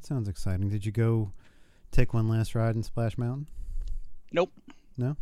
that 0.00 0.06
sounds 0.06 0.28
exciting. 0.28 0.68
Did 0.68 0.86
you 0.86 0.92
go 0.92 1.32
take 1.92 2.14
one 2.14 2.28
last 2.28 2.54
ride 2.54 2.74
in 2.74 2.82
Splash 2.82 3.18
Mountain? 3.18 3.46
Nope. 4.32 4.50
No. 4.96 5.16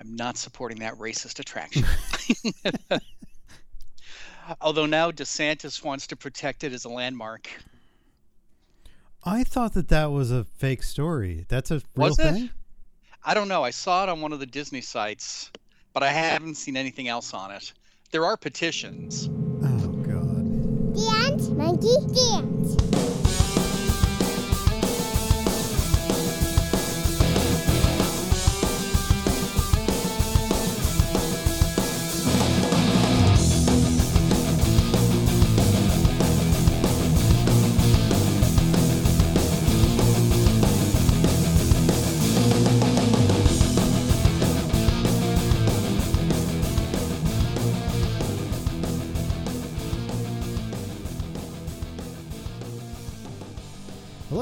I'm 0.00 0.16
not 0.16 0.38
supporting 0.38 0.78
that 0.78 0.94
racist 0.94 1.40
attraction. 1.40 1.84
Although 4.60 4.86
now 4.86 5.10
DeSantis 5.10 5.84
wants 5.84 6.06
to 6.08 6.16
protect 6.16 6.64
it 6.64 6.72
as 6.72 6.86
a 6.86 6.88
landmark. 6.88 7.50
I 9.24 9.44
thought 9.44 9.74
that 9.74 9.88
that 9.88 10.10
was 10.10 10.30
a 10.30 10.44
fake 10.44 10.82
story. 10.82 11.44
That's 11.48 11.70
a 11.70 11.82
real 11.94 12.08
Was 12.08 12.18
it? 12.18 12.50
I 13.22 13.34
don't 13.34 13.48
know. 13.48 13.62
I 13.62 13.70
saw 13.70 14.04
it 14.04 14.08
on 14.08 14.22
one 14.22 14.32
of 14.32 14.40
the 14.40 14.46
Disney 14.46 14.80
sites, 14.80 15.50
but 15.92 16.02
I 16.02 16.08
haven't 16.08 16.54
seen 16.54 16.78
anything 16.78 17.08
else 17.08 17.34
on 17.34 17.50
it. 17.50 17.74
There 18.10 18.24
are 18.24 18.38
petitions. 18.38 19.28
Oh 19.62 19.88
God. 19.88 20.94
Dance, 20.94 21.48
monkey, 21.50 21.94
dance. 22.14 23.19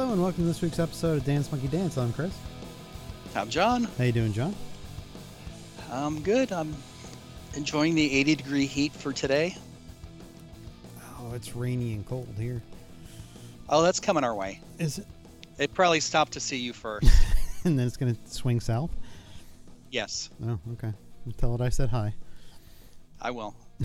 Hello 0.08 0.14
and 0.14 0.22
welcome 0.22 0.44
to 0.44 0.48
this 0.48 0.62
week's 0.62 0.78
episode 0.78 1.18
of 1.18 1.24
Dance 1.26 1.52
Monkey 1.52 1.68
Dance. 1.68 1.98
I'm 1.98 2.14
Chris. 2.14 2.34
I'm 3.36 3.50
John. 3.50 3.84
How 3.98 4.04
you 4.04 4.12
doing, 4.12 4.32
John? 4.32 4.54
I'm 5.92 6.22
good. 6.22 6.50
I'm 6.50 6.74
enjoying 7.52 7.94
the 7.94 8.10
80 8.20 8.36
degree 8.36 8.64
heat 8.64 8.94
for 8.94 9.12
today. 9.12 9.54
Oh, 11.20 11.34
it's 11.34 11.54
rainy 11.54 11.92
and 11.92 12.06
cold 12.06 12.26
here. 12.38 12.62
Oh, 13.68 13.82
that's 13.82 14.00
coming 14.00 14.24
our 14.24 14.34
way. 14.34 14.62
Is 14.78 14.96
it? 14.96 15.06
It 15.58 15.74
probably 15.74 16.00
stopped 16.00 16.32
to 16.32 16.40
see 16.40 16.56
you 16.56 16.72
first. 16.72 17.06
and 17.64 17.78
then 17.78 17.86
it's 17.86 17.98
gonna 17.98 18.16
swing 18.24 18.60
south. 18.60 18.90
yes, 19.90 20.30
Oh, 20.42 20.58
okay. 20.72 20.94
Tell 21.36 21.54
it 21.54 21.60
I 21.60 21.68
said 21.68 21.90
hi. 21.90 22.14
I 23.20 23.30
will. 23.30 23.54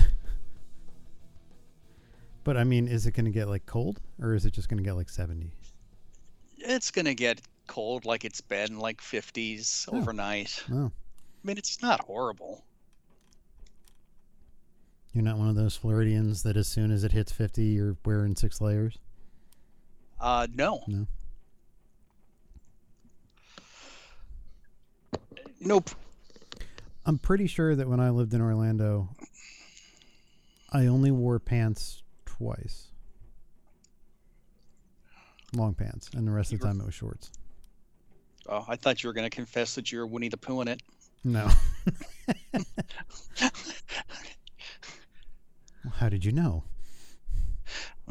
But 2.46 2.58
I 2.58 2.64
mean, 2.66 2.88
is 2.88 3.06
it 3.06 3.14
gonna 3.14 3.30
get 3.30 3.48
like 3.48 3.66
cold, 3.66 4.02
or 4.22 4.34
is 4.36 4.46
it 4.46 4.52
just 4.52 4.68
gonna 4.68 4.82
get 4.82 4.94
like 4.94 5.10
seventy? 5.10 5.52
It's 6.66 6.92
going 6.92 7.06
to 7.06 7.14
get 7.16 7.42
cold 7.68 8.06
like 8.06 8.24
it's 8.26 8.42
been 8.42 8.80
like 8.80 9.02
50s 9.02 9.88
Oh. 9.92 9.98
overnight. 9.98 10.64
Oh, 10.72 10.86
I 10.94 11.48
mean, 11.48 11.58
it's 11.58 11.82
not 11.82 12.02
horrible. 12.02 12.64
you're 15.14 15.24
not 15.24 15.38
one 15.38 15.48
of 15.50 15.56
those 15.56 15.76
Floridians 15.76 16.42
that 16.44 16.58
as 16.58 16.68
soon 16.68 16.90
as 16.90 17.04
it 17.04 17.12
hits 17.12 17.32
fifty, 17.32 17.66
you're 17.66 17.96
wearing 18.04 18.36
six 18.36 18.60
layers. 18.60 18.98
Uh, 20.20 20.48
no. 20.56 20.82
No. 20.88 21.06
Nope. 25.60 25.90
I'm 27.06 27.18
pretty 27.20 27.46
sure 27.48 27.76
that 27.76 27.88
when 27.88 28.00
I 28.00 28.10
lived 28.10 28.34
in 28.34 28.42
Orlando, 28.42 29.10
I 30.72 30.88
only 30.88 31.12
wore 31.12 31.38
pants 31.40 32.02
twice. 32.26 32.88
Long 35.56 35.74
pants, 35.74 36.10
and 36.16 36.28
the 36.28 36.32
rest 36.32 36.52
of 36.52 36.60
the 36.60 36.64
You 36.66 36.68
were- 36.70 36.74
time 36.74 36.82
it 36.82 36.86
was 36.86 36.94
shorts. 36.96 37.32
Oh, 38.48 38.66
I 38.68 38.76
thought 38.76 39.02
you 39.04 39.08
were 39.08 39.14
going 39.14 39.30
to 39.30 39.34
confess 39.36 39.76
that 39.76 39.92
you're 39.92 40.06
Winnie 40.06 40.28
the 40.30 40.36
Pooh 40.38 40.60
in 40.62 40.68
it. 40.68 40.82
No. 41.24 41.50
How 45.94 46.10
did 46.10 46.26
you 46.26 46.32
know? 46.32 46.64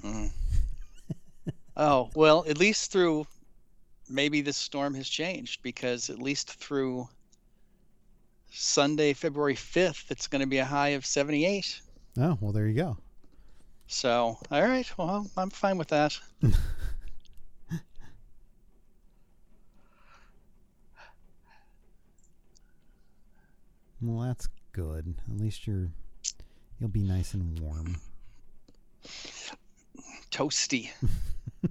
Mm. 0.00 0.30
oh, 1.76 2.10
well, 2.14 2.44
at 2.48 2.58
least 2.58 2.92
through 2.92 3.26
maybe 4.08 4.40
this 4.40 4.56
storm 4.56 4.94
has 4.94 5.08
changed 5.08 5.62
because 5.62 6.08
at 6.10 6.18
least 6.18 6.50
through 6.54 7.08
Sunday, 8.50 9.12
February 9.12 9.54
5th, 9.54 10.10
it's 10.10 10.26
going 10.26 10.40
to 10.40 10.46
be 10.46 10.58
a 10.58 10.64
high 10.64 10.88
of 10.90 11.04
78. 11.06 11.80
Oh, 12.18 12.38
well, 12.40 12.52
there 12.52 12.66
you 12.68 12.74
go. 12.74 12.96
So, 13.86 14.38
all 14.50 14.62
right. 14.62 14.90
Well, 14.96 15.26
I'm 15.36 15.50
fine 15.50 15.76
with 15.78 15.88
that. 15.88 16.18
Well, 24.02 24.26
that's 24.26 24.48
good. 24.72 25.14
At 25.30 25.38
least 25.38 25.66
you're 25.66 25.88
you'll 26.80 26.88
be 26.90 27.02
nice 27.02 27.34
and 27.34 27.58
warm. 27.60 27.96
Toasty. 30.30 30.90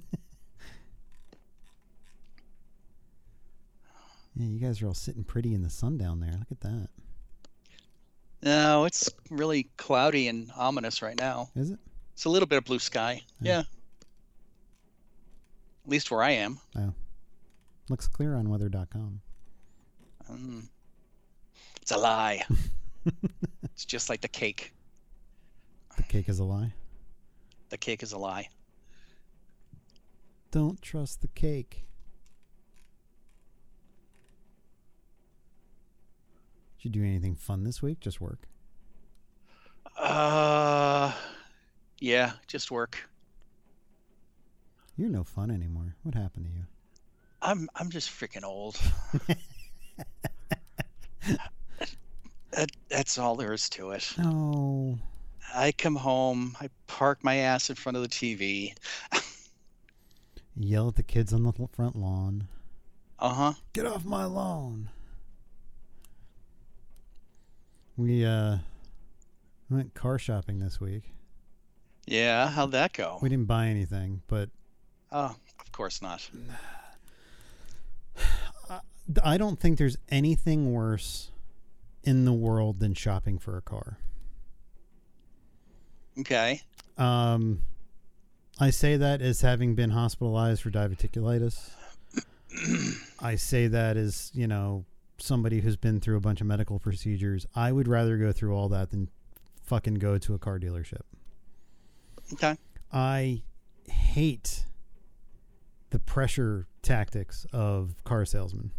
Yeah, 4.36 4.47
you 4.47 4.59
guys 4.59 4.81
are 4.81 4.88
all 4.88 4.94
sitting 4.94 5.24
pretty 5.24 5.53
in 5.53 5.62
the 5.62 5.70
sun 5.70 5.97
down 5.97 6.20
there. 6.20 6.31
Look 6.31 6.52
at 6.52 6.62
that. 6.62 6.88
No, 8.41 8.86
it's 8.86 9.09
really 9.30 9.70
cloudy 9.78 10.28
and 10.28 10.50
ominous 10.58 11.02
right 11.02 11.20
now. 11.20 11.50
Is 11.56 11.72
it? 11.72 11.80
It's 12.14 12.25
a 12.25 12.30
little 12.30 12.47
bit 12.47 12.58
of 12.58 12.66
blue 12.66 12.80
sky. 12.80 13.22
Yeah. 13.40 13.52
Yeah. 13.52 13.59
At 13.59 15.91
least 15.91 16.12
where 16.12 16.24
I 16.24 16.31
am. 16.31 16.59
Oh. 16.75 16.94
Looks 17.90 18.08
clear 18.08 18.36
on 18.36 18.50
weather.com. 18.50 19.22
Mm. 20.31 20.64
It's 21.81 21.92
a 21.92 21.97
lie. 21.97 22.44
it's 23.64 23.86
just 23.86 24.09
like 24.09 24.22
the 24.22 24.28
cake. 24.28 24.74
The 25.97 26.03
cake 26.03 26.30
is 26.30 26.40
a 26.40 26.44
lie. 26.44 26.74
The 27.69 27.78
cake 27.78 28.03
is 28.03 28.12
a 28.12 28.18
lie. 28.18 28.50
Don't 30.52 30.81
trust 30.81 31.22
the 31.22 31.28
cake. 31.30 31.86
Did 36.78 36.86
you 36.86 36.91
do 36.91 37.03
anything 37.03 37.36
fun 37.36 37.64
this 37.64 37.81
week? 37.81 38.00
Just 38.00 38.20
work. 38.20 38.47
Uh, 39.97 41.12
yeah, 42.00 42.34
just 42.47 42.72
work. 42.72 43.09
You're 44.97 45.09
no 45.09 45.24
fun 45.24 45.52
anymore. 45.52 45.96
What 46.03 46.16
happened 46.16 46.46
to 46.46 46.52
you? 46.52 46.66
I'm 47.41 47.70
I'm 47.75 47.90
just 47.90 48.09
freaking 48.09 48.44
old. 48.44 48.80
that, 52.51 52.72
that's 52.89 53.17
all 53.17 53.35
there 53.35 53.53
is 53.53 53.69
to 53.69 53.91
it. 53.91 54.13
Oh, 54.19 54.97
I 55.53 55.72
come 55.72 55.95
home, 55.95 56.56
I 56.62 56.69
park 56.88 57.23
my 57.23 57.35
ass 57.38 57.69
in 57.69 57.75
front 57.75 57.97
of 57.97 58.03
the 58.03 58.09
TV. 58.09 58.73
yell 60.56 60.90
at 60.90 60.95
the 60.95 61.03
kids 61.03 61.34
on 61.34 61.44
the 61.44 61.53
front 61.73 61.95
lawn. 61.95 62.47
Uh 63.19 63.34
huh. 63.34 63.53
Get 63.73 63.85
off 63.85 64.03
my 64.03 64.25
lawn. 64.25 64.90
We 67.97 68.25
uh 68.25 68.57
went 69.69 69.94
car 69.94 70.17
shopping 70.17 70.59
this 70.59 70.79
week. 70.79 71.03
Yeah, 72.07 72.50
how'd 72.50 72.72
that 72.72 72.94
go? 72.94 73.19
We 73.22 73.29
didn't 73.29 73.45
buy 73.45 73.67
anything, 73.67 74.22
but 74.28 74.50
Oh, 75.11 75.35
of 75.59 75.72
course 75.72 76.01
not. 76.01 76.28
I 79.23 79.38
don't 79.38 79.59
think 79.59 79.78
there's 79.78 79.97
anything 80.09 80.72
worse 80.72 81.31
in 82.03 82.25
the 82.25 82.34
world 82.34 82.79
than 82.79 82.94
shopping 82.94 83.38
for 83.38 83.57
a 83.57 83.62
car. 83.62 83.97
Okay. 86.19 86.62
Um, 86.97 87.61
I 88.59 88.70
say 88.70 88.97
that 88.97 89.22
as 89.22 89.41
having 89.41 89.76
been 89.76 89.91
hospitalized 89.91 90.61
for 90.61 90.72
diverticulitis. 90.72 91.72
I 93.20 93.35
say 93.35 93.67
that 93.67 93.97
as, 93.97 94.31
you 94.34 94.47
know, 94.47 94.85
somebody 95.17 95.61
who's 95.61 95.78
been 95.78 95.99
through 95.99 96.17
a 96.17 96.22
bunch 96.22 96.41
of 96.41 96.47
medical 96.47 96.79
procedures. 96.79 97.46
I 97.55 97.72
would 97.72 97.87
rather 97.87 98.17
go 98.17 98.31
through 98.31 98.55
all 98.55 98.70
that 98.70 98.90
than 98.90 99.09
fucking 99.64 99.96
go 99.96 100.17
to 100.17 100.34
a 100.34 100.40
car 100.40 100.59
dealership. 100.59 101.02
Okay. 102.34 102.58
I 102.91 103.43
hate 103.87 104.66
the 105.91 105.99
pressure 105.99 106.67
tactics 106.81 107.46
of 107.53 107.96
car 108.03 108.26
salesmen. 108.26 108.72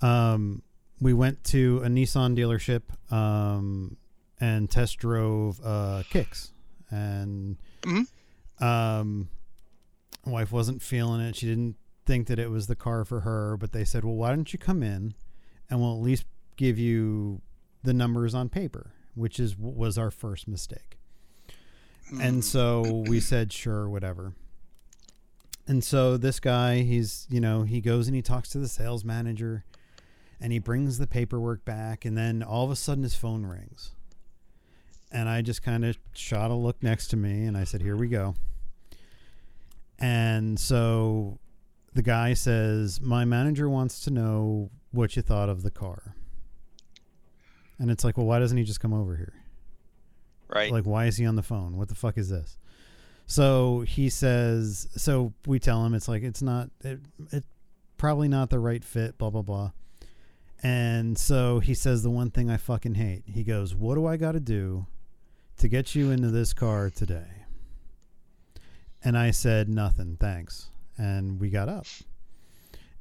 Um, 0.00 0.62
we 1.02 1.12
went 1.12 1.42
to 1.44 1.80
a 1.84 1.88
Nissan 1.88 2.36
dealership 2.36 2.82
um, 3.12 3.96
and 4.40 4.70
test 4.70 4.98
drove 4.98 5.60
uh, 5.64 6.04
kicks, 6.08 6.52
and 6.90 7.56
Mhm. 7.82 8.06
um, 8.62 9.28
my 10.24 10.32
wife 10.32 10.52
wasn't 10.52 10.80
feeling 10.80 11.20
it. 11.20 11.34
She 11.36 11.46
didn't 11.46 11.76
think 12.06 12.28
that 12.28 12.38
it 12.38 12.50
was 12.50 12.66
the 12.68 12.76
car 12.76 13.04
for 13.04 13.20
her, 13.20 13.56
but 13.56 13.72
they 13.72 13.84
said, 13.84 14.04
"Well, 14.04 14.14
why 14.14 14.30
don't 14.34 14.52
you 14.52 14.58
come 14.58 14.82
in, 14.82 15.14
and 15.68 15.80
we'll 15.80 15.96
at 15.96 16.02
least 16.02 16.24
give 16.56 16.78
you 16.78 17.42
the 17.82 17.92
numbers 17.92 18.34
on 18.34 18.48
paper," 18.48 18.92
which 19.14 19.40
is 19.40 19.58
was 19.58 19.98
our 19.98 20.10
first 20.10 20.46
mistake. 20.46 20.98
And 22.20 22.42
Mm. 22.42 22.44
so 22.44 23.04
we 23.08 23.20
said, 23.20 23.52
sure, 23.52 23.88
whatever. 23.88 24.34
And 25.66 25.82
so 25.82 26.16
this 26.18 26.40
guy, 26.40 26.82
he's, 26.82 27.26
you 27.30 27.40
know, 27.40 27.62
he 27.62 27.80
goes 27.80 28.06
and 28.06 28.14
he 28.14 28.20
talks 28.20 28.50
to 28.50 28.58
the 28.58 28.68
sales 28.68 29.02
manager 29.04 29.64
and 30.42 30.52
he 30.52 30.58
brings 30.58 30.98
the 30.98 31.06
paperwork 31.06 31.64
back. 31.64 32.04
And 32.04 32.18
then 32.18 32.42
all 32.42 32.64
of 32.64 32.70
a 32.72 32.76
sudden 32.76 33.04
his 33.04 33.14
phone 33.14 33.46
rings. 33.46 33.92
And 35.12 35.28
I 35.28 35.40
just 35.40 35.62
kind 35.62 35.84
of 35.84 35.96
shot 36.14 36.50
a 36.50 36.54
look 36.54 36.82
next 36.82 37.08
to 37.08 37.16
me 37.16 37.44
and 37.44 37.56
I 37.56 37.62
said, 37.62 37.80
Here 37.80 37.96
we 37.96 38.08
go. 38.08 38.34
And 40.00 40.58
so 40.58 41.38
the 41.94 42.02
guy 42.02 42.34
says, 42.34 43.00
My 43.00 43.24
manager 43.24 43.68
wants 43.68 44.00
to 44.00 44.10
know 44.10 44.70
what 44.90 45.14
you 45.14 45.22
thought 45.22 45.48
of 45.48 45.62
the 45.62 45.70
car. 45.70 46.16
And 47.78 47.90
it's 47.90 48.02
like, 48.02 48.16
Well, 48.16 48.26
why 48.26 48.40
doesn't 48.40 48.58
he 48.58 48.64
just 48.64 48.80
come 48.80 48.92
over 48.92 49.14
here? 49.16 49.34
Right. 50.48 50.72
Like, 50.72 50.84
why 50.84 51.06
is 51.06 51.18
he 51.18 51.24
on 51.24 51.36
the 51.36 51.42
phone? 51.42 51.76
What 51.76 51.88
the 51.88 51.94
fuck 51.94 52.18
is 52.18 52.28
this? 52.30 52.58
So 53.26 53.80
he 53.80 54.10
says, 54.10 54.88
so 54.96 55.32
we 55.46 55.58
tell 55.58 55.86
him 55.86 55.94
it's 55.94 56.08
like, 56.08 56.22
it's 56.22 56.42
not, 56.42 56.68
it, 56.82 57.00
it 57.30 57.44
probably 57.96 58.28
not 58.28 58.50
the 58.50 58.58
right 58.58 58.84
fit, 58.84 59.16
blah, 59.16 59.30
blah, 59.30 59.40
blah. 59.40 59.70
And 60.62 61.18
so 61.18 61.58
he 61.58 61.74
says 61.74 62.02
the 62.02 62.10
one 62.10 62.30
thing 62.30 62.48
I 62.48 62.56
fucking 62.56 62.94
hate. 62.94 63.24
He 63.26 63.42
goes, 63.42 63.74
What 63.74 63.96
do 63.96 64.06
I 64.06 64.16
got 64.16 64.32
to 64.32 64.40
do 64.40 64.86
to 65.58 65.68
get 65.68 65.94
you 65.94 66.10
into 66.10 66.30
this 66.30 66.52
car 66.52 66.90
today? 66.90 67.44
And 69.04 69.18
I 69.18 69.32
said, 69.32 69.68
Nothing, 69.68 70.16
thanks. 70.20 70.68
And 70.96 71.40
we 71.40 71.50
got 71.50 71.68
up. 71.68 71.86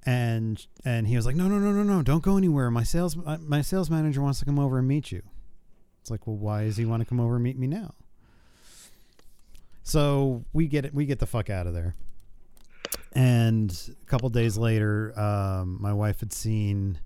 And 0.03 0.65
and 0.83 1.07
he 1.07 1.15
was 1.15 1.27
like, 1.27 1.35
No, 1.35 1.47
no, 1.47 1.59
no, 1.59 1.71
no, 1.71 1.83
no, 1.83 2.01
don't 2.01 2.23
go 2.23 2.37
anywhere. 2.37 2.71
My 2.71 2.83
sales 2.83 3.15
uh, 3.25 3.37
my 3.39 3.61
sales 3.61 3.89
manager 3.89 4.21
wants 4.21 4.39
to 4.39 4.45
come 4.45 4.57
over 4.57 4.79
and 4.79 4.87
meet 4.87 5.11
you. 5.11 5.21
It's 6.01 6.09
like, 6.09 6.25
well, 6.25 6.35
why 6.35 6.63
does 6.63 6.77
he 6.77 6.85
want 6.85 7.01
to 7.01 7.05
come 7.05 7.19
over 7.19 7.35
and 7.35 7.43
meet 7.43 7.57
me 7.57 7.67
now? 7.67 7.93
So 9.83 10.43
we 10.51 10.67
get 10.67 10.85
it. 10.85 10.93
We 10.93 11.05
get 11.05 11.19
the 11.19 11.27
fuck 11.27 11.49
out 11.49 11.67
of 11.67 11.73
there. 11.73 11.93
And 13.13 13.71
a 14.01 14.05
couple 14.05 14.29
days 14.29 14.57
later, 14.57 15.17
um, 15.19 15.77
my 15.79 15.93
wife 15.93 16.19
had 16.21 16.33
seen 16.33 16.99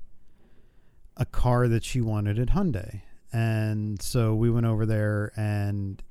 a 1.18 1.26
car 1.26 1.68
that 1.68 1.84
she 1.84 2.02
wanted 2.02 2.40
at 2.40 2.50
Hyundai, 2.50 3.02
and 3.32 4.02
so 4.02 4.36
we 4.36 4.50
went 4.50 4.66
over 4.66 4.86
there, 4.86 5.32
and 5.36 6.02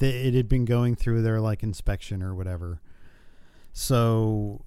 it 0.00 0.34
had 0.34 0.48
been 0.48 0.64
going 0.64 0.94
through 0.94 1.22
their 1.22 1.40
like 1.40 1.62
inspection 1.62 2.22
or 2.22 2.34
whatever. 2.34 2.80
So 3.72 4.64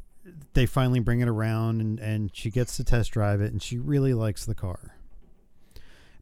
they 0.54 0.66
finally 0.66 1.00
bring 1.00 1.22
it 1.22 1.28
around, 1.28 1.82
and 1.82 2.00
and 2.00 2.32
she 2.34 2.50
gets 2.50 2.78
to 2.78 2.84
test 2.84 3.12
drive 3.12 3.42
it, 3.42 3.52
and 3.52 3.62
she 3.62 3.78
really 3.78 4.14
likes 4.14 4.46
the 4.46 4.56
car. 4.56 4.96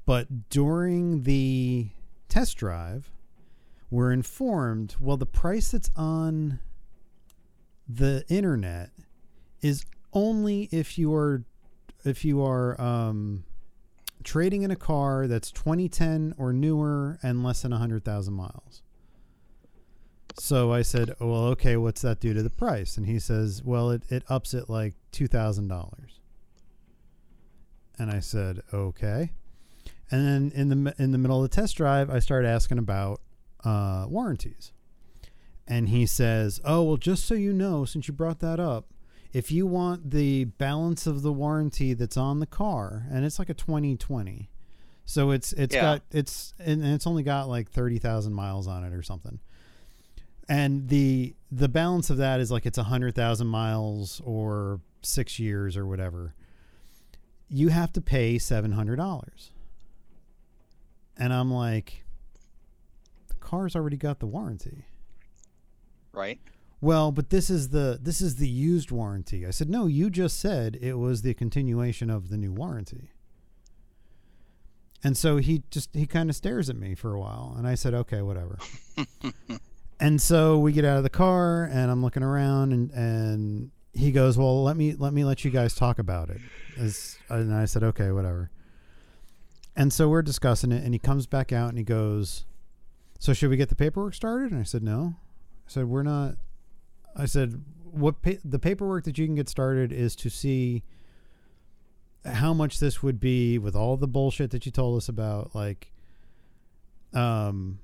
But 0.06 0.50
during 0.50 1.24
the 1.24 1.90
test 2.30 2.58
drive, 2.58 3.12
we're 3.90 4.12
informed 4.12 4.96
well, 5.00 5.18
the 5.18 5.26
price 5.26 5.72
that's 5.72 5.92
on 5.96 6.60
the 7.88 8.24
internet 8.30 8.92
is 9.62 9.86
only 10.14 10.70
if 10.72 10.98
you 10.98 11.14
are 11.14 11.44
if 12.04 12.24
you 12.24 12.44
are 12.44 12.80
um, 12.80 13.44
trading 14.24 14.64
in 14.64 14.72
a 14.72 14.76
car 14.76 15.28
that's 15.28 15.52
2010 15.52 16.36
or 16.38 16.54
newer 16.54 17.18
and 17.22 17.44
less 17.44 17.62
than 17.62 17.72
100,000 17.72 18.34
miles. 18.34 18.82
So 20.40 20.72
I 20.72 20.84
said, 20.84 21.16
oh, 21.20 21.32
well, 21.32 21.44
okay, 21.48 21.78
what's 21.78 22.02
that 22.02 22.20
do 22.20 22.34
to 22.34 22.44
the 22.44 22.50
price? 22.50 22.98
And 22.98 23.08
he 23.08 23.20
says, 23.20 23.64
well, 23.64 23.90
it, 23.90 24.04
it 24.10 24.24
ups 24.30 24.54
it 24.54 24.70
like 24.70 24.94
$2,000. 25.12 25.94
And 27.98 28.12
I 28.12 28.20
said, 28.20 28.62
okay. 28.72 29.32
And 30.10 30.26
then 30.26 30.52
in 30.56 30.70
the 30.70 30.96
in 30.98 31.12
the 31.12 31.18
middle 31.18 31.44
of 31.44 31.50
the 31.50 31.56
test 31.56 31.76
drive, 31.76 32.10
I 32.10 32.20
started 32.20 32.48
asking 32.48 32.78
about 32.78 33.20
uh, 33.64 34.06
warranties, 34.08 34.72
and 35.68 35.90
he 35.90 36.06
says, 36.06 36.62
"Oh 36.64 36.84
well, 36.84 36.98
just 36.98 37.26
so 37.26 37.34
you 37.34 37.52
know, 37.52 37.84
since 37.84 38.08
you 38.08 38.14
brought 38.14 38.40
that 38.40 38.60
up, 38.60 38.86
if 39.34 39.52
you 39.52 39.68
want 39.68 40.12
the 40.12 40.46
balance 40.46 41.06
of 41.08 41.22
the 41.22 41.32
warranty 41.34 41.94
that's 41.94 42.18
on 42.18 42.40
the 42.40 42.46
car, 42.46 43.06
and 43.12 43.26
it's 43.26 43.40
like 43.40 43.50
a 43.50 43.54
2020, 43.54 44.50
so 45.06 45.32
it's 45.32 45.54
it's 45.54 45.76
Yeah. 45.76 45.82
got 45.82 46.02
it's 46.12 46.54
and 46.60 46.84
it's 46.86 47.06
only 47.08 47.24
got 47.24 47.48
like 47.48 47.70
thirty 47.70 47.98
thousand 48.00 48.34
miles 48.34 48.68
on 48.68 48.84
it 48.84 48.94
or 48.94 49.02
something." 49.04 49.40
And 50.50 50.88
the 50.90 51.36
the 51.52 51.68
balance 51.70 52.10
of 52.10 52.18
that 52.18 52.40
is 52.40 52.52
like 52.52 52.66
it's 52.66 52.78
a 52.78 52.84
hundred 52.84 53.16
thousand 53.16 53.48
miles 53.48 54.22
or 54.26 54.80
six 55.02 55.40
years 55.40 55.76
or 55.78 55.86
whatever. 55.86 56.34
You 57.50 57.70
have 57.70 57.92
to 57.94 58.02
pay 58.02 58.38
seven 58.38 58.72
hundred 58.74 58.96
dollars. 58.98 59.52
And 61.18 61.34
I'm 61.34 61.52
like, 61.52 62.04
the 63.28 63.34
car's 63.36 63.76
already 63.76 63.98
got 63.98 64.20
the 64.20 64.28
warranty. 64.28 64.86
right. 66.14 66.40
Well, 66.80 67.12
but 67.12 67.30
this 67.30 67.50
is 67.50 67.70
the 67.70 67.98
this 68.02 68.22
is 68.22 68.36
the 68.36 68.48
used 68.48 68.92
warranty. 68.92 69.46
I 69.46 69.50
said, 69.50 69.70
no, 69.70 69.88
you 69.88 70.10
just 70.10 70.40
said 70.40 70.78
it 70.82 70.94
was 70.94 71.22
the 71.22 71.34
continuation 71.34 72.10
of 72.10 72.30
the 72.30 72.38
new 72.38 72.52
warranty. 72.52 73.12
And 75.04 75.18
so 75.18 75.38
he 75.38 75.64
just 75.72 75.90
he 75.94 76.06
kind 76.06 76.30
of 76.30 76.36
stares 76.36 76.70
at 76.70 76.76
me 76.76 76.96
for 76.96 77.14
a 77.14 77.20
while, 77.20 77.56
and 77.58 77.68
I 77.68 77.76
said, 77.76 77.94
okay, 77.94 78.22
whatever. 78.22 78.58
and 80.00 80.22
so 80.22 80.60
we 80.60 80.72
get 80.72 80.86
out 80.86 80.98
of 80.98 81.04
the 81.04 81.10
car, 81.10 81.64
and 81.66 81.90
I'm 81.90 82.04
looking 82.04 82.24
around, 82.24 82.74
and 82.74 82.92
and 82.92 83.72
he 83.94 84.12
goes, 84.12 84.38
well, 84.38 84.64
let 84.64 84.78
me 84.78 84.94
let 84.94 85.14
me 85.14 85.24
let 85.24 85.44
you 85.44 85.52
guys 85.52 85.74
talk 85.74 86.00
about 86.00 86.30
it. 86.30 86.42
As 86.78 87.18
and 87.30 87.54
I 87.54 87.66
said, 87.66 87.84
okay, 87.84 88.12
whatever. 88.12 88.52
And 89.76 89.94
so 89.94 90.10
we're 90.10 90.24
discussing 90.24 90.72
it, 90.72 90.84
and 90.84 90.94
he 90.94 91.00
comes 91.00 91.28
back 91.28 91.52
out, 91.52 91.70
and 91.70 91.78
he 91.78 91.84
goes, 91.84 92.46
so 93.20 93.34
should 93.34 93.50
we 93.50 93.58
get 93.58 93.70
the 93.70 93.76
paperwork 93.76 94.14
started? 94.14 94.52
And 94.52 94.60
I 94.60 94.64
said, 94.64 94.84
no. 94.84 95.16
I 95.68 95.70
said, 95.70 95.86
we're 95.86 96.04
not. 96.04 96.36
I 97.18 97.26
said, 97.26 97.64
what 97.84 98.22
pa- 98.22 98.40
the 98.46 98.60
paperwork 98.60 99.04
that 99.06 99.18
you 99.18 99.26
can 99.26 99.36
get 99.36 99.50
started 99.50 99.92
is 99.92 100.16
to 100.18 100.30
see 100.30 100.84
how 102.24 102.54
much 102.54 102.80
this 102.80 103.02
would 103.02 103.20
be 103.20 103.58
with 103.58 103.76
all 103.76 103.98
the 103.98 104.08
bullshit 104.08 104.52
that 104.52 104.66
you 104.66 104.72
told 104.72 104.98
us 104.98 105.10
about, 105.10 105.56
like, 105.56 105.92
um, 107.14 107.80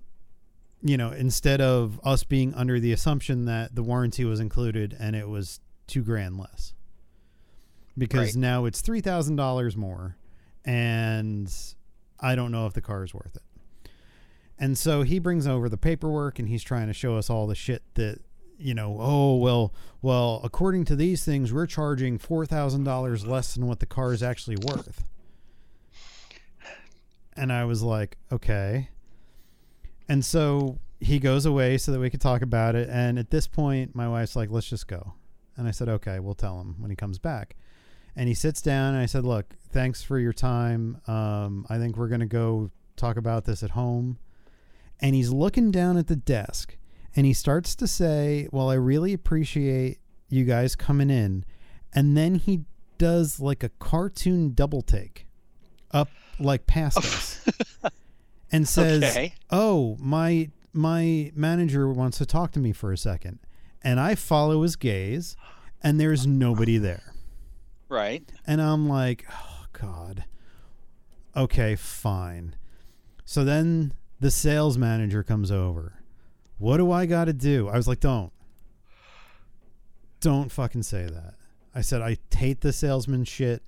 you 0.81 0.97
know, 0.97 1.11
instead 1.11 1.61
of 1.61 1.99
us 2.03 2.23
being 2.23 2.53
under 2.53 2.79
the 2.79 2.91
assumption 2.91 3.45
that 3.45 3.73
the 3.75 3.81
warranty 3.83 4.25
was 4.25 4.39
included 4.39 4.95
and 4.99 5.15
it 5.15 5.27
was 5.29 5.61
two 5.87 6.03
grand 6.03 6.37
less, 6.37 6.73
because 7.97 8.35
Right. 8.35 8.41
now 8.41 8.65
it's 8.65 8.81
three 8.81 9.01
thousand 9.01 9.37
dollars 9.37 9.77
more, 9.77 10.17
and 10.65 11.51
I 12.19 12.35
don't 12.35 12.51
know 12.51 12.67
if 12.67 12.73
the 12.73 12.81
car 12.81 13.03
is 13.03 13.13
worth 13.13 13.35
it. 13.35 13.89
And 14.59 14.77
so 14.77 15.01
he 15.03 15.19
brings 15.19 15.47
over 15.47 15.67
the 15.69 15.77
paperwork 15.77 16.37
and 16.37 16.47
he's 16.47 16.63
trying 16.63 16.87
to 16.87 16.93
show 16.93 17.15
us 17.17 17.29
all 17.29 17.47
the 17.47 17.55
shit 17.55 17.81
that 17.95 18.19
you 18.57 18.73
know, 18.73 18.97
oh 18.99 19.35
well, 19.37 19.73
well, 20.01 20.41
according 20.43 20.85
to 20.85 20.95
these 20.95 21.23
things, 21.23 21.53
we're 21.53 21.67
charging 21.67 22.17
four 22.17 22.45
thousand 22.45 22.83
dollars 22.83 23.25
less 23.25 23.53
than 23.53 23.67
what 23.67 23.79
the 23.79 23.85
car 23.85 24.13
is 24.13 24.23
actually 24.23 24.57
worth. 24.57 25.03
And 27.35 27.51
I 27.51 27.65
was 27.65 27.81
like, 27.81 28.17
okay. 28.31 28.89
And 30.07 30.23
so 30.23 30.79
he 30.99 31.19
goes 31.19 31.45
away 31.45 31.77
so 31.77 31.91
that 31.91 31.99
we 31.99 32.09
could 32.09 32.21
talk 32.21 32.41
about 32.41 32.75
it. 32.75 32.89
And 32.89 33.17
at 33.17 33.31
this 33.31 33.47
point, 33.47 33.95
my 33.95 34.07
wife's 34.07 34.35
like, 34.35 34.51
let's 34.51 34.69
just 34.69 34.87
go. 34.87 35.13
And 35.57 35.67
I 35.67 35.71
said, 35.71 35.89
okay, 35.89 36.19
we'll 36.19 36.35
tell 36.35 36.59
him 36.61 36.75
when 36.79 36.89
he 36.89 36.95
comes 36.95 37.17
back. 37.17 37.55
And 38.15 38.27
he 38.27 38.35
sits 38.35 38.61
down 38.61 38.93
and 38.93 39.01
I 39.01 39.07
said, 39.07 39.25
look, 39.25 39.55
thanks 39.71 40.03
for 40.03 40.19
your 40.19 40.33
time. 40.33 41.01
Um, 41.07 41.65
I 41.69 41.77
think 41.77 41.97
we're 41.97 42.07
going 42.07 42.19
to 42.19 42.25
go 42.27 42.69
talk 42.95 43.17
about 43.17 43.45
this 43.45 43.63
at 43.63 43.71
home. 43.71 44.19
And 44.99 45.15
he's 45.15 45.31
looking 45.31 45.71
down 45.71 45.97
at 45.97 46.07
the 46.07 46.15
desk 46.15 46.77
and 47.15 47.25
he 47.25 47.33
starts 47.33 47.75
to 47.75 47.87
say, 47.87 48.47
Well, 48.51 48.69
I 48.69 48.75
really 48.75 49.13
appreciate 49.13 49.99
you 50.29 50.45
guys 50.45 50.75
coming 50.75 51.09
in. 51.09 51.45
And 51.93 52.17
then 52.17 52.35
he 52.35 52.61
does 52.97 53.39
like 53.39 53.63
a 53.63 53.69
cartoon 53.69 54.53
double 54.53 54.81
take 54.81 55.27
up 55.91 56.09
like 56.39 56.65
past 56.65 56.97
us 56.99 57.47
and 58.51 58.67
says, 58.67 59.03
Okay. 59.03 59.35
Oh, 59.49 59.97
my 59.99 60.49
my 60.73 61.31
manager 61.35 61.87
wants 61.87 62.17
to 62.17 62.25
talk 62.25 62.51
to 62.53 62.59
me 62.59 62.71
for 62.71 62.91
a 62.91 62.97
second. 62.97 63.39
And 63.83 63.99
I 63.99 64.15
follow 64.15 64.61
his 64.63 64.75
gaze 64.75 65.35
and 65.81 65.99
there's 65.99 66.25
nobody 66.25 66.77
there. 66.77 67.13
Right. 67.89 68.23
And 68.47 68.61
I'm 68.61 68.87
like, 68.87 69.25
oh, 69.31 69.65
God. 69.73 70.23
Okay, 71.35 71.75
fine. 71.75 72.55
So 73.25 73.43
then 73.43 73.93
the 74.19 74.31
sales 74.31 74.77
manager 74.77 75.21
comes 75.21 75.51
over. 75.51 76.02
What 76.63 76.77
do 76.77 76.93
I 76.93 77.05
got 77.05 77.25
to 77.25 77.33
do? 77.33 77.67
I 77.67 77.75
was 77.75 77.89
like, 77.89 77.99
don't. 77.99 78.31
Don't 80.21 80.49
fucking 80.49 80.83
say 80.83 81.03
that. 81.03 81.33
I 81.75 81.81
said, 81.81 82.01
I 82.01 82.15
hate 82.33 82.61
the 82.61 82.71
salesman 82.71 83.25
shit. 83.25 83.61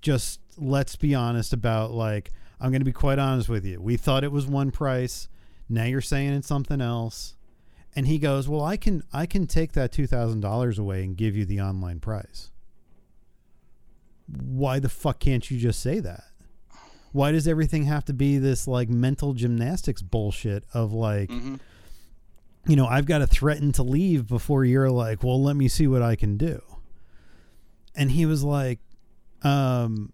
Just 0.00 0.38
let's 0.56 0.94
be 0.94 1.16
honest 1.16 1.52
about, 1.52 1.90
like, 1.90 2.30
I'm 2.60 2.70
going 2.70 2.80
to 2.80 2.84
be 2.84 2.92
quite 2.92 3.18
honest 3.18 3.48
with 3.48 3.64
you. 3.64 3.80
We 3.80 3.96
thought 3.96 4.22
it 4.22 4.30
was 4.30 4.46
one 4.46 4.70
price. 4.70 5.26
Now 5.68 5.82
you're 5.82 6.00
saying 6.00 6.32
it's 6.34 6.46
something 6.46 6.80
else. 6.80 7.34
And 7.96 8.06
he 8.06 8.18
goes, 8.18 8.48
"Well, 8.48 8.62
I 8.62 8.76
can 8.76 9.02
I 9.12 9.26
can 9.26 9.48
take 9.48 9.72
that 9.72 9.90
$2,000 9.90 10.78
away 10.78 11.02
and 11.02 11.16
give 11.16 11.34
you 11.34 11.44
the 11.44 11.60
online 11.60 11.98
price." 11.98 12.52
why 14.28 14.80
the 14.80 14.88
fuck 14.88 15.20
can't 15.20 15.50
you 15.50 15.58
just 15.58 15.80
say 15.80 16.00
that? 16.00 16.24
Why 17.12 17.30
does 17.32 17.46
everything 17.46 17.84
have 17.84 18.04
to 18.06 18.12
be 18.12 18.38
this 18.38 18.68
like 18.68 18.88
mental 18.88 19.34
gymnastics 19.34 20.02
bullshit 20.02 20.64
of 20.72 20.92
like, 20.92 21.30
hmm 21.30 21.56
you 22.66 22.76
know, 22.76 22.86
I've 22.86 23.06
got 23.06 23.18
to 23.18 23.26
threaten 23.26 23.72
to 23.72 23.82
leave 23.82 24.26
before 24.26 24.64
you're 24.64 24.90
like, 24.90 25.22
well, 25.22 25.42
let 25.42 25.56
me 25.56 25.68
see 25.68 25.86
what 25.86 26.02
I 26.02 26.16
can 26.16 26.36
do. 26.36 26.60
And 27.94 28.10
he 28.10 28.26
was 28.26 28.42
like, 28.42 28.80
um, 29.42 30.12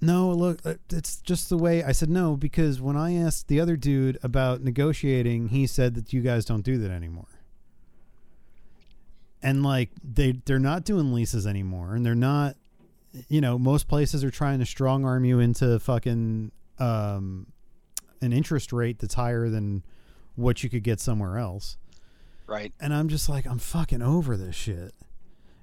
no, 0.00 0.30
look, 0.30 0.60
uh, 0.64 0.74
it's 0.90 1.16
just 1.16 1.48
the 1.48 1.58
way 1.58 1.82
I 1.82 1.92
said 1.92 2.10
no, 2.10 2.36
because 2.36 2.80
when 2.80 2.96
I 2.96 3.14
asked 3.14 3.48
the 3.48 3.60
other 3.60 3.76
dude 3.76 4.18
about 4.22 4.62
negotiating, 4.62 5.48
he 5.48 5.66
said 5.66 5.94
that 5.94 6.12
you 6.12 6.20
guys 6.20 6.44
don't 6.44 6.64
do 6.64 6.78
that 6.78 6.90
anymore. 6.90 7.26
And 9.42 9.62
like 9.62 9.90
they 10.02 10.32
they're 10.44 10.58
not 10.58 10.84
doing 10.84 11.12
leases 11.12 11.46
anymore 11.46 11.94
and 11.94 12.04
they're 12.04 12.14
not 12.14 12.56
you 13.28 13.40
know, 13.40 13.58
most 13.58 13.88
places 13.88 14.24
are 14.24 14.30
trying 14.30 14.58
to 14.58 14.66
strong 14.66 15.04
arm 15.04 15.24
you 15.24 15.40
into 15.40 15.78
fucking 15.78 16.50
um 16.78 17.46
an 18.20 18.32
interest 18.32 18.72
rate 18.72 18.98
that's 18.98 19.14
higher 19.14 19.48
than 19.48 19.82
what 20.36 20.62
you 20.62 20.70
could 20.70 20.82
get 20.82 21.00
somewhere 21.00 21.38
else. 21.38 21.76
Right. 22.46 22.72
And 22.80 22.94
I'm 22.94 23.08
just 23.08 23.28
like, 23.28 23.46
I'm 23.46 23.58
fucking 23.58 24.02
over 24.02 24.36
this 24.36 24.54
shit. 24.54 24.94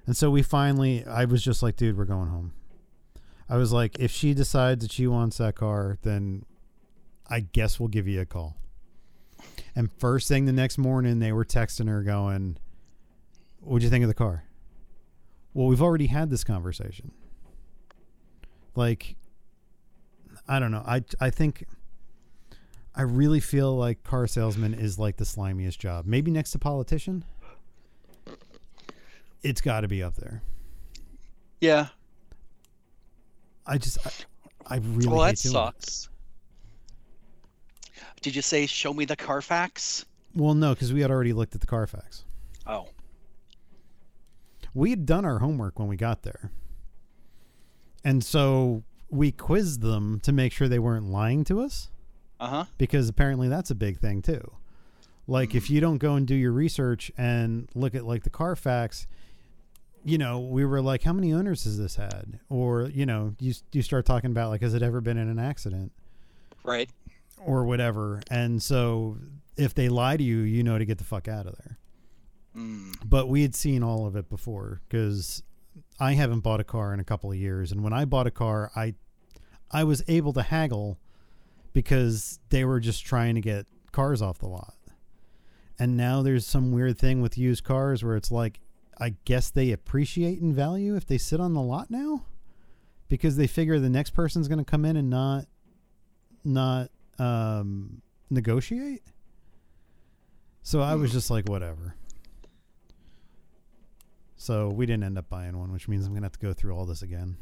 And 0.06 0.16
so 0.16 0.30
we 0.30 0.42
finally, 0.42 1.04
I 1.06 1.24
was 1.24 1.42
just 1.42 1.62
like, 1.62 1.76
dude, 1.76 1.96
we're 1.96 2.04
going 2.04 2.28
home. 2.28 2.52
I 3.48 3.56
was 3.56 3.72
like, 3.72 3.98
if 3.98 4.10
she 4.10 4.34
decides 4.34 4.82
that 4.82 4.92
she 4.92 5.06
wants 5.06 5.38
that 5.38 5.54
car, 5.54 5.98
then 6.02 6.44
I 7.28 7.40
guess 7.40 7.80
we'll 7.80 7.88
give 7.88 8.06
you 8.06 8.20
a 8.20 8.26
call. 8.26 8.56
And 9.74 9.90
first 9.92 10.28
thing 10.28 10.44
the 10.44 10.52
next 10.52 10.78
morning, 10.78 11.18
they 11.18 11.32
were 11.32 11.44
texting 11.44 11.88
her 11.88 12.02
going, 12.02 12.58
What'd 13.60 13.82
you 13.82 13.88
think 13.88 14.02
of 14.02 14.08
the 14.08 14.14
car? 14.14 14.44
Well, 15.54 15.68
we've 15.68 15.80
already 15.80 16.08
had 16.08 16.28
this 16.30 16.44
conversation. 16.44 17.12
Like, 18.74 19.16
I 20.46 20.58
don't 20.58 20.70
know. 20.70 20.82
I, 20.86 21.02
I 21.20 21.30
think 21.30 21.64
I 22.96 23.02
really 23.02 23.40
feel 23.40 23.76
like 23.76 24.04
car 24.04 24.26
salesman 24.26 24.72
is 24.74 24.98
like 24.98 25.16
the 25.16 25.24
slimiest 25.24 25.78
job. 25.78 26.06
Maybe 26.06 26.30
next 26.30 26.52
to 26.52 26.58
politician. 26.58 27.24
It's 29.42 29.60
got 29.60 29.80
to 29.80 29.88
be 29.88 30.02
up 30.02 30.14
there. 30.14 30.42
Yeah. 31.60 31.88
I 33.66 33.78
just, 33.78 33.98
I, 34.06 34.74
I 34.74 34.76
really 34.78 35.08
well, 35.08 35.20
that 35.20 35.36
doing 35.36 35.52
it. 35.54 35.56
sucks. 35.56 36.08
Did 38.22 38.36
you 38.36 38.42
say 38.42 38.66
show 38.66 38.94
me 38.94 39.04
the 39.04 39.16
Carfax? 39.16 40.04
Well, 40.34 40.54
no, 40.54 40.72
because 40.74 40.92
we 40.92 41.00
had 41.00 41.10
already 41.10 41.32
looked 41.32 41.54
at 41.54 41.60
the 41.60 41.66
Carfax. 41.66 42.24
Oh, 42.66 42.88
We 44.72 44.90
had 44.90 45.04
done 45.04 45.24
our 45.24 45.38
homework 45.40 45.78
when 45.78 45.88
we 45.88 45.96
got 45.96 46.22
there, 46.22 46.50
and 48.02 48.24
so 48.24 48.82
we 49.10 49.30
quizzed 49.30 49.82
them 49.82 50.20
to 50.20 50.32
make 50.32 50.52
sure 50.52 50.66
they 50.68 50.78
weren't 50.78 51.06
lying 51.10 51.44
to 51.44 51.60
us. 51.60 51.90
Uh 52.40 52.46
huh. 52.48 52.64
because 52.78 53.08
apparently 53.08 53.48
that's 53.48 53.70
a 53.70 53.74
big 53.74 53.98
thing 53.98 54.22
too. 54.22 54.52
Like 55.26 55.54
if 55.54 55.70
you 55.70 55.80
don't 55.80 55.98
go 55.98 56.14
and 56.14 56.26
do 56.26 56.34
your 56.34 56.52
research 56.52 57.10
and 57.16 57.68
look 57.74 57.94
at 57.94 58.04
like 58.04 58.24
the 58.24 58.30
Carfax, 58.30 59.06
you 60.04 60.18
know, 60.18 60.38
we 60.40 60.64
were 60.66 60.82
like, 60.82 61.02
how 61.02 61.14
many 61.14 61.32
owners 61.32 61.64
has 61.64 61.78
this 61.78 61.96
had? 61.96 62.40
Or 62.50 62.82
you 62.82 63.06
know, 63.06 63.34
you 63.40 63.54
you 63.72 63.80
start 63.82 64.04
talking 64.04 64.30
about 64.30 64.50
like, 64.50 64.60
has 64.62 64.74
it 64.74 64.82
ever 64.82 65.00
been 65.00 65.16
in 65.16 65.28
an 65.28 65.38
accident 65.38 65.92
Right. 66.62 66.90
or 67.42 67.64
whatever? 67.64 68.20
And 68.30 68.62
so 68.62 69.16
if 69.56 69.72
they 69.74 69.88
lie 69.88 70.16
to 70.16 70.22
you, 70.22 70.38
you 70.40 70.62
know 70.62 70.78
to 70.78 70.84
get 70.84 70.98
the 70.98 71.04
fuck 71.04 71.26
out 71.28 71.46
of 71.46 71.56
there. 71.56 71.78
Mm. 72.56 72.94
But 73.04 73.28
we 73.28 73.42
had 73.42 73.54
seen 73.54 73.82
all 73.82 74.06
of 74.06 74.16
it 74.16 74.28
before 74.28 74.80
because 74.88 75.42
I 75.98 76.12
haven't 76.14 76.40
bought 76.40 76.60
a 76.60 76.64
car 76.64 76.92
in 76.92 77.00
a 77.00 77.04
couple 77.04 77.30
of 77.32 77.36
years, 77.38 77.72
and 77.72 77.82
when 77.82 77.92
I 77.92 78.04
bought 78.04 78.26
a 78.26 78.30
car, 78.30 78.70
I 78.76 78.94
I 79.70 79.84
was 79.84 80.02
able 80.06 80.32
to 80.34 80.42
haggle 80.42 80.98
because 81.74 82.38
they 82.48 82.64
were 82.64 82.80
just 82.80 83.04
trying 83.04 83.34
to 83.34 83.42
get 83.42 83.66
cars 83.92 84.22
off 84.22 84.38
the 84.38 84.46
lot. 84.48 84.74
And 85.78 85.96
now 85.96 86.22
there's 86.22 86.46
some 86.46 86.72
weird 86.72 86.96
thing 86.96 87.20
with 87.20 87.36
used 87.36 87.64
cars 87.64 88.02
where 88.02 88.16
it's 88.16 88.30
like 88.30 88.60
I 88.98 89.16
guess 89.24 89.50
they 89.50 89.72
appreciate 89.72 90.40
in 90.40 90.54
value 90.54 90.96
if 90.96 91.04
they 91.04 91.18
sit 91.18 91.40
on 91.40 91.52
the 91.52 91.60
lot 91.60 91.90
now 91.90 92.24
because 93.08 93.36
they 93.36 93.48
figure 93.48 93.78
the 93.80 93.90
next 93.90 94.10
person's 94.10 94.46
going 94.46 94.60
to 94.60 94.64
come 94.64 94.84
in 94.84 94.96
and 94.96 95.10
not 95.10 95.46
not 96.44 96.90
um 97.18 98.00
negotiate. 98.30 99.02
So 100.62 100.80
I 100.80 100.94
was 100.94 101.12
just 101.12 101.30
like 101.30 101.48
whatever. 101.48 101.94
So 104.36 104.68
we 104.68 104.86
didn't 104.86 105.04
end 105.04 105.18
up 105.18 105.28
buying 105.28 105.58
one, 105.58 105.72
which 105.72 105.88
means 105.88 106.06
I'm 106.06 106.14
gonna 106.14 106.26
have 106.26 106.32
to 106.32 106.38
go 106.38 106.52
through 106.52 106.76
all 106.76 106.86
this 106.86 107.02
again. 107.02 107.36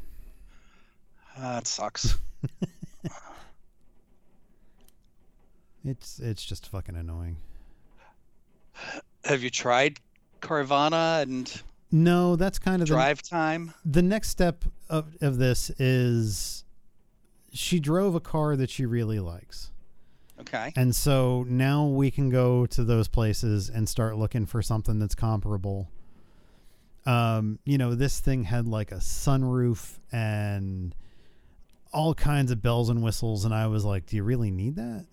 That 1.37 1.67
sucks. 1.67 2.17
It's 5.85 6.19
it's 6.19 6.43
just 6.43 6.67
fucking 6.69 6.95
annoying. 6.95 7.37
Have 9.25 9.43
you 9.43 9.49
tried 9.49 9.99
Carvana 10.41 11.21
and 11.23 11.61
No, 11.91 12.35
that's 12.35 12.59
kind 12.59 12.81
of 12.81 12.87
the, 12.87 12.93
Drive 12.93 13.21
Time? 13.21 13.73
the 13.85 14.01
next 14.01 14.29
step 14.29 14.65
of 14.89 15.15
of 15.21 15.37
this 15.37 15.69
is 15.71 16.63
she 17.51 17.79
drove 17.79 18.15
a 18.15 18.19
car 18.19 18.55
that 18.55 18.69
she 18.69 18.85
really 18.85 19.19
likes. 19.19 19.71
Okay. 20.39 20.73
And 20.75 20.95
so 20.95 21.45
now 21.47 21.85
we 21.85 22.09
can 22.09 22.29
go 22.29 22.65
to 22.65 22.83
those 22.83 23.07
places 23.07 23.69
and 23.69 23.87
start 23.87 24.17
looking 24.17 24.45
for 24.45 24.61
something 24.61 24.97
that's 24.99 25.13
comparable. 25.15 25.89
Um, 27.05 27.59
you 27.65 27.77
know, 27.77 27.93
this 27.93 28.19
thing 28.19 28.45
had 28.45 28.67
like 28.67 28.91
a 28.91 28.95
sunroof 28.97 29.99
and 30.11 30.95
all 31.93 32.15
kinds 32.15 32.49
of 32.49 32.61
bells 32.61 32.89
and 32.89 33.03
whistles 33.03 33.45
and 33.45 33.53
I 33.53 33.67
was 33.67 33.85
like, 33.85 34.05
"Do 34.07 34.15
you 34.15 34.23
really 34.23 34.49
need 34.49 34.75
that?" 34.77 35.05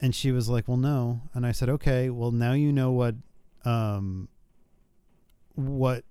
And 0.00 0.14
she 0.14 0.30
was 0.30 0.48
like, 0.48 0.68
"Well, 0.68 0.76
no." 0.76 1.22
And 1.34 1.44
I 1.44 1.52
said, 1.52 1.68
"Okay, 1.68 2.10
well, 2.10 2.30
now 2.30 2.52
you 2.52 2.72
know 2.72 2.92
what 2.92 3.16
um 3.64 4.28
what 5.54 6.04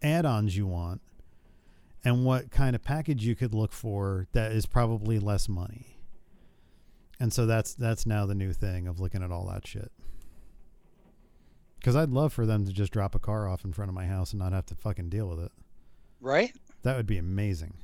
add-ons 0.00 0.56
you 0.56 0.66
want 0.66 1.02
and 2.04 2.24
what 2.24 2.50
kind 2.50 2.74
of 2.74 2.82
package 2.82 3.24
you 3.24 3.36
could 3.36 3.54
look 3.54 3.72
for 3.72 4.26
that 4.32 4.52
is 4.52 4.66
probably 4.66 5.18
less 5.18 5.48
money." 5.48 5.98
And 7.20 7.32
so 7.32 7.46
that's 7.46 7.74
that's 7.74 8.06
now 8.06 8.26
the 8.26 8.34
new 8.34 8.52
thing 8.52 8.88
of 8.88 8.98
looking 8.98 9.22
at 9.22 9.30
all 9.30 9.46
that 9.46 9.66
shit. 9.66 9.92
Cuz 11.84 11.94
I'd 11.94 12.10
love 12.10 12.32
for 12.32 12.46
them 12.46 12.64
to 12.64 12.72
just 12.72 12.92
drop 12.92 13.14
a 13.14 13.18
car 13.18 13.46
off 13.46 13.64
in 13.64 13.72
front 13.72 13.90
of 13.90 13.94
my 13.94 14.06
house 14.06 14.32
and 14.32 14.40
not 14.40 14.52
have 14.52 14.66
to 14.66 14.74
fucking 14.74 15.08
deal 15.10 15.28
with 15.28 15.40
it. 15.40 15.52
Right? 16.20 16.56
That 16.82 16.96
would 16.96 17.06
be 17.06 17.18
amazing. 17.18 17.74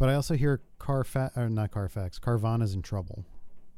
But 0.00 0.08
I 0.08 0.14
also 0.14 0.34
hear 0.34 0.62
Carfax 0.78 1.36
or 1.36 1.50
not 1.50 1.70
Carfax, 1.72 2.18
Carvana's 2.18 2.72
in 2.72 2.80
trouble. 2.80 3.22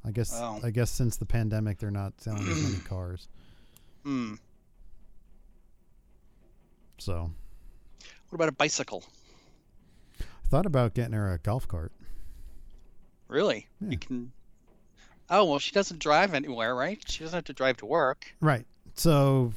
I 0.04 0.12
guess 0.12 0.32
Oh. 0.34 0.60
I 0.62 0.70
guess 0.70 0.88
since 0.90 1.16
the 1.16 1.26
pandemic 1.26 1.78
they're 1.78 1.90
not 1.90 2.12
selling 2.20 2.48
as 2.48 2.62
many 2.62 2.76
cars. 2.88 3.28
Hmm. 4.04 4.34
So, 6.98 7.32
What 8.28 8.36
about 8.36 8.48
a 8.48 8.52
bicycle? 8.52 9.02
I 10.20 10.24
thought 10.48 10.64
about 10.66 10.94
getting 10.94 11.12
her 11.14 11.32
a 11.32 11.38
golf 11.38 11.66
cart. 11.66 11.90
Really? 13.28 13.66
Yeah. 13.80 13.90
You 13.90 13.98
can. 13.98 14.32
Oh 15.28 15.44
well, 15.44 15.58
she 15.58 15.72
doesn't 15.72 15.98
drive 15.98 16.34
anywhere, 16.34 16.74
right? 16.74 17.02
She 17.08 17.24
doesn't 17.24 17.36
have 17.36 17.44
to 17.46 17.52
drive 17.52 17.78
to 17.78 17.86
work. 17.86 18.32
Right. 18.40 18.66
So 18.94 19.52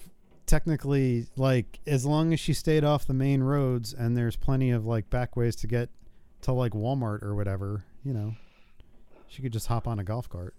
technically 0.48 1.28
like 1.38 1.80
as 1.86 2.06
long 2.06 2.34
as 2.34 2.40
she 2.40 2.54
stayed 2.54 2.84
off 2.84 3.06
the 3.06 3.14
main 3.14 3.44
roads 3.44 3.94
and 3.94 4.16
there's 4.18 4.36
plenty 4.36 4.72
of 4.72 4.86
like 4.86 5.10
back 5.12 5.36
ways 5.36 5.56
to 5.58 5.68
get 5.68 5.90
to 6.46 6.54
like 6.54 6.72
Walmart 6.74 7.22
or 7.24 7.36
whatever, 7.36 7.84
you 8.04 8.14
know. 8.14 8.36
She 9.28 9.42
could 9.42 9.52
just 9.52 9.68
hop 9.68 9.88
on 9.88 9.98
a 10.00 10.04
golf 10.04 10.30
cart, 10.30 10.54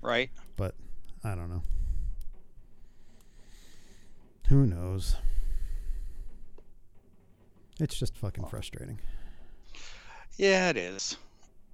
Right. 0.00 0.30
but 0.56 0.74
I 1.22 1.34
don't 1.34 1.50
know. 1.50 1.62
Who 4.48 4.66
knows? 4.66 5.16
It's 7.78 7.94
just 7.98 8.16
fucking 8.16 8.46
frustrating. 8.46 8.98
Yeah, 10.36 10.70
it 10.70 10.76
is. 10.76 11.16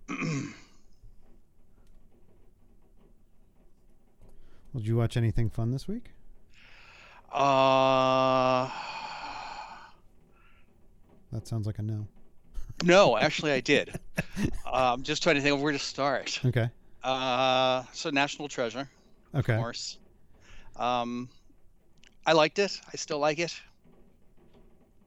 Well, 4.72 4.80
did 4.82 4.88
you 4.88 4.96
watch 4.96 5.16
anything 5.16 5.48
fun 5.48 5.70
this 5.70 5.88
week? 5.88 6.10
Uh. 7.32 8.68
That 11.32 11.46
sounds 11.48 11.66
like 11.66 11.78
a 11.78 11.82
no. 11.82 12.06
No, 12.86 13.16
actually, 13.18 13.52
I 13.52 13.60
did. 13.60 13.98
uh, 14.18 14.94
I'm 14.94 15.02
just 15.02 15.22
trying 15.22 15.34
to 15.36 15.40
think 15.42 15.54
of 15.54 15.60
where 15.60 15.72
to 15.72 15.78
start. 15.78 16.40
Okay. 16.44 16.70
Uh, 17.02 17.82
so 17.92 18.10
National 18.10 18.48
Treasure, 18.48 18.88
Okay. 19.34 19.54
of 19.54 19.58
course. 19.60 19.98
Um, 20.76 21.28
I 22.26 22.32
liked 22.32 22.58
it. 22.58 22.80
I 22.92 22.96
still 22.96 23.18
like 23.18 23.38
it. 23.38 23.54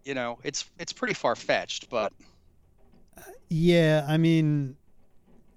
You 0.04 0.14
know, 0.14 0.40
it's 0.44 0.66
it's 0.80 0.94
pretty 0.94 1.14
far 1.14 1.36
fetched, 1.36 1.90
but 1.90 2.14
Yeah, 3.50 4.06
I 4.08 4.18
mean, 4.18 4.78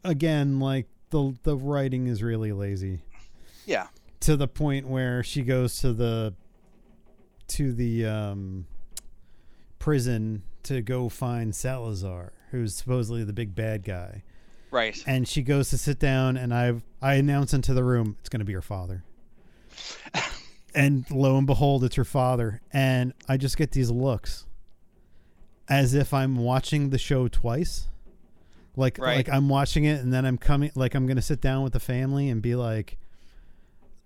again, 0.04 0.58
like 0.60 0.86
the 1.10 1.34
the 1.42 1.56
writing 1.56 2.06
is 2.06 2.22
really 2.22 2.52
lazy 2.52 3.02
yeah, 3.66 3.86
to 4.20 4.36
the 4.36 4.48
point 4.48 4.88
where 4.88 5.22
she 5.22 5.42
goes 5.42 5.78
to 5.78 5.92
the 5.92 6.34
to 7.48 7.72
the 7.72 8.04
um, 8.06 8.66
prison 9.82 10.42
to 10.62 10.80
go 10.80 11.08
find 11.08 11.52
Salazar, 11.54 12.32
who's 12.52 12.76
supposedly 12.76 13.24
the 13.24 13.32
big 13.32 13.52
bad 13.52 13.82
guy, 13.82 14.22
Right. 14.70 15.02
and 15.08 15.26
she 15.26 15.42
goes 15.42 15.70
to 15.70 15.76
sit 15.78 15.98
down 15.98 16.36
and 16.36 16.54
i 16.54 16.74
i 17.02 17.14
announce 17.14 17.52
into 17.52 17.74
the 17.74 17.82
room 17.82 18.16
it's 18.20 18.28
going 18.28 18.38
to 18.38 18.44
be 18.46 18.52
her 18.52 18.62
father. 18.62 19.02
And 20.74 21.04
lo 21.10 21.36
and 21.36 21.46
behold 21.46 21.84
it's 21.84 21.96
her 21.96 22.04
father. 22.04 22.62
And 22.72 23.12
i 23.28 23.36
just 23.36 23.56
get 23.58 23.72
these 23.72 23.90
looks 23.90 24.46
as 25.68 25.92
if 25.94 26.14
i'm 26.14 26.36
watching 26.36 26.88
the 26.90 26.98
show 26.98 27.28
twice. 27.28 27.88
Like 28.76 28.98
Right. 28.98 29.16
like 29.16 29.28
i'm 29.28 29.48
watching 29.50 29.84
it 29.84 30.00
and 30.00 30.12
then 30.12 30.24
i'm 30.24 30.38
coming 30.38 30.70
like 30.74 30.94
i'm 30.94 31.06
going 31.06 31.16
to 31.16 31.22
sit 31.22 31.40
down 31.42 31.62
with 31.64 31.72
the 31.74 31.80
family 31.80 32.30
and 32.30 32.40
be 32.40 32.54
like 32.54 32.96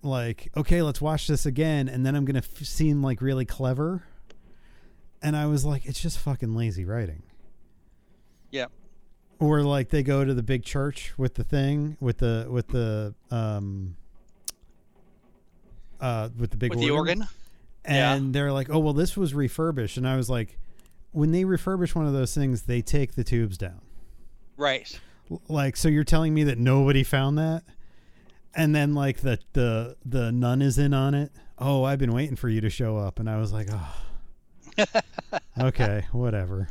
like 0.02 0.50
okay 0.56 0.82
let's 0.82 1.00
watch 1.00 1.26
this 1.28 1.46
again. 1.46 1.88
And 1.88 2.04
then 2.04 2.16
i'm 2.16 2.24
going 2.24 2.40
to 2.40 2.48
f- 2.48 2.64
seem 2.66 3.00
like 3.02 3.20
really 3.20 3.44
clever 3.44 4.02
and 5.22 5.36
i 5.36 5.46
was 5.46 5.64
like 5.64 5.86
it's 5.86 6.00
just 6.00 6.18
fucking 6.18 6.54
lazy 6.54 6.84
writing 6.84 7.22
Yeah. 8.50 8.66
or 9.38 9.62
like 9.62 9.88
they 9.90 10.02
go 10.02 10.24
to 10.24 10.34
the 10.34 10.42
big 10.42 10.62
church 10.64 11.12
with 11.16 11.34
the 11.34 11.44
thing 11.44 11.96
with 12.00 12.18
the 12.18 12.46
with 12.50 12.68
the 12.68 13.14
um 13.30 13.96
uh 16.00 16.28
with 16.38 16.50
the 16.50 16.56
big 16.56 16.70
With 16.70 16.80
the 16.80 16.90
organ. 16.90 17.24
Yeah. 17.88 18.14
and 18.14 18.34
they're 18.34 18.52
like 18.52 18.68
oh 18.70 18.78
well 18.78 18.92
this 18.92 19.16
was 19.16 19.32
refurbished 19.34 19.96
and 19.96 20.06
i 20.06 20.16
was 20.16 20.28
like 20.28 20.58
when 21.12 21.30
they 21.32 21.44
refurbish 21.44 21.94
one 21.94 22.06
of 22.06 22.12
those 22.12 22.34
things 22.34 22.62
they 22.62 22.82
take 22.82 23.14
the 23.14 23.24
tubes 23.24 23.56
down 23.56 23.80
Right. 24.58 24.98
Like 25.48 25.76
so 25.76 25.88
you're 25.88 26.02
telling 26.04 26.32
me 26.32 26.44
that 26.44 26.56
nobody 26.58 27.02
found 27.02 27.36
that 27.38 27.62
and 28.54 28.74
then 28.74 28.94
like 28.94 29.20
the 29.20 29.38
the 29.52 29.96
the 30.04 30.32
nun 30.32 30.62
is 30.62 30.78
in 30.78 30.94
on 30.94 31.14
it 31.14 31.30
oh 31.58 31.84
i've 31.84 31.98
been 31.98 32.12
waiting 32.12 32.36
for 32.36 32.48
you 32.48 32.60
to 32.62 32.70
show 32.70 32.96
up 32.96 33.18
and 33.20 33.28
i 33.28 33.36
was 33.38 33.52
like 33.52 33.68
oh 33.70 33.94
okay 35.60 36.06
whatever 36.12 36.68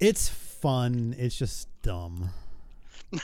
it's 0.00 0.28
fun 0.28 1.14
it's 1.18 1.36
just 1.36 1.68
dumb 1.82 2.30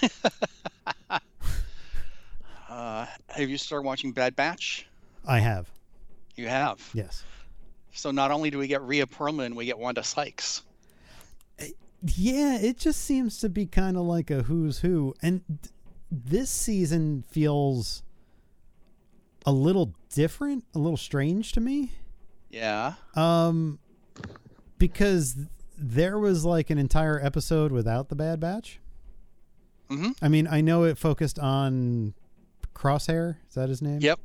Uh, 2.69 3.07
have 3.29 3.49
you 3.49 3.57
started 3.59 3.85
watching 3.87 4.13
Bad 4.13 4.37
Batch? 4.37 4.87
i 5.27 5.39
have 5.41 5.69
You 6.37 6.49
have. 6.49 6.81
yes 6.95 7.25
So 7.93 8.11
not 8.11 8.31
only 8.31 8.51
do 8.51 8.59
we 8.59 8.67
get 8.69 8.83
Rhea 8.83 9.07
Perlman, 9.07 9.55
we 9.55 9.65
get 9.67 9.79
Wanda 9.79 10.03
Sykes. 10.03 10.63
yeah 12.05 12.59
it 12.59 12.79
just 12.79 13.01
seems 13.03 13.39
to 13.41 13.49
be 13.49 13.67
kind 13.67 13.97
of 13.97 14.05
like 14.05 14.31
a 14.31 14.43
who's 14.45 14.79
who 14.81 15.15
and 15.23 15.43
th- 15.49 15.73
this 16.11 16.51
season 16.51 17.25
feels 17.29 18.03
a 19.45 19.51
little 19.53 19.93
different 20.15 20.65
a 20.75 20.79
little 20.79 20.97
strange 20.97 21.53
to 21.53 21.61
me 21.61 21.91
Yeah. 22.50 22.95
Um, 23.14 23.78
because 24.78 25.37
there 25.76 26.19
was 26.19 26.45
like 26.45 26.71
an 26.71 26.78
entire 26.78 27.21
episode 27.25 27.73
without 27.73 28.09
the 28.09 28.14
Bad 28.17 28.40
Batch. 28.40 28.81
Mhm. 29.90 30.14
I 30.21 30.28
mean, 30.28 30.47
I 30.47 30.61
know 30.61 30.85
it 30.85 30.99
focused 30.99 31.38
on 31.38 32.14
Crosshair. 32.75 33.37
Is 33.49 33.55
that 33.55 33.69
his 33.69 33.81
name? 33.83 34.00
Yep. 34.00 34.19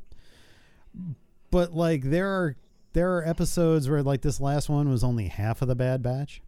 But 1.52 1.74
like, 1.74 2.04
there 2.04 2.28
are 2.30 2.56
there 2.94 3.18
are 3.18 3.28
episodes 3.28 3.90
where 3.90 4.04
like 4.04 4.22
this 4.22 4.40
last 4.40 4.70
one 4.70 4.90
was 4.90 5.04
only 5.04 5.28
half 5.28 5.62
of 5.62 5.68
the 5.68 5.76
Bad 5.76 6.02
Batch, 6.04 6.42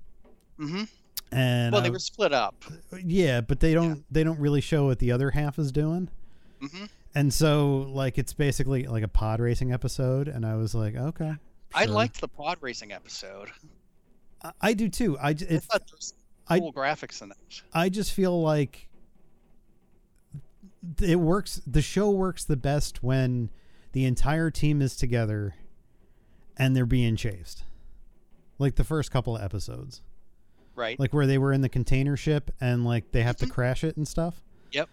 Mm-hmm. 0.59 0.83
and 1.31 1.71
Well, 1.73 1.81
I- 1.81 1.83
they 1.85 1.89
were 1.89 1.99
split 1.99 2.33
up. 2.33 2.55
yeah, 3.03 3.41
but 3.41 3.59
they 3.59 3.73
don't 3.73 4.03
they 4.11 4.23
don't 4.23 4.39
really 4.39 4.61
show 4.61 4.85
what 4.85 4.99
the 4.99 5.11
other 5.11 5.31
half 5.31 5.57
is 5.59 5.71
doing. 5.71 6.09
Mm-hmm. 6.61 6.85
And 7.17 7.33
so, 7.33 7.89
like, 7.93 8.17
it's 8.17 8.33
basically 8.33 8.83
like 8.87 9.03
a 9.03 9.07
pod 9.07 9.39
racing 9.39 9.71
episode, 9.71 10.27
and 10.27 10.45
I 10.45 10.55
was 10.55 10.75
like, 10.75 10.95
okay, 10.95 11.35
I 11.75 11.85
liked 11.85 12.21
the 12.21 12.27
pod 12.27 12.57
racing 12.61 12.91
episode. 12.91 13.49
I, 14.41 14.51
I 14.61 14.73
do 14.73 14.89
too. 14.89 15.17
I 15.21 15.33
j- 15.33 15.45
I 15.49 15.53
it's, 15.55 15.65
thought 15.65 15.83
there 15.87 15.99
I- 16.47 16.59
cool 16.59 16.73
graphics 16.73 17.21
in 17.21 17.31
it. 17.31 17.61
I 17.73 17.89
just 17.89 18.13
feel 18.13 18.41
like 18.41 18.87
it 21.01 21.19
works 21.19 21.61
the 21.65 21.81
show 21.81 22.09
works 22.11 22.43
the 22.43 22.57
best 22.57 23.03
when 23.03 23.49
the 23.91 24.05
entire 24.05 24.51
team 24.51 24.81
is 24.81 24.95
together 24.95 25.55
and 26.57 26.75
they're 26.75 26.85
being 26.85 27.15
chased. 27.15 27.63
Like 28.59 28.75
the 28.75 28.83
first 28.83 29.11
couple 29.11 29.35
of 29.35 29.43
episodes. 29.43 30.01
Right. 30.75 30.99
Like 30.99 31.13
where 31.13 31.25
they 31.25 31.37
were 31.37 31.53
in 31.53 31.61
the 31.61 31.69
container 31.69 32.17
ship 32.17 32.51
and 32.59 32.85
like 32.85 33.11
they 33.11 33.23
have 33.23 33.37
to 33.37 33.45
mm-hmm. 33.45 33.53
crash 33.53 33.83
it 33.83 33.97
and 33.97 34.07
stuff. 34.07 34.41
Yep. 34.71 34.89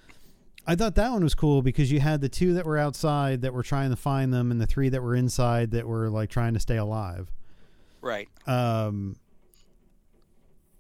I 0.67 0.75
thought 0.77 0.95
that 0.95 1.11
one 1.11 1.25
was 1.25 1.35
cool 1.35 1.61
because 1.63 1.91
you 1.91 1.99
had 2.01 2.21
the 2.21 2.29
two 2.29 2.55
that 2.55 2.65
were 2.65 2.79
outside 2.79 3.43
that 3.43 3.53
were 3.53 3.65
trying 3.65 3.91
to 3.91 3.97
find 3.97 4.33
them 4.33 4.51
and 4.53 4.61
the 4.61 4.67
three 4.67 4.89
that 4.91 5.03
were 5.03 5.17
inside 5.17 5.73
that 5.73 5.87
were 5.89 6.09
like 6.09 6.31
trying 6.31 6.55
to 6.55 6.61
stay 6.61 6.77
alive. 6.77 7.33
Right. 8.01 8.29
Um, 8.47 9.17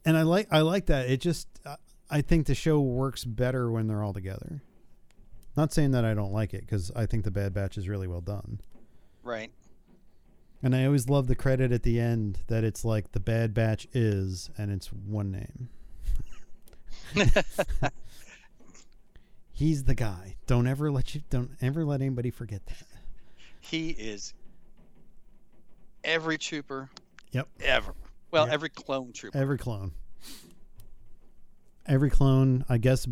and 0.05 0.16
I 0.16 0.23
like 0.23 0.49
I 0.51 0.61
like 0.61 0.87
that. 0.87 1.09
It 1.11 1.21
just 1.21 1.49
I- 1.66 1.77
I 2.11 2.21
think 2.21 2.47
the 2.47 2.55
show 2.55 2.79
works 2.81 3.25
better 3.25 3.71
when 3.71 3.87
they're 3.87 4.03
all 4.03 4.12
together. 4.12 4.62
Not 5.57 5.73
saying 5.73 5.92
that 5.92 6.05
I 6.05 6.12
don't 6.14 6.33
like 6.33 6.53
it 6.55 6.61
because 6.61 6.90
I 6.95 7.07
think 7.07 7.25
the 7.25 7.31
Bad 7.31 7.55
Batch 7.55 7.79
is 7.79 7.88
really 7.88 8.07
well 8.07 8.21
done, 8.21 8.61
Right. 9.23 9.51
and 10.62 10.75
I 10.77 10.85
always 10.85 11.09
love 11.09 11.27
the 11.27 11.35
credit 11.35 11.73
at 11.73 11.83
the 11.85 11.99
end 12.01 12.40
that 12.49 12.64
it's 12.64 12.85
like 12.85 13.12
the 13.12 13.21
Bad 13.21 13.53
Batch 13.55 13.87
is, 13.95 14.51
and 14.59 14.71
it's 14.71 14.92
one 14.92 15.31
name. 15.33 15.68
He's 19.53 19.85
the 19.85 19.95
guy. 19.95 20.37
Don't 20.47 20.67
ever 20.67 20.91
let 20.91 21.15
you 21.15 21.23
don't 21.31 21.51
ever 21.61 21.85
let 21.85 22.01
anybody 22.01 22.31
forget 22.31 22.65
that. 22.67 22.87
He 23.61 23.91
is 23.91 24.35
every 26.05 26.38
trooper 26.38 26.91
Yep. 27.33 27.49
ever. 27.61 27.95
Well, 28.31 28.47
Yep. 28.47 28.55
every 28.55 28.69
clone 28.71 29.12
trooper. 29.12 29.37
Every 29.38 29.59
clone. 29.59 29.93
Every 31.87 32.11
clone, 32.11 32.65
I 32.69 32.79
guess. 32.79 33.07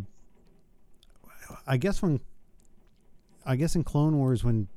I 1.67 1.77
guess 1.77 2.01
when. 2.03 2.21
I 3.45 3.57
guess 3.57 3.75
in 3.75 3.85
Clone 3.85 4.17
Wars 4.19 4.45
when 4.45 4.69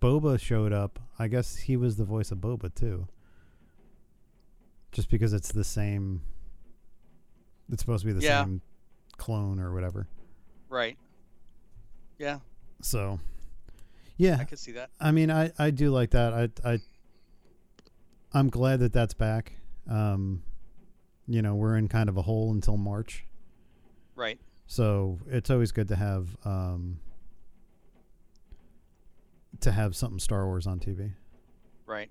Boba 0.00 0.40
showed 0.40 0.72
up, 0.72 0.98
I 1.18 1.28
guess 1.28 1.56
he 1.56 1.76
was 1.76 1.96
the 1.96 2.04
voice 2.04 2.30
of 2.30 2.38
Boba 2.38 2.74
too. 2.74 3.06
Just 4.92 5.08
because 5.10 5.32
it's 5.32 5.52
the 5.52 5.62
same. 5.64 6.22
It's 7.70 7.82
supposed 7.82 8.02
to 8.02 8.06
be 8.06 8.12
the 8.12 8.22
Yeah. 8.22 8.44
same 8.44 8.62
clone 9.18 9.60
or 9.60 9.72
whatever. 9.72 10.08
Right. 10.72 10.96
Yeah, 12.18 12.38
So. 12.80 13.20
Yeah, 14.16 14.38
I 14.40 14.44
could 14.44 14.58
see 14.58 14.72
that. 14.72 14.88
I 15.00 15.10
mean, 15.12 15.30
I, 15.30 15.50
I 15.58 15.70
do 15.70 15.90
like 15.90 16.10
that. 16.10 16.32
I 16.32 16.48
I 16.74 16.78
I'm 18.32 18.48
glad 18.48 18.80
that 18.80 18.92
that's 18.92 19.12
back. 19.14 19.52
Um, 19.90 20.42
you 21.26 21.42
know, 21.42 21.54
we're 21.56 21.76
in 21.76 21.88
kind 21.88 22.08
of 22.08 22.16
a 22.16 22.22
hole 22.22 22.52
until 22.52 22.76
March, 22.78 23.24
Right. 24.14 24.38
so 24.66 25.18
it's 25.28 25.50
always 25.50 25.72
good 25.72 25.88
to 25.88 25.96
have 25.96 26.36
um 26.44 27.00
to 29.60 29.72
have 29.72 29.94
something 29.96 30.20
Star 30.20 30.46
Wars 30.46 30.66
on 30.66 30.78
TV. 30.78 31.12
Right. 31.84 32.10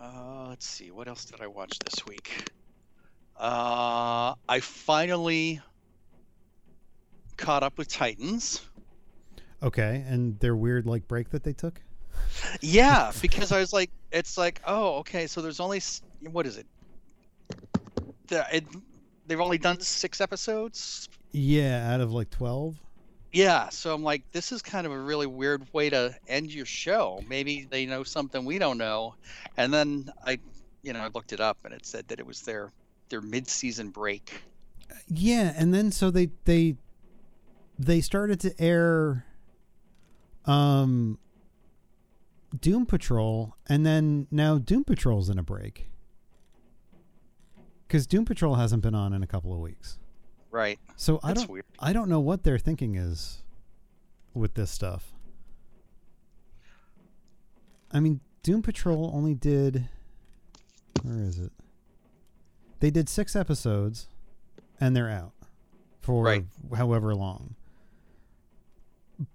Uh, 0.00 0.46
let's 0.48 0.66
see. 0.66 0.90
What 0.90 1.08
else 1.08 1.24
did 1.24 1.40
I 1.40 1.46
watch 1.46 1.78
this 1.80 2.04
week? 2.06 2.44
Uh, 3.40 4.34
I 4.50 4.60
finally 4.60 5.62
caught 7.38 7.62
up 7.62 7.78
with 7.78 7.88
Titans. 7.88 8.60
Okay, 9.62 10.04
and 10.06 10.38
their 10.40 10.54
weird 10.54 10.84
like 10.84 11.08
break 11.08 11.30
that 11.30 11.42
they 11.42 11.54
took. 11.54 11.80
Yeah, 12.60 13.12
because 13.22 13.50
I 13.50 13.58
was 13.58 13.72
like, 13.72 13.90
it's 14.12 14.36
like, 14.36 14.60
oh, 14.66 14.98
okay. 14.98 15.26
So 15.26 15.40
there's 15.40 15.58
only 15.58 15.80
what 16.30 16.46
is 16.46 16.58
it? 16.58 16.66
The, 18.26 18.46
it 18.52 18.64
they've 19.26 19.40
only 19.40 19.56
done 19.56 19.80
six 19.80 20.20
episodes. 20.20 21.08
Yeah, 21.32 21.94
out 21.94 22.02
of 22.02 22.12
like 22.12 22.28
twelve. 22.28 22.76
Yeah, 23.32 23.70
so 23.70 23.94
I'm 23.94 24.02
like, 24.02 24.22
this 24.32 24.52
is 24.52 24.60
kind 24.60 24.86
of 24.86 24.92
a 24.92 24.98
really 24.98 25.26
weird 25.26 25.62
way 25.72 25.88
to 25.88 26.14
end 26.28 26.52
your 26.52 26.66
show. 26.66 27.22
Maybe 27.26 27.66
they 27.70 27.86
know 27.86 28.02
something 28.02 28.44
we 28.44 28.58
don't 28.58 28.76
know. 28.76 29.14
And 29.56 29.72
then 29.72 30.12
I, 30.26 30.40
you 30.82 30.92
know, 30.92 30.98
I 30.98 31.08
looked 31.14 31.32
it 31.32 31.40
up 31.40 31.56
and 31.64 31.72
it 31.72 31.86
said 31.86 32.08
that 32.08 32.18
it 32.18 32.26
was 32.26 32.42
their 32.42 32.72
their 33.10 33.20
mid-season 33.20 33.90
break. 33.90 34.42
Yeah, 35.08 35.52
and 35.56 35.74
then 35.74 35.92
so 35.92 36.10
they 36.10 36.30
they 36.44 36.76
they 37.78 38.00
started 38.00 38.40
to 38.40 38.60
air 38.60 39.26
um 40.46 41.18
Doom 42.58 42.86
Patrol 42.86 43.54
and 43.68 43.84
then 43.84 44.26
now 44.30 44.58
Doom 44.58 44.84
Patrol's 44.84 45.28
in 45.28 45.38
a 45.38 45.42
break. 45.42 45.90
Cuz 47.88 48.06
Doom 48.06 48.24
Patrol 48.24 48.54
hasn't 48.54 48.82
been 48.82 48.94
on 48.94 49.12
in 49.12 49.22
a 49.22 49.26
couple 49.26 49.52
of 49.52 49.60
weeks. 49.60 49.98
Right. 50.50 50.78
So 50.96 51.20
I 51.22 51.32
don't 51.32 51.48
weird. 51.48 51.64
I 51.78 51.92
don't 51.92 52.08
know 52.08 52.20
what 52.20 52.44
their 52.44 52.58
thinking 52.58 52.96
is 52.96 53.42
with 54.34 54.54
this 54.54 54.70
stuff. 54.70 55.12
I 57.92 58.00
mean, 58.00 58.20
Doom 58.42 58.62
Patrol 58.62 59.10
only 59.14 59.34
did 59.34 59.88
where 61.02 61.22
is 61.22 61.38
it? 61.38 61.52
They 62.80 62.90
did 62.90 63.08
6 63.08 63.36
episodes 63.36 64.08
and 64.80 64.96
they're 64.96 65.10
out 65.10 65.32
for 66.00 66.24
Right. 66.24 66.44
however 66.74 67.14
long. 67.14 67.54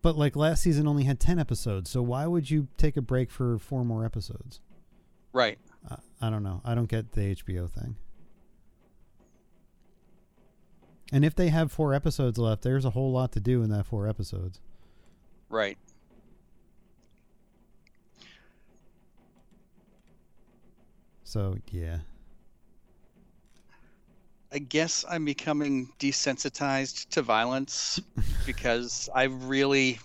But 0.01 0.17
like 0.17 0.35
last 0.35 0.63
season 0.63 0.87
only 0.87 1.03
had 1.03 1.19
10 1.19 1.37
episodes. 1.37 1.89
So 1.91 2.01
why 2.01 2.25
would 2.25 2.49
you 2.49 2.67
take 2.77 2.97
a 2.97 3.01
break 3.01 3.29
for 3.29 3.59
four 3.59 3.85
more 3.85 4.03
episodes? 4.03 4.59
Right. 5.31 5.59
I, 5.89 5.97
I 6.21 6.29
don't 6.31 6.41
know. 6.43 6.61
I 6.65 6.73
don't 6.73 6.89
get 6.89 7.11
the 7.11 7.35
HBO 7.35 7.69
thing. 7.69 7.95
And 11.13 11.23
if 11.23 11.35
they 11.35 11.49
have 11.49 11.71
four 11.71 11.93
episodes 11.93 12.39
left, 12.39 12.63
there's 12.63 12.83
a 12.83 12.89
whole 12.89 13.11
lot 13.11 13.31
to 13.33 13.39
do 13.39 13.61
in 13.61 13.69
that 13.69 13.85
four 13.85 14.07
episodes. 14.07 14.59
Right. 15.49 15.77
So 21.23 21.57
yeah, 21.71 21.99
I 24.55 24.59
guess 24.59 25.03
I'm 25.09 25.25
becoming 25.25 25.91
desensitized 25.99 27.09
to 27.09 27.21
violence 27.21 27.99
because 28.45 29.09
I 29.13 29.23
really 29.23 29.99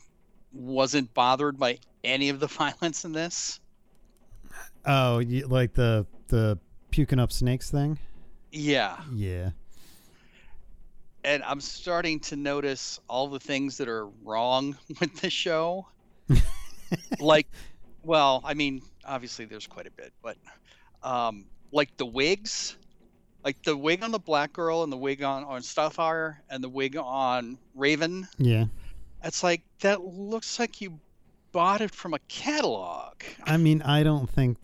wasn't 0.52 1.14
bothered 1.14 1.56
by 1.56 1.78
any 2.02 2.30
of 2.30 2.40
the 2.40 2.46
violence 2.48 3.04
in 3.04 3.12
this. 3.12 3.60
Oh, 4.84 5.20
you, 5.20 5.46
like 5.46 5.74
the 5.74 6.04
the 6.26 6.58
puking 6.90 7.20
up 7.20 7.30
snakes 7.30 7.70
thing? 7.70 7.96
Yeah. 8.50 8.96
Yeah. 9.14 9.50
And 11.22 11.44
I'm 11.44 11.60
starting 11.60 12.18
to 12.20 12.34
notice 12.34 12.98
all 13.08 13.28
the 13.28 13.38
things 13.38 13.76
that 13.78 13.88
are 13.88 14.08
wrong 14.24 14.76
with 15.00 15.14
the 15.20 15.30
show. 15.30 15.86
like, 17.20 17.46
well, 18.02 18.40
I 18.44 18.54
mean, 18.54 18.82
obviously 19.04 19.44
there's 19.44 19.68
quite 19.68 19.86
a 19.86 19.92
bit, 19.92 20.12
but 20.24 20.36
um, 21.04 21.44
like 21.70 21.96
the 21.98 22.06
wigs, 22.06 22.76
like 23.44 23.62
the 23.62 23.76
wig 23.76 24.02
on 24.02 24.10
the 24.10 24.18
black 24.18 24.52
girl 24.52 24.82
and 24.82 24.92
the 24.92 24.96
wig 24.96 25.22
on, 25.22 25.44
on 25.44 25.62
Starfire 25.62 26.36
and 26.50 26.62
the 26.62 26.68
wig 26.68 26.96
on 26.96 27.58
Raven. 27.74 28.28
Yeah. 28.38 28.66
It's 29.22 29.42
like, 29.42 29.62
that 29.80 30.02
looks 30.02 30.58
like 30.58 30.80
you 30.80 30.98
bought 31.52 31.80
it 31.80 31.94
from 31.94 32.14
a 32.14 32.18
catalog. 32.28 33.14
I 33.44 33.56
mean, 33.56 33.82
I 33.82 34.02
don't 34.02 34.28
think 34.28 34.58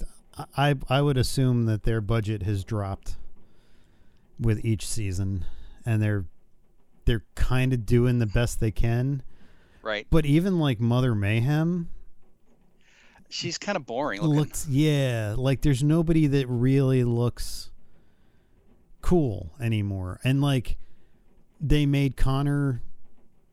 I 0.57 0.75
I 0.89 1.01
would 1.01 1.17
assume 1.17 1.67
that 1.67 1.83
their 1.85 2.01
budget 2.01 2.43
has 2.43 2.65
dropped 2.65 3.17
with 4.39 4.65
each 4.65 4.87
season 4.87 5.45
and 5.85 6.03
they're 6.03 6.27
they're 7.07 7.25
kind 7.35 7.73
of 7.73 7.87
doing 7.87 8.19
the 8.19 8.27
best 8.27 8.61
they 8.61 8.71
can. 8.71 9.23
Right. 9.83 10.07
But 10.11 10.27
even 10.27 10.59
like 10.59 10.81
Mother 10.81 11.15
Mayhem 11.15 11.89
She's 13.29 13.59
kind 13.59 13.77
of 13.77 13.87
boring 13.87 14.21
looking. 14.21 14.37
looks 14.37 14.69
yeah, 14.69 15.35
like 15.37 15.61
there's 15.63 15.83
nobody 15.83 16.29
that 16.29 16.47
really 16.47 17.03
looks 17.03 17.71
cool 19.07 19.53
anymore. 19.61 20.19
And 20.25 20.43
like 20.43 20.79
they 21.61 21.87
made 21.87 22.17
Connor 22.17 22.83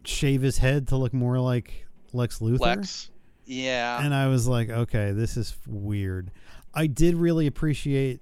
shave 0.03 0.41
his 0.41 0.57
head 0.57 0.87
to 0.87 0.97
look 0.97 1.13
more 1.13 1.39
like 1.39 1.85
Lex 2.11 2.39
Luthor. 2.39 2.59
Lex. 2.59 3.11
Yeah. 3.45 4.03
and 4.03 4.15
I 4.15 4.27
was 4.27 4.47
like, 4.47 4.69
okay, 4.69 5.11
this 5.11 5.37
is 5.37 5.55
weird. 5.67 6.31
I 6.73 6.87
did 6.87 7.15
really 7.15 7.45
appreciate 7.45 8.19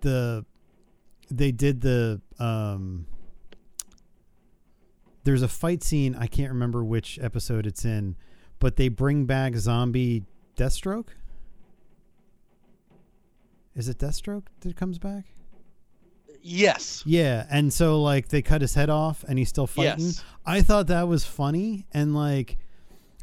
the 0.00 0.44
they 1.30 1.52
did 1.52 1.82
the 1.82 2.20
um 2.40 3.06
there's 5.22 5.42
a 5.42 5.48
fight 5.48 5.84
scene, 5.84 6.16
I 6.16 6.26
can't 6.26 6.50
remember 6.50 6.82
which 6.82 7.16
episode 7.22 7.64
it's 7.64 7.84
in, 7.84 8.16
but 8.58 8.74
they 8.74 8.88
bring 8.88 9.24
back 9.24 9.54
zombie 9.54 10.24
Deathstroke? 10.56 11.10
Is 13.76 13.88
it 13.88 13.98
Deathstroke 13.98 14.46
that 14.62 14.74
comes 14.74 14.98
back? 14.98 15.26
Yes. 16.42 17.02
Yeah, 17.06 17.46
and 17.50 17.72
so 17.72 18.02
like 18.02 18.28
they 18.28 18.42
cut 18.42 18.60
his 18.60 18.74
head 18.74 18.90
off 18.90 19.24
and 19.28 19.38
he's 19.38 19.48
still 19.48 19.66
fighting. 19.66 20.06
Yes. 20.06 20.24
I 20.44 20.60
thought 20.62 20.88
that 20.88 21.08
was 21.08 21.24
funny 21.24 21.86
and 21.92 22.14
like 22.14 22.58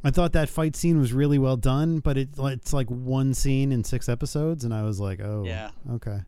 I 0.04 0.12
thought 0.12 0.32
that 0.34 0.48
fight 0.50 0.76
scene 0.76 1.00
was 1.00 1.12
really 1.12 1.38
well 1.38 1.58
done, 1.58 2.00
but 2.00 2.18
it 2.18 2.30
it's 2.38 2.72
like 2.74 2.88
one 2.90 3.34
scene 3.34 3.72
in 3.72 3.84
six 3.84 4.08
episodes 4.08 4.64
and 4.64 4.74
I 4.74 4.84
was 4.84 5.00
like, 5.00 5.20
"Oh, 5.20 5.44
Yeah. 5.46 5.72
okay." 5.92 6.22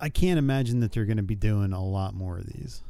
I 0.00 0.08
can't 0.08 0.38
imagine 0.38 0.80
that 0.80 0.92
they're 0.92 1.04
going 1.06 1.16
to 1.16 1.22
be 1.22 1.34
doing 1.36 1.72
a 1.72 1.82
lot 1.82 2.14
more 2.14 2.38
of 2.38 2.46
these. 2.46 2.82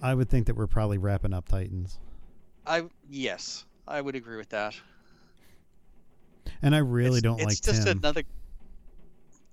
I 0.00 0.14
would 0.14 0.28
think 0.28 0.46
that 0.46 0.56
we're 0.56 0.66
probably 0.66 0.98
wrapping 0.98 1.32
up 1.32 1.48
Titans. 1.48 1.98
I 2.66 2.84
yes, 3.08 3.64
I 3.86 4.00
would 4.00 4.14
agree 4.14 4.36
with 4.36 4.50
that. 4.50 4.74
And 6.62 6.74
I 6.74 6.78
really 6.78 7.18
it's, 7.18 7.22
don't 7.22 7.40
it's 7.40 7.46
like 7.46 7.60
just 7.60 7.86
Tim. 7.86 7.98
another 7.98 8.22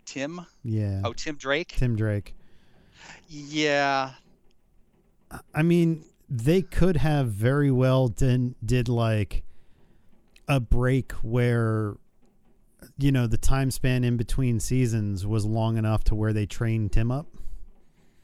Tim. 0.06 0.46
yeah. 0.63 1.02
Oh, 1.04 1.13
Tim 1.13 1.36
Drake. 1.36 1.70
Tim 1.70 1.96
Drake. 1.96 2.36
Yeah. 3.28 4.12
I 5.54 5.63
mean, 5.63 6.06
they 6.30 6.62
could 6.62 6.98
have 6.98 7.28
very 7.28 7.72
well 7.72 8.08
did, 8.08 8.56
did 8.66 8.88
like 8.88 9.44
a 10.48 10.60
break 10.60 11.12
where 11.24 11.96
you 12.98 13.12
know 13.12 13.28
the 13.28 13.38
time 13.38 13.72
span 13.72 14.04
in 14.04 14.18
between 14.18 14.60
seasons 14.60 15.26
was 15.26 15.46
long 15.46 15.78
enough 15.78 16.04
to 16.06 16.16
where 16.16 16.34
they 16.34 16.46
trained 16.46 16.92
Tim 16.92 17.12
up. 17.12 17.28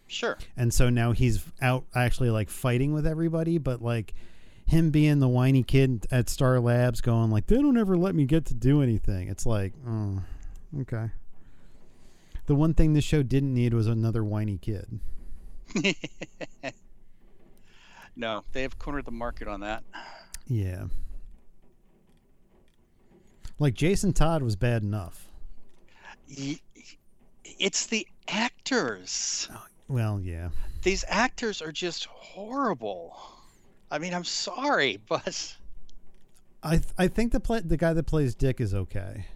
Sure. 0.07 0.37
And 0.57 0.73
so 0.73 0.89
now 0.89 1.11
he's 1.11 1.43
out 1.61 1.85
actually 1.95 2.29
like 2.29 2.49
fighting 2.49 2.93
with 2.93 3.05
everybody, 3.05 3.57
but 3.57 3.81
like 3.81 4.13
him 4.65 4.89
being 4.91 5.19
the 5.19 5.27
whiny 5.27 5.63
kid 5.63 6.07
at 6.11 6.29
Star 6.29 6.59
Labs 6.59 7.01
going 7.01 7.31
like 7.31 7.47
they 7.47 7.55
don't 7.61 7.77
ever 7.77 7.95
let 7.97 8.15
me 8.15 8.25
get 8.25 8.45
to 8.45 8.53
do 8.53 8.81
anything. 8.81 9.27
It's 9.27 9.45
like, 9.45 9.73
oh, 9.87 10.21
okay. 10.81 11.09
The 12.49 12.55
one 12.55 12.73
thing 12.73 12.93
this 12.93 13.03
show 13.03 13.21
didn't 13.21 13.53
need 13.53 13.75
was 13.75 13.85
another 13.85 14.23
whiny 14.23 14.57
kid. 14.57 14.99
no, 18.15 18.43
they 18.53 18.63
have 18.63 18.79
cornered 18.79 19.05
the 19.05 19.11
market 19.11 19.47
on 19.47 19.59
that. 19.59 19.83
Yeah. 20.47 20.85
Like 23.59 23.75
Jason 23.75 24.13
Todd 24.13 24.41
was 24.41 24.55
bad 24.55 24.81
enough. 24.81 25.27
It's 27.45 27.85
the 27.85 28.07
actors. 28.27 29.47
Oh, 29.53 29.65
well, 29.87 30.19
yeah. 30.19 30.49
These 30.81 31.05
actors 31.07 31.61
are 31.61 31.71
just 31.71 32.05
horrible. 32.05 33.15
I 33.91 33.99
mean, 33.99 34.15
I'm 34.15 34.23
sorry, 34.23 34.99
but 35.07 35.55
I 36.63 36.77
th- 36.77 36.93
I 36.97 37.09
think 37.09 37.31
the 37.31 37.39
play- 37.39 37.61
the 37.61 37.77
guy 37.77 37.93
that 37.93 38.07
plays 38.07 38.33
Dick 38.33 38.59
is 38.59 38.73
okay. 38.73 39.27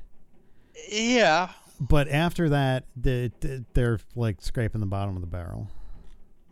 yeah. 0.90 1.52
But 1.80 2.08
after 2.08 2.50
that, 2.50 2.86
the, 2.96 3.32
the, 3.40 3.66
they're 3.74 4.00
like 4.16 4.42
scraping 4.42 4.80
the 4.80 4.88
bottom 4.88 5.16
of 5.16 5.22
the 5.22 5.28
barrel. 5.28 5.70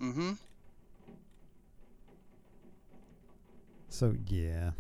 Mm-hmm. 0.02 0.32
So, 3.90 4.16
yeah. 4.28 4.72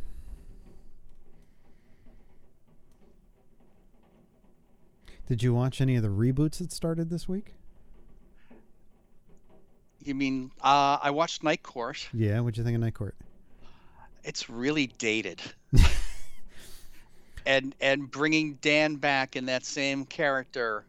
Did 5.27 5.43
you 5.43 5.53
watch 5.53 5.79
any 5.79 5.95
of 5.95 6.03
the 6.03 6.09
reboots 6.09 6.57
that 6.57 6.71
started 6.71 7.09
this 7.09 7.27
week? 7.27 7.53
You 10.03 10.15
mean 10.15 10.51
uh, 10.61 10.97
I 11.01 11.11
watched 11.11 11.43
Night 11.43 11.63
Court? 11.63 12.09
Yeah, 12.13 12.39
what'd 12.39 12.57
you 12.57 12.63
think 12.63 12.75
of 12.75 12.81
Night 12.81 12.95
Court? 12.95 13.15
It's 14.23 14.49
really 14.49 14.87
dated. 14.87 15.41
and 17.45 17.75
and 17.81 18.09
bringing 18.09 18.55
Dan 18.61 18.95
back 18.95 19.35
in 19.35 19.45
that 19.47 19.65
same 19.65 20.05
character 20.05 20.85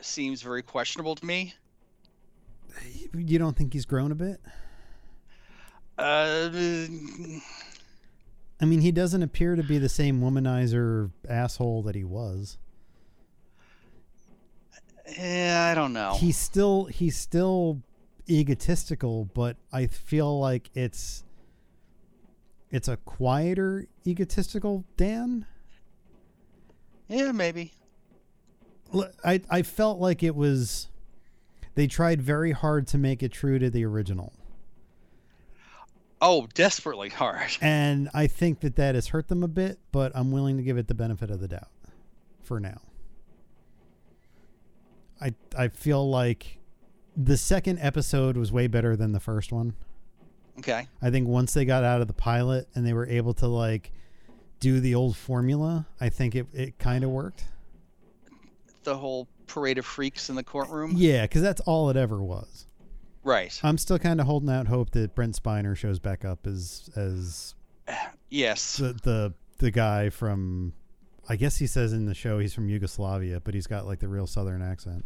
seems 0.00 0.42
very 0.42 0.62
questionable 0.62 1.14
to 1.14 1.24
me. 1.24 1.54
You 3.14 3.38
don't 3.38 3.56
think 3.56 3.72
he's 3.72 3.84
grown 3.84 4.12
a 4.12 4.14
bit? 4.14 4.40
Uh, 5.98 6.48
I 8.60 8.64
mean, 8.64 8.80
he 8.80 8.92
doesn't 8.92 9.22
appear 9.22 9.56
to 9.56 9.62
be 9.62 9.78
the 9.78 9.88
same 9.88 10.20
womanizer 10.20 11.10
asshole 11.28 11.82
that 11.82 11.94
he 11.94 12.04
was. 12.04 12.58
yeah, 15.18 15.68
I 15.72 15.74
don't 15.74 15.92
know. 15.92 16.14
He's 16.18 16.36
still 16.36 16.84
he's 16.84 17.16
still 17.16 17.82
egotistical, 18.28 19.24
but 19.34 19.56
I 19.72 19.86
feel 19.86 20.38
like 20.38 20.70
it's 20.74 21.24
it's 22.70 22.88
a 22.88 22.96
quieter 22.98 23.86
egotistical 24.06 24.84
Dan. 24.96 25.46
yeah, 27.08 27.32
maybe. 27.32 27.72
I 29.24 29.40
I 29.50 29.62
felt 29.62 29.98
like 29.98 30.22
it 30.22 30.34
was 30.34 30.88
they 31.74 31.86
tried 31.86 32.22
very 32.22 32.52
hard 32.52 32.86
to 32.88 32.98
make 32.98 33.22
it 33.22 33.32
true 33.32 33.58
to 33.58 33.70
the 33.70 33.84
original. 33.84 34.32
Oh, 36.20 36.48
desperately 36.54 37.10
hard. 37.10 37.50
And 37.60 38.08
I 38.12 38.26
think 38.26 38.60
that 38.60 38.76
that 38.76 38.94
has 38.94 39.08
hurt 39.08 39.28
them 39.28 39.42
a 39.42 39.48
bit, 39.48 39.78
but 39.92 40.10
I'm 40.14 40.32
willing 40.32 40.56
to 40.56 40.62
give 40.62 40.76
it 40.76 40.88
the 40.88 40.94
benefit 40.94 41.30
of 41.30 41.40
the 41.40 41.48
doubt 41.48 41.68
for 42.42 42.58
now. 42.58 42.80
I 45.20 45.34
I 45.56 45.68
feel 45.68 46.08
like 46.08 46.58
the 47.16 47.36
second 47.36 47.78
episode 47.80 48.36
was 48.36 48.52
way 48.52 48.66
better 48.68 48.96
than 48.96 49.12
the 49.12 49.20
first 49.20 49.52
one. 49.52 49.74
Okay. 50.58 50.86
I 51.00 51.10
think 51.10 51.28
once 51.28 51.54
they 51.54 51.64
got 51.64 51.84
out 51.84 52.00
of 52.00 52.08
the 52.08 52.14
pilot 52.14 52.68
and 52.74 52.86
they 52.86 52.92
were 52.92 53.06
able 53.06 53.34
to 53.34 53.46
like 53.46 53.92
do 54.60 54.80
the 54.80 54.94
old 54.94 55.16
formula, 55.16 55.86
I 56.00 56.08
think 56.08 56.34
it, 56.34 56.46
it 56.52 56.78
kind 56.78 57.04
of 57.04 57.10
worked. 57.10 57.44
The 58.84 58.96
whole 58.96 59.28
parade 59.46 59.78
of 59.78 59.86
freaks 59.86 60.28
in 60.30 60.36
the 60.36 60.42
courtroom. 60.42 60.92
Yeah, 60.96 61.22
because 61.22 61.42
that's 61.42 61.60
all 61.62 61.90
it 61.90 61.96
ever 61.96 62.20
was. 62.22 62.66
Right. 63.22 63.58
I'm 63.62 63.78
still 63.78 63.98
kind 63.98 64.20
of 64.20 64.26
holding 64.26 64.48
out 64.50 64.66
hope 64.68 64.90
that 64.90 65.14
Brent 65.14 65.40
Spiner 65.40 65.76
shows 65.76 65.98
back 65.98 66.24
up 66.24 66.46
as 66.46 66.90
as 66.96 67.54
Yes. 68.30 68.76
the, 68.76 68.92
the 69.02 69.34
the 69.58 69.70
guy 69.70 70.10
from 70.10 70.72
I 71.28 71.36
guess 71.36 71.56
he 71.56 71.66
says 71.66 71.92
in 71.92 72.06
the 72.06 72.14
show 72.14 72.38
he's 72.38 72.54
from 72.54 72.68
Yugoslavia, 72.68 73.40
but 73.40 73.54
he's 73.54 73.66
got 73.66 73.86
like 73.86 74.00
the 74.00 74.08
real 74.08 74.26
southern 74.26 74.62
accent. 74.62 75.04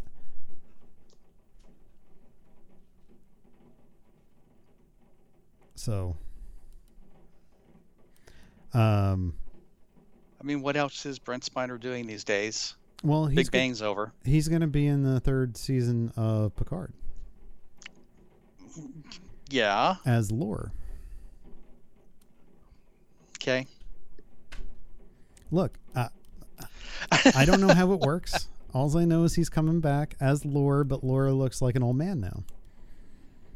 So 5.74 6.16
um 8.74 9.34
I 10.40 10.44
mean, 10.44 10.60
what 10.62 10.76
else 10.76 11.06
is 11.06 11.18
Brent 11.18 11.44
Spiner 11.44 11.78
doing 11.78 12.06
these 12.06 12.24
days? 12.24 12.74
well 13.04 13.26
he's 13.26 13.36
Big 13.36 13.46
go- 13.50 13.58
Bang's 13.58 13.82
over. 13.82 14.12
he's 14.24 14.46
going 14.48 14.60
to 14.60 14.66
be 14.68 14.86
in 14.86 15.02
the 15.02 15.18
third 15.20 15.56
season 15.56 16.12
of 16.16 16.54
Picard 16.56 16.92
Yeah. 19.50 19.96
as 20.06 20.30
Lore. 20.30 20.72
Okay. 23.38 23.66
Look, 25.50 25.76
uh, 25.96 26.08
I 27.34 27.44
don't 27.44 27.60
know 27.60 27.74
how 27.74 27.92
it 27.92 28.00
works. 28.00 28.48
All 28.72 28.96
I 28.96 29.04
know 29.04 29.24
is 29.24 29.34
he's 29.34 29.48
coming 29.50 29.80
back 29.80 30.14
as 30.20 30.44
Lore, 30.46 30.84
but 30.84 31.02
Lore 31.04 31.30
looks 31.32 31.60
like 31.60 31.74
an 31.74 31.82
old 31.82 31.96
man 31.96 32.20
now. 32.20 32.44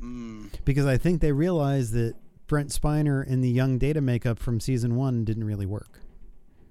Mm, 0.03 0.51
Because 0.65 0.87
I 0.87 0.97
think 0.99 1.21
they 1.21 1.33
realized 1.33 1.93
that 1.95 2.15
Brent 2.47 2.71
Spiner 2.71 3.27
in 3.27 3.41
the 3.41 3.49
young 3.51 3.79
data 3.79 4.01
makeup 4.01 4.39
from 4.39 4.61
season 4.61 4.95
one 4.97 5.25
didn't 5.25 5.45
really 5.45 5.67
work. 5.67 6.01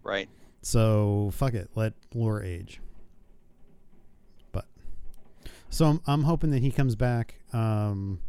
right. 0.03 0.29
So 0.61 1.29
fuck 1.33 1.53
it, 1.53 1.69
let 1.75 1.93
Lore 2.15 2.41
age. 2.41 2.79
But 4.51 4.65
so 5.69 5.85
I'm, 5.85 6.01
I'm 6.07 6.23
hoping 6.23 6.49
that 6.51 6.61
he 6.63 6.71
comes 6.71 6.95
back. 6.95 7.35
Um, 7.53 8.19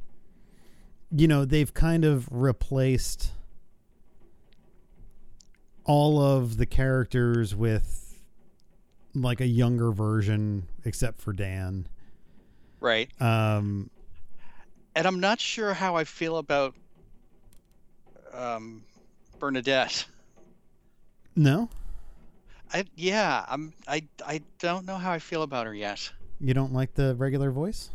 you 1.11 1.27
know, 1.29 1.45
they've 1.47 1.73
kind 1.73 2.05
of 2.05 2.29
replaced 2.31 3.31
all 5.85 6.21
of 6.21 6.57
the 6.57 6.67
characters 6.67 7.55
with 7.55 8.19
like 9.15 9.41
a 9.41 9.47
younger 9.47 9.93
version, 9.93 10.69
except 10.85 11.21
for 11.21 11.33
Dan. 11.33 11.87
Right. 12.81 13.09
Um, 13.21 13.89
And 14.97 15.07
I'm 15.07 15.21
not 15.21 15.39
sure 15.39 15.75
how 15.75 15.95
I 15.95 16.05
feel 16.05 16.39
about 16.39 16.75
um, 18.33 18.83
Bernadette. 19.39 20.07
no, 21.37 21.69
I 22.73 22.85
yeah, 22.97 23.45
I'm 23.47 23.75
I 23.87 24.03
I 24.27 24.41
don't 24.59 24.87
know 24.87 24.97
how 24.97 25.13
I 25.13 25.19
feel 25.19 25.43
about 25.43 25.67
her 25.67 25.75
yet. 25.75 26.11
you 26.41 26.55
don't 26.55 26.73
like 26.73 26.95
the 26.95 27.15
regular 27.15 27.51
voice. 27.51 27.91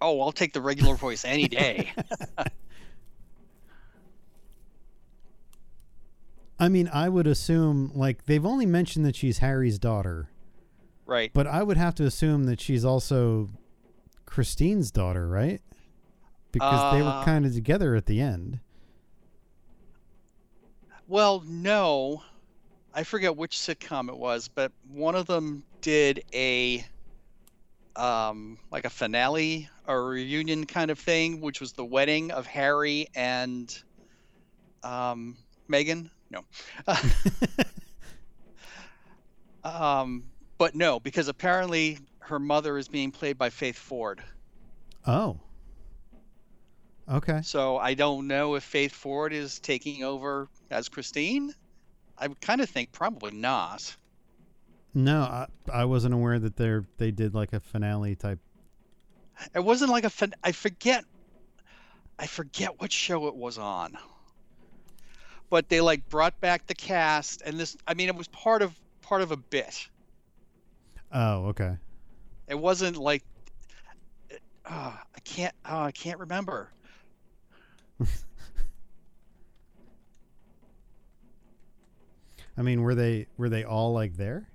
Oh, 0.00 0.20
I'll 0.22 0.32
take 0.32 0.54
the 0.54 0.60
regular 0.62 0.94
voice 0.94 1.22
any 1.24 1.48
day. 1.48 1.92
I 6.60 6.68
mean, 6.68 6.88
I 6.92 7.08
would 7.08 7.26
assume 7.26 7.92
like 7.94 8.24
they've 8.24 8.46
only 8.46 8.66
mentioned 8.66 9.04
that 9.04 9.16
she's 9.16 9.38
Harry's 9.38 9.78
daughter. 9.78 10.30
right. 11.06 11.30
But 11.32 11.46
I 11.46 11.62
would 11.62 11.76
have 11.76 11.94
to 11.96 12.04
assume 12.04 12.44
that 12.44 12.60
she's 12.60 12.84
also 12.86 13.50
Christine's 14.28 14.90
daughter, 14.90 15.26
right? 15.28 15.62
Because 16.52 16.84
they 16.84 17.02
were 17.02 17.12
Uh, 17.12 17.24
kind 17.24 17.46
of 17.46 17.54
together 17.54 17.94
at 17.94 18.06
the 18.06 18.20
end. 18.20 18.60
Well, 21.06 21.42
no. 21.46 22.22
I 22.94 23.04
forget 23.04 23.36
which 23.36 23.56
sitcom 23.56 24.08
it 24.08 24.16
was, 24.18 24.48
but 24.48 24.72
one 24.88 25.14
of 25.14 25.26
them 25.26 25.64
did 25.80 26.24
a 26.34 26.84
um 27.96 28.58
like 28.70 28.84
a 28.84 28.90
finale 28.90 29.68
or 29.86 30.08
reunion 30.08 30.66
kind 30.66 30.90
of 30.90 30.98
thing, 30.98 31.40
which 31.40 31.60
was 31.60 31.72
the 31.72 31.84
wedding 31.84 32.30
of 32.30 32.46
Harry 32.46 33.08
and 33.14 33.82
um 34.82 35.36
Megan. 35.68 36.10
No. 36.30 36.44
um 39.64 40.24
but 40.58 40.74
no, 40.74 40.98
because 41.00 41.28
apparently 41.28 41.98
her 42.28 42.38
mother 42.38 42.78
is 42.78 42.88
being 42.88 43.10
played 43.10 43.38
by 43.38 43.50
Faith 43.50 43.78
Ford. 43.78 44.22
oh. 45.06 45.40
Okay. 47.10 47.40
So 47.42 47.78
I 47.78 47.94
don't 47.94 48.26
know 48.26 48.54
if 48.54 48.62
Faith 48.62 48.92
Ford 48.92 49.32
is 49.32 49.58
taking 49.60 50.04
over 50.04 50.46
as 50.70 50.90
Christine. 50.90 51.54
I 52.18 52.28
kind 52.42 52.60
of 52.60 52.68
think 52.68 52.92
probably 52.92 53.30
not. 53.30 53.96
No, 54.92 55.22
I, 55.22 55.46
I 55.72 55.84
wasn't 55.86 56.12
aware 56.12 56.38
that 56.38 56.56
they 56.56 56.80
they 56.98 57.10
did 57.10 57.34
like 57.34 57.54
a 57.54 57.60
finale 57.60 58.14
type. 58.14 58.40
It 59.54 59.60
wasn't 59.60 59.90
like 59.90 60.04
a 60.04 60.10
fin- 60.10 60.34
I 60.44 60.52
forget 60.52 61.04
I 62.18 62.26
forget 62.26 62.78
what 62.78 62.92
show 62.92 63.28
it 63.28 63.36
was 63.36 63.56
on. 63.56 63.96
But 65.48 65.70
they 65.70 65.80
like 65.80 66.08
brought 66.10 66.38
back 66.40 66.66
the 66.66 66.74
cast 66.74 67.40
and 67.40 67.58
this 67.58 67.74
I 67.86 67.94
mean 67.94 68.08
it 68.08 68.16
was 68.16 68.28
part 68.28 68.60
of 68.60 68.78
part 69.00 69.22
of 69.22 69.32
a 69.32 69.36
bit. 69.36 69.88
Oh, 71.10 71.46
okay. 71.46 71.76
It 72.48 72.58
wasn't 72.58 72.96
like 72.96 73.22
uh, 74.64 74.92
I 75.14 75.20
can't 75.24 75.54
oh, 75.68 75.82
I 75.82 75.92
can't 75.92 76.18
remember. 76.18 76.70
I 82.56 82.62
mean, 82.62 82.82
were 82.82 82.94
they 82.94 83.26
were 83.36 83.48
they 83.48 83.64
all 83.64 83.92
like 83.92 84.16
there? 84.16 84.48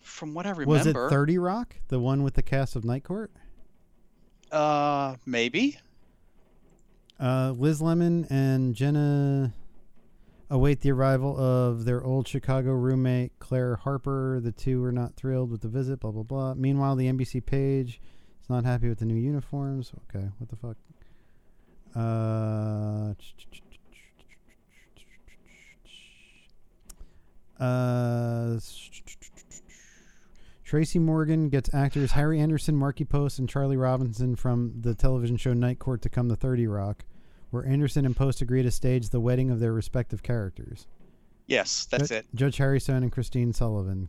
From 0.00 0.34
what 0.34 0.46
I 0.46 0.50
remember. 0.50 0.70
Was 0.70 0.86
it 0.86 0.94
Thirty 0.94 1.38
Rock, 1.38 1.76
the 1.88 1.98
one 1.98 2.22
with 2.22 2.34
the 2.34 2.42
cast 2.42 2.76
of 2.76 2.84
Night 2.84 3.04
Court? 3.04 3.30
Uh 4.52 5.16
maybe. 5.26 5.78
Uh, 7.20 7.52
Liz 7.56 7.82
Lemon 7.82 8.26
and 8.30 8.76
Jenna 8.76 9.52
await 10.50 10.80
the 10.80 10.90
arrival 10.92 11.38
of 11.38 11.84
their 11.84 12.02
old 12.02 12.26
Chicago 12.26 12.72
roommate 12.72 13.38
Claire 13.38 13.76
Harper. 13.76 14.40
The 14.40 14.52
two 14.52 14.82
are 14.84 14.92
not 14.92 15.14
thrilled 15.16 15.50
with 15.50 15.60
the 15.60 15.68
visit. 15.68 16.00
Blah 16.00 16.12
blah 16.12 16.22
blah. 16.22 16.54
Meanwhile, 16.54 16.96
the 16.96 17.06
NBC 17.06 17.44
page 17.44 18.00
is 18.42 18.48
not 18.48 18.64
happy 18.64 18.88
with 18.88 18.98
the 18.98 19.04
new 19.04 19.14
uniforms. 19.14 19.92
Okay, 20.08 20.26
what 20.38 20.48
the 20.48 20.56
fuck? 20.56 20.76
Uh, 21.96 23.14
uh, 27.62 28.58
Tracy 30.64 30.98
Morgan 30.98 31.48
gets 31.48 31.72
actors 31.72 32.12
Harry 32.12 32.40
Anderson, 32.40 32.76
Markie 32.76 33.04
Post, 33.04 33.38
and 33.38 33.48
Charlie 33.48 33.78
Robinson 33.78 34.36
from 34.36 34.74
the 34.80 34.94
television 34.94 35.38
show 35.38 35.54
Night 35.54 35.78
Court 35.78 36.02
to 36.02 36.10
come 36.10 36.28
to 36.28 36.36
30 36.36 36.66
Rock, 36.66 37.04
where 37.50 37.66
Anderson 37.66 38.04
and 38.04 38.16
Post 38.16 38.42
agree 38.42 38.62
to 38.62 38.70
stage 38.70 39.08
the 39.08 39.20
wedding 39.20 39.50
of 39.50 39.60
their 39.60 39.72
respective 39.72 40.22
characters. 40.22 40.86
Yes, 41.46 41.86
that's 41.86 42.10
it. 42.10 42.26
Judge 42.34 42.58
Harry 42.58 42.78
Stone 42.78 43.02
and 43.02 43.12
Christine 43.12 43.52
Sullivan. 43.52 44.08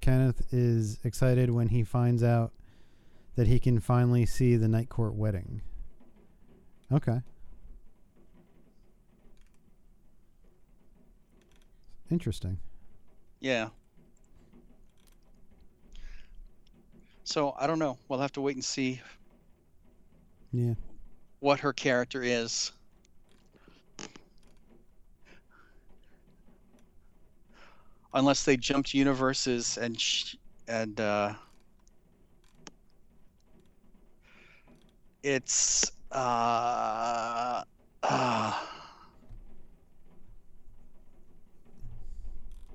Kenneth 0.00 0.42
is 0.52 0.98
excited 1.04 1.50
when 1.50 1.68
he 1.68 1.84
finds 1.84 2.22
out 2.22 2.52
that 3.36 3.46
he 3.46 3.58
can 3.58 3.80
finally 3.80 4.24
see 4.24 4.56
the 4.56 4.68
Night 4.68 4.88
Court 4.88 5.14
wedding. 5.14 5.60
Okay. 6.90 7.20
Interesting. 12.10 12.58
Yeah. 13.40 13.68
So 17.24 17.54
I 17.58 17.66
don't 17.66 17.78
know. 17.78 17.96
We'll 18.08 18.18
have 18.18 18.32
to 18.32 18.40
wait 18.40 18.56
and 18.56 18.64
see 18.64 19.00
Yeah. 20.52 20.74
What 21.40 21.60
her 21.60 21.72
character 21.72 22.22
is. 22.22 22.72
Unless 28.12 28.44
they 28.44 28.56
jumped 28.56 28.92
universes 28.92 29.78
and 29.78 30.00
sh- 30.00 30.36
and 30.68 31.00
uh, 31.00 31.32
it's 35.22 35.90
uh, 36.12 37.62
uh, 38.02 38.52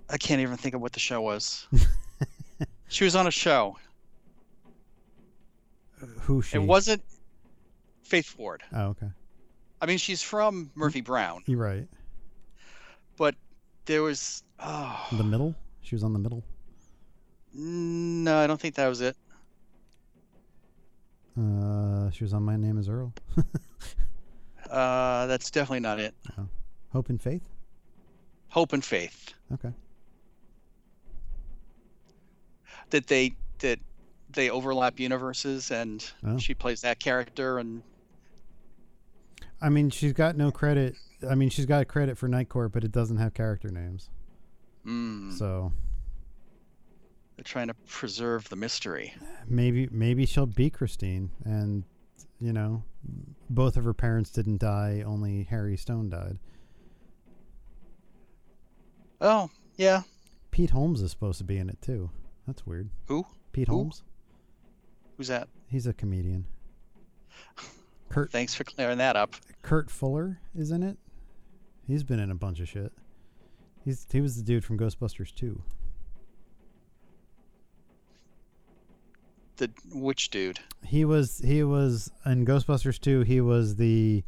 I 0.10 0.18
can't 0.18 0.42
even 0.42 0.56
think 0.58 0.74
of 0.76 0.82
what 0.82 0.94
the 0.94 1.00
show 1.00 1.22
was. 1.22 1.68
she 2.88 3.04
was 3.04 3.16
on 3.16 3.28
a 3.28 3.32
show. 3.32 3.78
Who 6.22 6.42
she? 6.42 6.58
It 6.58 6.62
wasn't 6.62 7.04
Faith 8.06 8.28
Ford. 8.28 8.64
Oh, 8.74 8.86
okay. 8.90 9.08
I 9.82 9.86
mean, 9.88 9.98
she's 9.98 10.22
from 10.22 10.72
Murphy 10.76 11.02
Brown, 11.02 11.44
You're 11.48 11.60
right. 11.60 11.88
but 13.18 13.36
there 13.86 14.02
was 14.04 14.44
oh 14.60 15.08
The 15.12 15.24
middle. 15.24 15.54
She 15.82 15.96
was 15.96 16.04
on 16.04 16.14
the 16.14 16.20
middle. 16.20 16.44
no, 17.54 18.38
I 18.40 18.48
don't 18.48 18.60
think 18.60 18.76
that 18.76 18.88
was 18.88 19.02
it. 19.02 19.16
Uh, 21.38 22.10
she 22.12 22.24
was 22.24 22.34
on 22.34 22.44
My 22.44 22.56
Name 22.56 22.78
Is 22.78 22.88
Earl. 22.90 23.14
Uh, 24.70 25.28
that's 25.28 25.52
definitely 25.52 25.80
not 25.80 26.00
it. 26.00 26.16
Hope 26.92 27.10
and 27.10 27.22
Faith. 27.22 27.48
Hope 28.50 28.74
and 28.74 28.84
Faith 28.84 29.32
Okay. 29.54 29.70
that 32.90 33.06
they 33.06 33.36
that 33.60 33.80
they 34.32 34.50
overlap 34.50 35.00
universes, 35.00 35.70
and 35.70 36.04
Oh. 36.26 36.40
she 36.40 36.56
plays 36.56 36.82
that 36.82 37.00
character, 37.00 37.60
and 37.60 37.84
I 39.66 39.70
mean, 39.70 39.90
she's 39.90 40.14
got 40.14 40.38
no 40.38 40.52
credit 40.52 40.96
I 41.30 41.36
mean, 41.36 41.50
she's 41.50 41.66
got 41.66 41.82
a 41.82 41.86
credit 41.86 42.18
for 42.18 42.28
Night 42.28 42.50
Court, 42.50 42.72
but 42.72 42.84
it 42.84 42.92
doesn't 42.92 43.18
have 43.18 43.34
character 43.34 43.72
names. 43.72 44.10
Mm, 44.86 45.36
So 45.38 45.72
they're 47.36 47.44
trying 47.44 47.68
to 47.68 47.74
preserve 47.88 48.48
the 48.50 48.56
mystery. 48.56 49.14
maybe 49.48 49.90
maybe 49.92 50.26
she'll 50.26 50.46
be 50.46 50.70
Christine, 50.70 51.32
and 51.44 51.84
you 52.40 52.54
know, 52.54 52.84
both 53.50 53.78
of 53.78 53.84
her 53.86 53.94
parents 53.94 54.30
didn't 54.30 54.60
die. 54.60 55.04
Only 55.06 55.44
Harry 55.44 55.78
Stone 55.78 56.10
died. 56.10 56.38
Oh, 59.22 59.50
yeah. 59.78 60.04
Pete 60.52 60.70
Holmes 60.70 61.02
is 61.02 61.12
supposed 61.12 61.40
to 61.40 61.44
be 61.44 61.58
in 61.58 61.70
it 61.70 61.82
too. 61.82 62.10
That's 62.46 62.66
weird. 62.66 62.90
Who? 63.08 63.26
Pete 63.54 63.68
Who? 63.68 63.76
Holmes. 63.76 64.04
Who's 65.18 65.30
that? 65.30 65.48
He's 65.68 65.88
a 65.88 65.94
comedian. 65.94 66.46
Kurt 68.10 68.32
Thanks 68.32 68.54
for 68.54 68.64
clearing 68.64 68.98
that 69.00 69.16
up. 69.16 69.36
Kurt 69.62 69.90
Fuller 69.90 70.40
is 70.58 70.72
in 70.72 70.84
it. 70.84 70.98
He's 71.88 72.04
been 72.04 72.20
in 72.20 72.32
a 72.32 72.36
bunch 72.36 72.60
of 72.60 72.68
shit. 72.70 72.92
He's 73.84 74.06
he 74.12 74.22
was 74.22 74.38
the 74.38 74.44
dude 74.44 74.64
from 74.66 74.78
Ghostbusters 74.78 75.34
2. 75.36 75.62
The 79.58 79.70
which 79.94 80.30
dude? 80.30 80.60
He 80.86 81.06
was 81.06 81.40
he 81.44 81.64
was 81.64 82.12
in 82.26 82.46
Ghostbusters 82.46 83.00
2. 83.00 83.22
He 83.22 83.42
was 83.42 83.76
the 83.76 84.24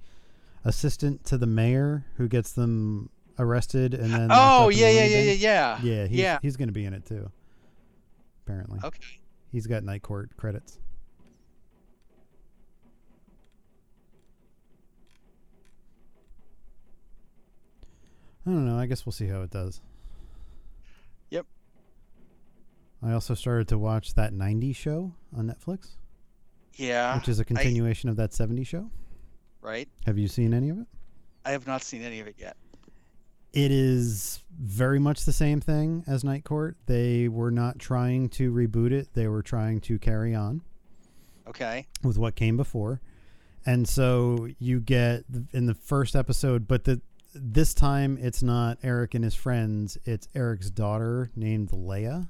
assistant 0.63 1.25
to 1.25 1.37
the 1.37 1.47
mayor 1.47 2.05
who 2.15 2.27
gets 2.27 2.53
them 2.53 3.09
arrested 3.39 3.93
and 3.93 4.13
then. 4.13 4.29
Oh 4.31 4.69
yeah 4.69 4.89
yeah 4.89 5.05
yeah 5.05 5.21
yeah 5.21 5.31
yeah. 5.33 5.79
Yeah, 5.81 6.07
he's, 6.07 6.19
yeah. 6.19 6.39
he's 6.41 6.57
going 6.57 6.69
to 6.69 6.73
be 6.73 6.85
in 6.85 6.93
it 6.93 7.05
too. 7.05 7.29
Apparently, 8.45 8.79
Okay. 8.83 8.99
he's 9.51 9.67
got 9.67 9.83
Night 9.83 10.01
Court 10.01 10.29
credits. 10.37 10.79
I 18.47 18.49
don't 18.49 18.65
know. 18.65 18.79
I 18.79 18.85
guess 18.85 19.05
we'll 19.05 19.11
see 19.13 19.27
how 19.27 19.41
it 19.41 19.49
does. 19.51 19.81
Yep. 21.31 21.45
I 23.03 23.11
also 23.11 23.33
started 23.33 23.67
to 23.67 23.77
watch 23.77 24.13
that 24.15 24.31
90s 24.33 24.75
show 24.75 25.11
on 25.35 25.47
Netflix, 25.47 25.97
Yeah. 26.75 27.15
which 27.17 27.27
is 27.27 27.39
a 27.39 27.45
continuation 27.45 28.09
of 28.09 28.15
that 28.15 28.31
70s 28.31 28.65
show. 28.67 28.89
right. 29.61 29.89
Have 30.05 30.17
you 30.17 30.29
seen 30.29 30.53
any 30.53 30.69
of 30.69 30.79
it? 30.79 30.87
I 31.43 31.51
have 31.51 31.67
not 31.67 31.81
seen 31.83 32.01
any 32.03 32.21
of 32.21 32.27
it 32.27 32.35
yet. 32.37 32.55
It 33.51 33.71
is 33.71 34.43
very 34.57 34.99
much 34.99 35.25
the 35.25 35.33
same 35.33 35.59
thing 35.59 36.03
as 36.07 36.23
Night 36.23 36.45
Court. 36.45 36.77
They 36.85 37.27
were 37.27 37.51
not 37.51 37.79
trying 37.79 38.29
to 38.29 38.51
reboot 38.53 38.91
it, 38.91 39.09
they 39.13 39.27
were 39.27 39.41
trying 39.41 39.81
to 39.81 39.99
carry 39.99 40.33
on 40.33 40.61
Okay. 41.47 41.85
with 42.01 42.17
what 42.17 42.35
came 42.35 42.55
before. 42.55 43.01
And 43.65 43.89
so 43.89 44.47
you 44.59 44.79
get 44.79 45.25
in 45.51 45.65
the 45.65 45.73
first 45.75 46.15
episode, 46.15 46.65
but 46.67 46.85
the 46.85 47.01
this 47.41 47.73
time 47.73 48.17
it's 48.21 48.43
not 48.43 48.77
Eric 48.83 49.13
and 49.13 49.23
his 49.23 49.35
friends, 49.35 49.97
it's 50.05 50.27
Eric's 50.35 50.69
daughter 50.69 51.31
named 51.35 51.69
Leia. 51.71 52.27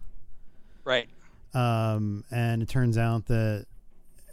Right. 0.83 1.09
Um, 1.53 2.23
and 2.31 2.61
it 2.61 2.69
turns 2.69 2.97
out 2.97 3.25
that 3.27 3.65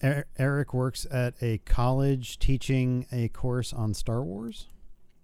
Er- 0.03 0.27
Eric 0.39 0.75
works 0.75 1.07
at 1.11 1.35
a 1.41 1.59
college 1.59 2.39
teaching 2.39 3.07
a 3.11 3.29
course 3.29 3.73
on 3.73 3.95
Star 3.95 4.23
Wars, 4.23 4.67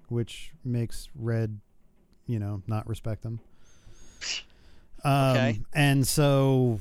which 0.09 0.53
makes 0.65 1.09
Red, 1.15 1.61
you 2.27 2.39
know, 2.39 2.63
not 2.67 2.89
respect 2.89 3.23
them. 3.23 3.41
Um, 5.03 5.31
Okay. 5.31 5.61
And 5.73 6.07
so 6.07 6.79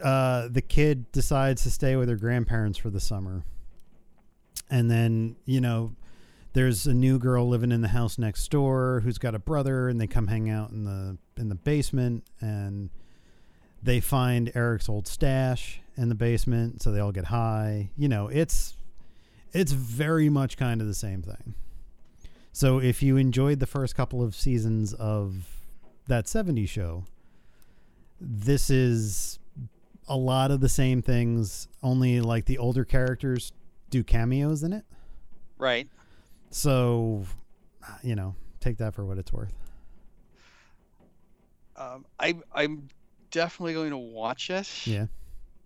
uh, 0.00 0.46
the 0.48 0.62
kid 0.62 1.10
decides 1.10 1.64
to 1.64 1.70
stay 1.72 1.96
with 1.96 2.08
her 2.08 2.14
grandparents 2.14 2.78
for 2.78 2.90
the 2.90 3.00
summer. 3.00 3.42
And 4.70 4.88
then, 4.88 5.34
you 5.46 5.60
know, 5.60 5.96
there's 6.56 6.86
a 6.86 6.94
new 6.94 7.18
girl 7.18 7.46
living 7.46 7.70
in 7.70 7.82
the 7.82 7.88
house 7.88 8.16
next 8.16 8.50
door 8.50 9.02
who's 9.04 9.18
got 9.18 9.34
a 9.34 9.38
brother 9.38 9.90
and 9.90 10.00
they 10.00 10.06
come 10.06 10.26
hang 10.26 10.48
out 10.48 10.70
in 10.70 10.84
the 10.84 11.18
in 11.36 11.50
the 11.50 11.54
basement 11.54 12.24
and 12.40 12.88
they 13.82 14.00
find 14.00 14.50
Eric's 14.54 14.88
old 14.88 15.06
stash 15.06 15.82
in 15.98 16.08
the 16.08 16.14
basement 16.14 16.80
so 16.80 16.90
they 16.90 16.98
all 16.98 17.12
get 17.12 17.26
high. 17.26 17.90
You 17.94 18.08
know, 18.08 18.28
it's 18.28 18.74
it's 19.52 19.72
very 19.72 20.30
much 20.30 20.56
kind 20.56 20.80
of 20.80 20.86
the 20.86 20.94
same 20.94 21.20
thing. 21.20 21.54
So 22.52 22.78
if 22.78 23.02
you 23.02 23.18
enjoyed 23.18 23.60
the 23.60 23.66
first 23.66 23.94
couple 23.94 24.22
of 24.22 24.34
seasons 24.34 24.94
of 24.94 25.46
that 26.06 26.24
70s 26.24 26.70
show, 26.70 27.04
this 28.18 28.70
is 28.70 29.38
a 30.08 30.16
lot 30.16 30.50
of 30.50 30.60
the 30.60 30.70
same 30.70 31.02
things, 31.02 31.68
only 31.82 32.22
like 32.22 32.46
the 32.46 32.56
older 32.56 32.86
characters 32.86 33.52
do 33.90 34.02
cameos 34.02 34.62
in 34.62 34.72
it. 34.72 34.86
Right. 35.58 35.88
So, 36.56 37.22
you 38.02 38.14
know, 38.14 38.34
take 38.60 38.78
that 38.78 38.94
for 38.94 39.04
what 39.04 39.18
it's 39.18 39.30
worth. 39.30 39.52
Um, 41.76 42.06
I 42.18 42.34
I'm 42.54 42.88
definitely 43.30 43.74
going 43.74 43.90
to 43.90 43.98
watch 43.98 44.48
it. 44.48 44.66
Yeah. 44.86 45.04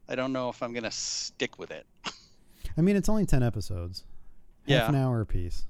I 0.08 0.16
don't 0.16 0.32
know 0.32 0.48
if 0.48 0.60
I'm 0.64 0.72
gonna 0.72 0.90
stick 0.90 1.60
with 1.60 1.70
it. 1.70 1.86
I 2.76 2.80
mean, 2.80 2.96
it's 2.96 3.08
only 3.08 3.24
10 3.24 3.40
episodes. 3.44 4.02
Half 4.62 4.68
Yeah. 4.68 4.88
an 4.88 4.96
hour 4.96 5.20
apiece. 5.20 5.64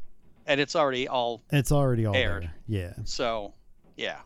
And 0.47 0.59
it's 0.59 0.75
already 0.75 1.07
all 1.07 1.43
It's 1.51 1.71
already 1.71 2.07
all 2.07 2.17
Aired. 2.17 2.45
there. 2.45 2.55
Yeah. 2.67 2.95
so. 3.05 3.53
Yeah. 3.99 4.21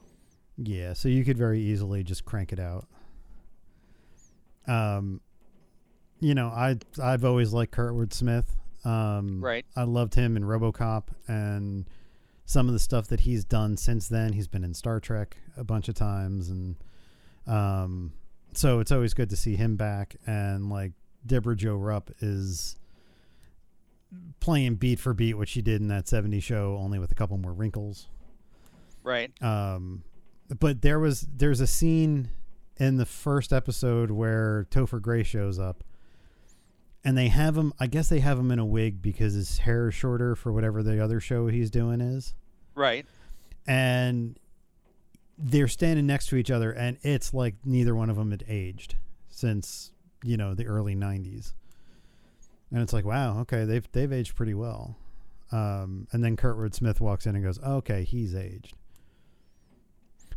Yeah, 0.57 0.93
so 0.93 1.09
you 1.09 1.25
could 1.25 1.37
very 1.37 1.61
easily 1.61 2.05
just 2.05 2.25
crank 2.25 2.53
it 2.53 2.61
out. 2.61 2.87
Um, 4.69 5.21
you 6.21 6.37
know, 6.37 6.47
I 6.51 6.79
I've 7.03 7.25
always 7.25 7.53
liked 7.53 7.75
Kurtwood 7.75 8.13
Smith. 8.13 8.55
Um, 8.85 9.43
Right. 9.43 9.65
I 9.77 9.85
loved 9.85 10.15
him 10.15 10.37
in 10.37 10.45
RoboCop 10.45 11.05
and 11.29 11.89
some 12.45 12.67
of 12.69 12.73
the 12.75 12.79
stuff 12.79 13.07
that 13.09 13.21
he's 13.21 13.45
done 13.45 13.77
since 13.77 14.09
then. 14.09 14.33
He's 14.35 14.49
been 14.49 14.65
in 14.65 14.75
Star 14.75 15.01
Trek 15.01 15.37
a 15.57 15.65
bunch 15.65 15.89
of 15.89 15.95
times, 15.95 16.51
and 16.51 16.77
um, 17.47 18.13
so 18.53 18.81
it's 18.81 18.93
always 18.93 19.15
good 19.15 19.31
to 19.31 19.37
see 19.37 19.57
him 19.57 19.77
back. 19.77 20.17
And 20.27 20.69
like 20.69 20.93
Debra 21.27 21.57
Jo 21.57 21.77
Rupp 21.77 22.11
is 22.21 22.77
playing 24.41 24.77
beat 24.77 25.01
for 25.01 25.15
beat 25.15 25.35
what 25.35 25.49
she 25.49 25.63
did 25.63 25.81
in 25.81 25.89
that 25.89 26.05
'70s 26.07 26.43
show, 26.43 26.77
only 26.79 26.99
with 26.99 27.11
a 27.11 27.15
couple 27.15 27.37
more 27.39 27.53
wrinkles 27.53 28.09
Right. 29.03 29.31
um 29.43 30.03
but 30.61 30.83
there 30.83 31.01
was 31.01 31.27
there's 31.35 31.61
a 31.61 31.67
scene 31.67 32.29
in 32.77 32.97
the 32.97 33.07
first 33.07 33.53
episode 33.53 34.11
where 34.11 34.67
Topher 34.71 35.01
Grace 35.01 35.27
shows 35.27 35.59
up 35.59 35.83
and 37.05 37.17
they 37.19 37.29
have 37.29 37.57
him 37.57 37.73
I 37.79 37.87
guess 37.87 38.09
they 38.09 38.21
have 38.21 38.39
him 38.39 38.51
in 38.51 38.59
a 38.59 38.65
wig 38.65 39.03
because 39.03 39.35
his 39.35 39.59
hair 39.59 39.89
is 39.89 39.95
shorter 39.95 40.35
for 40.35 40.53
whatever 40.53 40.83
the 40.83 41.03
other 41.03 41.21
show 41.21 41.47
he's 41.49 41.71
doing 41.71 42.01
is. 42.01 42.35
Right. 42.75 43.07
and 43.67 44.39
they're 45.39 45.69
standing 45.69 46.07
next 46.07 46.27
to 46.29 46.37
each 46.37 46.51
other 46.51 46.71
and 46.73 46.97
it's 47.03 47.35
like 47.35 47.55
neither 47.65 47.95
one 47.95 48.09
of 48.11 48.17
them 48.17 48.31
had 48.31 48.45
aged 48.49 48.95
since 49.31 49.91
you 50.23 50.37
know 50.37 50.55
the 50.55 50.67
early 50.67 50.95
90s 50.95 51.53
and 52.73 52.81
it's 52.83 52.93
like 52.93 53.05
wow 53.05 53.41
okay 53.41 53.65
they've 53.65 53.87
they've 53.93 54.13
aged 54.13 54.35
pretty 54.37 54.55
well. 54.55 54.97
Um, 55.53 56.09
and 56.11 56.25
then 56.25 56.37
Kurtwood 56.37 56.75
Smith 56.75 57.01
walks 57.01 57.27
in 57.27 57.37
and 57.37 57.45
goes 57.45 57.61
okay 57.63 58.03
he's 58.05 58.35
aged. 58.35 58.75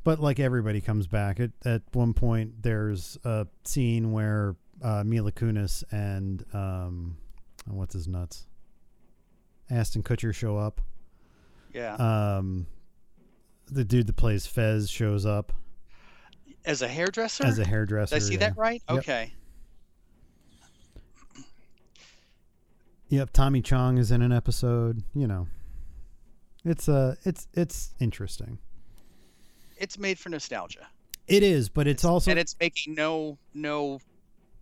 But 0.03 0.19
like 0.19 0.39
everybody 0.39 0.79
comes 0.79 1.07
back 1.07 1.39
at, 1.39 1.51
at 1.65 1.81
one 1.93 2.13
point 2.13 2.61
there's 2.61 3.17
a 3.23 3.47
scene 3.63 4.11
where 4.11 4.55
uh, 4.83 5.03
Mila 5.05 5.31
Kunis 5.31 5.83
and 5.91 6.43
um, 6.53 7.17
what's 7.65 7.93
his 7.93 8.07
nuts 8.07 8.45
Ashton 9.69 10.03
Kutcher 10.03 10.33
show 10.33 10.57
up 10.57 10.81
Yeah. 11.73 11.95
um, 11.95 12.67
the 13.69 13.83
dude 13.83 14.07
that 14.07 14.15
plays 14.15 14.45
Fez 14.47 14.89
shows 14.89 15.25
up 15.25 15.51
as 16.65 16.81
a 16.81 16.87
hairdresser. 16.87 17.45
as 17.45 17.59
a 17.59 17.65
hairdresser. 17.65 18.15
Did 18.15 18.23
I 18.23 18.25
see 18.25 18.33
yeah. 18.33 18.39
that 18.39 18.57
right? 18.57 18.81
Yep. 18.89 18.97
Okay. 18.99 19.33
Yep, 23.09 23.29
Tommy 23.31 23.61
Chong 23.61 23.97
is 23.97 24.11
in 24.11 24.21
an 24.21 24.33
episode. 24.33 25.01
You 25.15 25.27
know, 25.27 25.47
it's 26.65 26.89
uh, 26.89 27.15
it's 27.23 27.47
it's 27.53 27.93
interesting. 27.99 28.57
It's 29.77 29.97
made 29.97 30.19
for 30.19 30.29
nostalgia. 30.29 30.87
It 31.27 31.43
is, 31.43 31.69
but 31.69 31.87
it's 31.87 32.03
also 32.03 32.31
and 32.31 32.39
it's 32.39 32.55
making 32.59 32.95
no 32.95 33.37
no 33.53 33.99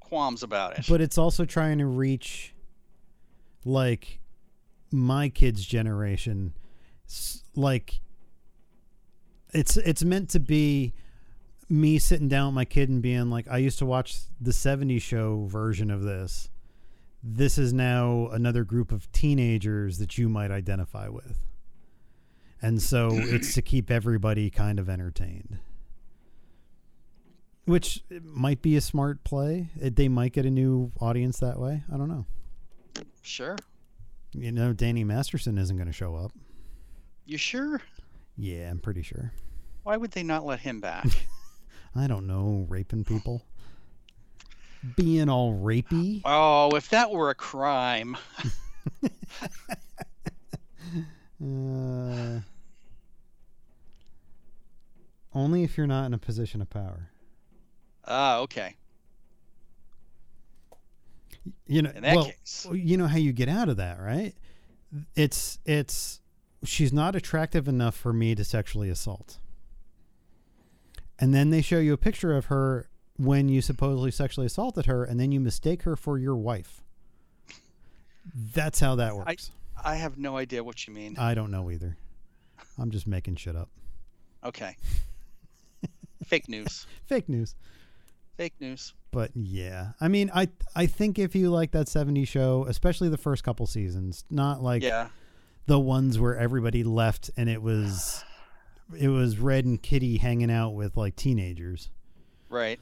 qualms 0.06 0.44
about 0.44 0.78
it. 0.78 0.86
but 0.88 1.02
it's 1.02 1.18
also 1.18 1.46
trying 1.46 1.80
to 1.80 1.86
reach 1.86 2.54
like 3.66 4.20
my 4.92 5.30
kids' 5.30 5.66
generation. 5.66 6.54
Like 7.56 8.02
it's 9.54 9.78
it's 9.78 10.04
meant 10.04 10.30
to 10.32 10.40
be 10.40 10.94
me 11.68 11.98
sitting 11.98 12.28
down 12.28 12.48
with 12.48 12.56
my 12.56 12.66
kid 12.66 12.90
and 12.90 13.02
being 13.02 13.30
like, 13.30 13.48
I 13.50 13.58
used 13.58 13.80
to 13.80 13.86
watch 13.86 14.18
the 14.40 14.52
'70s 14.52 15.02
show 15.02 15.46
version 15.46 15.90
of 15.90 16.04
this. 16.04 16.50
This 17.24 17.58
is 17.58 17.74
now 17.74 18.28
another 18.32 18.64
group 18.64 18.92
of 18.92 19.12
teenagers 19.12 19.98
that 19.98 20.18
you 20.18 20.30
might 20.30 20.52
identify 20.52 21.08
with. 21.08 21.40
And 22.62 22.82
so 22.82 23.10
it's 23.12 23.56
to 23.56 23.62
keep 23.62 23.90
everybody 23.90 24.50
kind 24.52 24.80
of 24.80 24.90
entertained. 24.90 25.60
Which 27.66 28.04
might 28.24 28.62
be 28.62 28.76
a 28.76 28.82
smart 28.82 29.24
play. 29.24 29.70
It, 29.82 29.96
they 29.96 30.08
might 30.08 30.34
get 30.34 30.46
a 30.46 30.52
new 30.52 30.92
audience 31.00 31.40
that 31.40 31.60
way. 31.60 31.84
I 31.92 31.98
don't 31.98 32.08
know. 32.10 32.26
sure. 33.24 33.58
You 34.34 34.52
know, 34.52 34.74
Danny 34.74 35.04
Masterson 35.04 35.58
isn't 35.58 35.76
going 35.76 35.88
to 35.88 35.94
show 35.94 36.16
up. 36.16 36.32
You 37.26 37.38
sure? 37.38 37.82
Yeah, 38.38 38.70
I'm 38.70 38.80
pretty 38.80 39.02
sure. 39.02 39.32
Why 39.84 39.98
would 39.98 40.12
they 40.12 40.24
not 40.24 40.46
let 40.46 40.60
him 40.60 40.80
back? 40.80 41.08
I 41.96 42.08
don't 42.08 42.28
know, 42.28 42.66
raping 42.70 43.04
people. 43.06 43.44
Being 44.96 45.30
all 45.30 45.54
rapey. 45.54 46.22
oh, 46.26 46.70
if 46.76 46.90
that 46.90 47.10
were 47.12 47.30
a 47.30 47.36
crime. 47.36 48.18
Uh, 51.44 52.40
only 55.34 55.64
if 55.64 55.78
you're 55.78 55.86
not 55.86 56.06
in 56.06 56.14
a 56.14 56.18
position 56.18 56.62
of 56.62 56.70
power. 56.70 57.10
Ah, 58.08 58.40
okay. 58.40 58.76
You 61.68 61.82
know, 61.82 61.92
In 61.96 62.04
that 62.04 62.16
well, 62.16 62.26
case. 62.26 62.68
you 62.72 62.98
know 62.98 63.08
how 63.08 63.18
you 63.18 63.32
get 63.32 63.50
out 63.50 63.70
of 63.70 63.78
that, 63.78 64.00
right? 64.00 64.34
It's 65.16 65.60
it's 65.66 66.22
she's 66.64 66.94
not 66.94 67.16
attractive 67.16 67.68
enough 67.68 67.96
for 67.96 68.14
me 68.14 68.36
to 68.36 68.44
sexually 68.44 68.90
assault. 68.90 69.40
And 71.20 71.34
then 71.34 71.50
they 71.50 71.62
show 71.62 71.80
you 71.80 71.94
a 71.94 71.98
picture 71.98 72.36
of 72.36 72.46
her 72.46 72.90
when 73.18 73.48
you 73.48 73.62
supposedly 73.62 74.12
sexually 74.12 74.46
assaulted 74.46 74.86
her 74.86 75.04
and 75.06 75.20
then 75.20 75.32
you 75.32 75.40
mistake 75.40 75.84
her 75.84 75.96
for 75.96 76.18
your 76.18 76.36
wife. 76.36 76.82
That's 78.34 78.80
how 78.80 78.96
that 78.96 79.16
works. 79.16 79.52
I 79.84 79.96
have 79.96 80.18
no 80.18 80.38
idea 80.38 80.64
what 80.64 80.88
you 80.88 80.94
mean. 80.94 81.16
I 81.18 81.34
don't 81.34 81.52
know 81.52 81.70
either. 81.72 81.98
I'm 82.78 82.92
just 82.92 83.08
making 83.08 83.36
shit 83.38 83.56
up. 83.56 83.70
Okay. 84.44 84.76
Fake 86.26 86.50
news. 86.50 86.86
Fake 87.06 87.30
news. 87.30 87.56
Fake 88.38 88.54
news. 88.60 88.94
But 89.12 89.32
yeah, 89.34 89.92
I 90.02 90.08
mean, 90.10 90.30
I 90.34 90.50
I 90.76 90.86
think 90.88 91.18
if 91.20 91.36
you 91.36 91.50
like 91.50 91.72
that 91.72 91.88
'70s 91.88 92.28
show, 92.28 92.66
especially 92.68 93.10
the 93.10 93.18
first 93.18 93.44
couple 93.44 93.66
seasons, 93.66 94.26
not 94.30 94.62
like 94.62 94.84
Yeah. 94.84 95.08
the 95.68 95.80
ones 95.80 96.20
where 96.20 96.38
everybody 96.38 96.84
left 96.84 97.32
and 97.38 97.50
it 97.50 97.62
was 97.62 98.24
it 99.00 99.08
was 99.08 99.40
Red 99.40 99.66
and 99.66 99.82
Kitty 99.82 100.18
hanging 100.18 100.52
out 100.52 100.72
with 100.72 100.98
like 100.98 101.16
teenagers. 101.16 101.90
Right. 102.50 102.80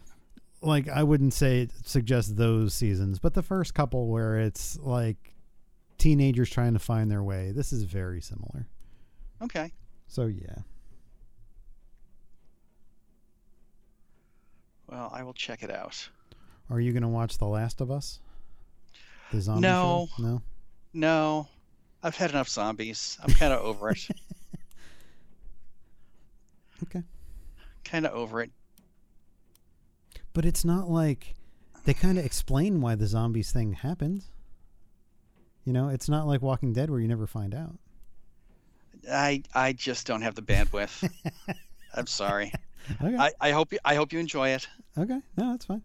Like 0.62 0.90
I 0.90 1.04
wouldn't 1.04 1.34
say 1.34 1.68
suggest 1.86 2.36
those 2.36 2.74
seasons, 2.74 3.20
but 3.20 3.34
the 3.36 3.44
first 3.44 3.74
couple 3.76 4.08
where 4.08 4.40
it's 4.40 4.78
like 4.80 5.36
teenagers 6.00 6.50
trying 6.50 6.74
to 6.74 6.80
find 6.80 7.12
their 7.12 7.24
way. 7.24 7.52
This 7.52 7.72
is 7.72 7.84
very 7.84 8.22
similar. 8.22 8.68
Okay. 9.42 9.72
So 10.08 10.26
yeah. 10.26 10.56
Well, 14.94 15.10
I 15.12 15.24
will 15.24 15.34
check 15.34 15.64
it 15.64 15.72
out. 15.72 16.08
Are 16.70 16.80
you 16.80 16.92
going 16.94 17.02
to 17.02 17.10
watch 17.10 17.40
The 17.40 17.48
Last 17.48 17.82
of 17.82 17.90
Us? 17.90 18.20
The 19.32 19.42
zombie 19.42 19.62
No. 19.62 20.08
show? 20.18 20.24
No. 20.24 20.42
No. 20.94 21.48
I've 22.04 22.16
had 22.16 22.30
enough 22.30 22.48
zombies. 22.48 23.18
I'm 23.24 23.34
kind 23.34 23.52
of 23.52 23.62
over 23.64 23.90
it. 23.90 24.08
Okay. 26.84 27.02
kind 27.86 28.06
of 28.06 28.12
over 28.12 28.42
it. 28.42 28.52
But 30.34 30.44
it's 30.44 30.66
not 30.66 30.90
like 30.90 31.34
they 31.86 31.94
kind 31.94 32.18
of 32.20 32.26
explain 32.26 32.82
why 32.82 32.96
the 32.96 33.08
zombies 33.08 33.54
thing 33.54 33.72
happens. 33.72 34.32
You 35.64 35.72
know, 35.72 35.88
it's 35.88 36.10
not 36.10 36.28
like 36.28 36.42
Walking 36.42 36.74
Dead 36.74 36.90
where 36.90 37.00
you 37.00 37.08
never 37.08 37.26
find 37.26 37.56
out. 37.56 37.76
I 39.10 39.44
I 39.56 39.72
just 39.72 40.06
don't 40.06 40.24
have 40.24 40.36
the 40.36 40.42
bandwidth. 40.42 41.10
I'm 41.94 42.08
sorry. 42.08 42.52
Okay. 43.02 43.16
I, 43.18 43.32
I 43.40 43.52
hope 43.52 43.72
you 43.74 43.80
I 43.86 43.96
hope 43.96 44.12
you 44.14 44.20
enjoy 44.20 44.50
it. 44.50 44.68
okay. 44.98 45.20
No, 45.38 45.52
that's 45.52 45.66
fine. 45.66 45.82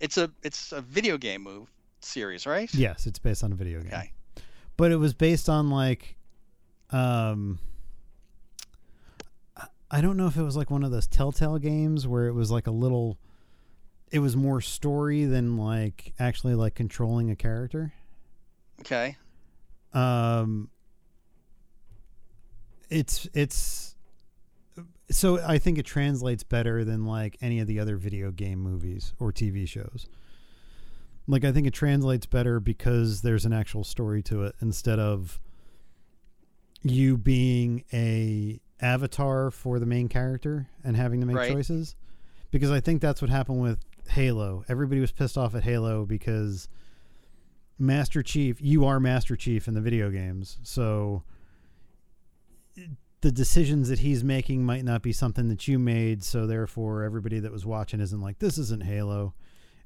It's 0.00 0.16
a 0.18 0.30
it's 0.42 0.72
a 0.72 0.80
video 0.80 1.16
game 1.18 1.42
move 1.42 1.68
series, 2.00 2.46
right? 2.46 2.72
Yes, 2.74 3.06
it's 3.06 3.18
based 3.18 3.42
on 3.44 3.52
a 3.52 3.54
video 3.54 3.80
game. 3.80 3.92
Okay. 3.92 4.12
But 4.76 4.92
it 4.92 4.96
was 4.96 5.14
based 5.14 5.48
on 5.48 5.70
like 5.70 6.16
um 6.90 7.58
I- 9.56 9.66
I 9.90 10.00
don't 10.00 10.16
know 10.16 10.26
if 10.26 10.36
it 10.36 10.42
was 10.42 10.56
like 10.56 10.70
one 10.70 10.84
of 10.84 10.90
those 10.90 11.06
Telltale 11.06 11.58
games 11.58 12.06
where 12.06 12.26
it 12.26 12.32
was 12.32 12.50
like 12.50 12.66
a 12.66 12.70
little 12.72 13.18
it 14.10 14.20
was 14.20 14.36
more 14.36 14.60
story 14.60 15.24
than 15.24 15.56
like 15.56 16.14
actually 16.18 16.54
like 16.54 16.74
controlling 16.74 17.30
a 17.30 17.36
character. 17.36 17.92
Okay. 18.80 19.16
um 19.92 20.70
it's 22.90 23.28
it's 23.34 23.87
so 25.10 25.40
i 25.46 25.58
think 25.58 25.78
it 25.78 25.84
translates 25.86 26.42
better 26.42 26.84
than 26.84 27.04
like 27.04 27.36
any 27.40 27.60
of 27.60 27.66
the 27.66 27.78
other 27.80 27.96
video 27.96 28.30
game 28.30 28.58
movies 28.58 29.12
or 29.18 29.32
tv 29.32 29.66
shows 29.66 30.06
like 31.26 31.44
i 31.44 31.52
think 31.52 31.66
it 31.66 31.72
translates 31.72 32.26
better 32.26 32.60
because 32.60 33.22
there's 33.22 33.44
an 33.44 33.52
actual 33.52 33.84
story 33.84 34.22
to 34.22 34.42
it 34.44 34.54
instead 34.60 34.98
of 34.98 35.40
you 36.82 37.16
being 37.16 37.84
a 37.92 38.60
avatar 38.80 39.50
for 39.50 39.78
the 39.78 39.86
main 39.86 40.08
character 40.08 40.68
and 40.84 40.96
having 40.96 41.20
to 41.20 41.26
make 41.26 41.36
Right. 41.36 41.52
choices 41.52 41.96
because 42.50 42.70
i 42.70 42.80
think 42.80 43.00
that's 43.00 43.20
what 43.22 43.30
happened 43.30 43.60
with 43.60 43.78
halo 44.10 44.64
everybody 44.68 45.00
was 45.00 45.10
pissed 45.12 45.36
off 45.38 45.54
at 45.54 45.62
halo 45.64 46.04
because 46.06 46.68
Master 47.80 48.24
Chief, 48.24 48.60
you 48.60 48.84
are 48.86 48.98
Master 48.98 49.36
Chief 49.36 49.68
in 49.68 49.74
the 49.74 49.80
video 49.80 50.10
games. 50.10 50.58
So 50.64 51.22
the 53.20 53.32
decisions 53.32 53.88
that 53.88 53.98
he's 54.00 54.22
making 54.22 54.64
might 54.64 54.84
not 54.84 55.02
be 55.02 55.12
something 55.12 55.48
that 55.48 55.66
you 55.66 55.78
made. 55.78 56.22
So 56.22 56.46
therefore, 56.46 57.02
everybody 57.02 57.40
that 57.40 57.50
was 57.52 57.66
watching 57.66 58.00
isn't 58.00 58.20
like, 58.20 58.38
this 58.38 58.58
isn't 58.58 58.84
Halo. 58.84 59.34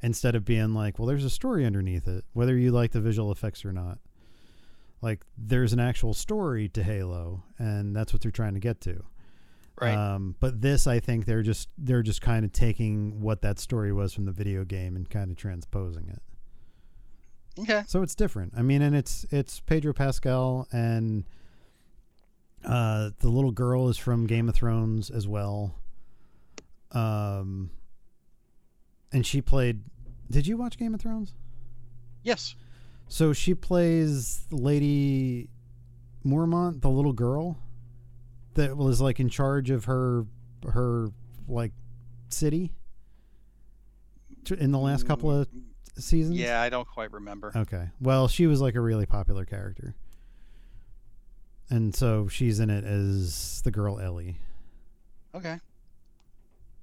Instead 0.04 0.34
of 0.34 0.44
being 0.44 0.74
like, 0.74 0.98
well, 0.98 1.06
there's 1.06 1.24
a 1.24 1.30
story 1.30 1.64
underneath 1.64 2.08
it, 2.08 2.24
whether 2.32 2.56
you 2.56 2.72
like 2.72 2.90
the 2.90 3.00
visual 3.00 3.30
effects 3.30 3.64
or 3.64 3.72
not. 3.72 3.98
Like, 5.00 5.24
there's 5.38 5.72
an 5.72 5.78
actual 5.78 6.12
story 6.12 6.68
to 6.70 6.82
Halo, 6.82 7.44
and 7.58 7.94
that's 7.94 8.12
what 8.12 8.20
they're 8.20 8.32
trying 8.32 8.54
to 8.54 8.60
get 8.60 8.80
to. 8.80 9.04
Right. 9.80 9.94
Um, 9.94 10.34
but 10.40 10.60
this, 10.60 10.86
I 10.88 10.98
think 11.00 11.24
they're 11.24 11.42
just 11.42 11.68
they're 11.78 12.02
just 12.02 12.20
kind 12.20 12.44
of 12.44 12.52
taking 12.52 13.20
what 13.20 13.42
that 13.42 13.58
story 13.58 13.92
was 13.92 14.12
from 14.12 14.26
the 14.26 14.32
video 14.32 14.64
game 14.64 14.96
and 14.96 15.08
kind 15.08 15.30
of 15.30 15.36
transposing 15.36 16.08
it. 16.08 16.22
okay. 17.60 17.84
So 17.86 18.02
it's 18.02 18.14
different. 18.14 18.52
I 18.56 18.62
mean, 18.62 18.82
and 18.82 18.94
it's 18.94 19.24
it's 19.30 19.60
Pedro 19.60 19.92
Pascal 19.92 20.68
and 20.72 21.24
uh, 22.64 23.10
the 23.20 23.28
little 23.28 23.52
girl 23.52 23.88
is 23.88 23.96
from 23.96 24.26
Game 24.26 24.48
of 24.48 24.54
Thrones 24.54 25.10
as 25.10 25.26
well. 25.26 25.74
Um, 26.92 27.70
and 29.12 29.26
she 29.26 29.40
played. 29.40 29.82
Did 30.30 30.46
you 30.46 30.56
watch 30.56 30.78
Game 30.78 30.94
of 30.94 31.00
Thrones? 31.00 31.34
Yes. 32.22 32.54
So 33.08 33.32
she 33.32 33.54
plays 33.54 34.46
Lady 34.50 35.48
Mormont, 36.24 36.80
the 36.80 36.88
little 36.88 37.12
girl 37.12 37.58
that 38.54 38.76
was 38.76 39.00
like 39.00 39.20
in 39.20 39.28
charge 39.28 39.70
of 39.70 39.86
her 39.86 40.24
her 40.64 41.08
like 41.48 41.72
city 42.28 42.72
in 44.58 44.70
the 44.72 44.78
last 44.78 45.06
couple 45.06 45.30
of 45.30 45.48
seasons. 45.98 46.38
Yeah, 46.38 46.60
I 46.60 46.68
don't 46.68 46.86
quite 46.86 47.12
remember. 47.12 47.52
Okay. 47.54 47.88
Well, 48.00 48.28
she 48.28 48.46
was 48.46 48.60
like 48.60 48.74
a 48.74 48.80
really 48.80 49.06
popular 49.06 49.44
character. 49.44 49.94
And 51.72 51.96
so 51.96 52.28
she's 52.28 52.60
in 52.60 52.68
it 52.68 52.84
as 52.84 53.62
the 53.62 53.70
girl 53.70 53.98
Ellie. 53.98 54.36
Okay. 55.34 55.58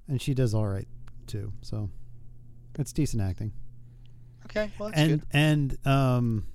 And 0.08 0.20
she 0.20 0.34
does 0.34 0.52
all 0.52 0.66
right 0.66 0.88
too. 1.28 1.52
So 1.62 1.88
it's 2.76 2.92
decent 2.92 3.22
acting. 3.22 3.52
Okay. 4.46 4.68
Well, 4.80 4.88
that's 4.88 5.00
and 5.00 5.20
good. 5.20 5.28
and 5.32 5.86
um 5.86 6.46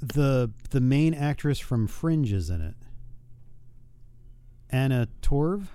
the 0.00 0.52
the 0.70 0.80
main 0.80 1.12
actress 1.12 1.58
from 1.58 1.88
Fringe 1.88 2.32
is 2.32 2.50
in 2.50 2.60
it. 2.60 2.76
Anna 4.70 5.08
Torv. 5.22 5.66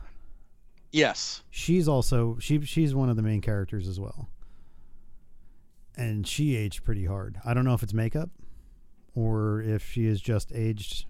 Yes. 0.94 1.44
She's 1.50 1.90
also 1.90 2.38
she 2.40 2.62
she's 2.62 2.96
one 2.96 3.10
of 3.10 3.18
the 3.18 3.22
main 3.22 3.42
characters 3.42 3.90
as 3.90 4.00
well. 4.00 4.30
And 5.94 6.26
she 6.26 6.56
aged 6.56 6.86
pretty 6.86 7.04
hard. 7.04 7.42
I 7.44 7.54
don't 7.54 7.66
know 7.66 7.74
if 7.74 7.84
it's 7.84 7.94
makeup 7.94 8.30
or 9.14 9.62
if 9.62 9.92
she 9.92 10.06
is 10.06 10.22
just 10.22 10.54
aged 10.56 11.06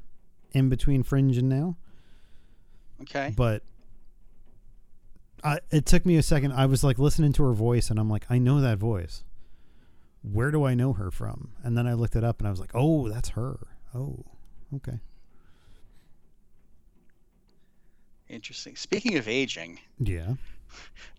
in 0.58 0.70
between 0.70 1.03
Fringe 1.03 1.38
and 1.38 1.47
now, 1.49 1.78
Okay. 3.01 3.34
but 3.36 3.64
I 5.43 5.60
it 5.72 5.86
took 5.86 6.05
me 6.05 6.18
a 6.18 6.24
second. 6.24 6.51
I 6.53 6.66
was 6.66 6.84
like 6.84 6.97
listening 6.99 7.32
to 7.34 7.43
her 7.43 7.53
voice 7.53 7.89
and 7.89 7.99
I'm 7.99 8.10
like, 8.10 8.26
I 8.30 8.38
know 8.39 8.60
that 8.62 8.78
voice. 8.80 9.24
Where 10.24 10.51
do 10.51 10.64
I 10.66 10.74
know 10.74 10.93
her 10.93 11.12
from? 11.12 11.51
And 11.64 11.78
then 11.78 11.86
I 11.88 11.93
looked 11.93 12.16
it 12.16 12.24
up 12.24 12.39
and 12.39 12.47
I 12.47 12.49
was 12.51 12.60
like, 12.60 12.72
"Oh, 12.74 13.08
that's 13.08 13.30
her." 13.30 13.68
Oh, 13.95 14.26
okay. 14.76 14.99
Interesting. 18.30 18.76
Speaking 18.76 19.18
of 19.18 19.28
aging, 19.28 19.80
Yeah. 19.99 20.34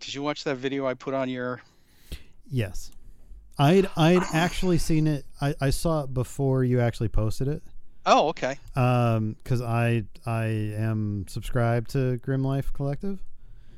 did 0.01 0.15
you 0.15 0.23
watch 0.23 0.45
that 0.45 0.57
video 0.57 0.87
I 0.87 0.95
put 0.95 1.15
on 1.15 1.29
your? 1.31 1.63
Yes. 2.51 2.91
I'd 3.59 3.89
I'd 3.97 4.23
actually 4.35 4.79
seen 4.79 5.07
it. 5.07 5.25
I, 5.41 5.55
I 5.61 5.71
saw 5.71 6.03
it 6.05 6.13
before 6.13 6.65
you 6.65 6.81
actually 6.81 7.09
posted 7.09 7.49
it. 7.49 7.63
Oh, 8.11 8.29
okay. 8.29 8.59
Um, 8.75 9.37
because 9.43 9.61
I 9.61 10.05
I 10.25 10.45
am 10.47 11.27
subscribed 11.29 11.91
to 11.91 12.17
Grim 12.19 12.43
Life 12.43 12.73
Collective, 12.73 13.21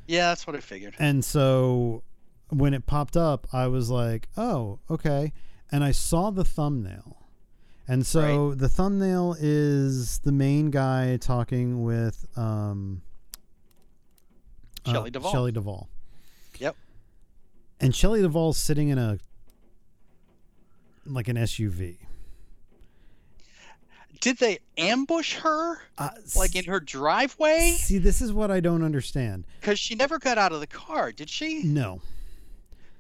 Yeah, 0.07 0.29
that's 0.29 0.47
what 0.47 0.55
I 0.55 0.61
figured. 0.61 0.95
and 0.99 1.25
so 1.25 2.03
when 2.49 2.75
it 2.75 2.87
popped 2.87 3.17
up, 3.17 3.47
I 3.53 3.67
was 3.67 3.91
like, 3.91 4.29
oh, 4.37 4.79
okay. 4.89 5.33
And 5.73 5.83
I 5.85 5.91
saw 5.93 6.31
the 6.31 6.45
thumbnail, 6.45 7.17
And 7.89 8.05
so 8.07 8.55
the 8.55 8.69
thumbnail 8.69 9.37
is 9.39 10.19
the 10.21 10.33
main 10.33 10.71
guy 10.71 11.17
talking 11.17 11.83
with 11.85 12.27
um, 12.37 13.03
Shelley 14.87 15.09
uh, 15.09 15.11
Duvall. 15.11 15.33
Shelley 15.33 15.53
Duvall. 15.53 15.89
Yep. 16.59 16.77
And 17.81 17.95
Shelley 17.95 18.21
Duvall's 18.23 18.59
sitting 18.59 18.89
in 18.91 18.99
a 18.99 19.19
like 21.07 21.29
an 21.29 21.37
SUV. 21.37 21.99
Did 24.21 24.37
they 24.39 24.59
ambush 24.77 25.35
her 25.37 25.79
Uh, 25.97 26.11
like 26.37 26.55
in 26.55 26.65
her 26.67 26.79
driveway? 26.81 27.71
See, 27.79 27.99
this 27.99 28.21
is 28.21 28.33
what 28.33 28.51
I 28.51 28.61
don't 28.61 28.83
understand. 28.85 29.47
Because 29.61 29.79
she 29.79 29.95
never 29.95 30.19
got 30.19 30.37
out 30.39 30.53
of 30.53 30.61
the 30.61 30.67
car, 30.67 31.11
did 31.13 31.31
she? 31.31 31.63
No, 31.63 32.03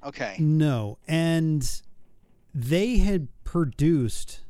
Okay. 0.04 0.36
no, 0.38 0.96
and 1.06 1.82
they 2.54 2.98
had 2.98 3.28
produced 3.44 4.40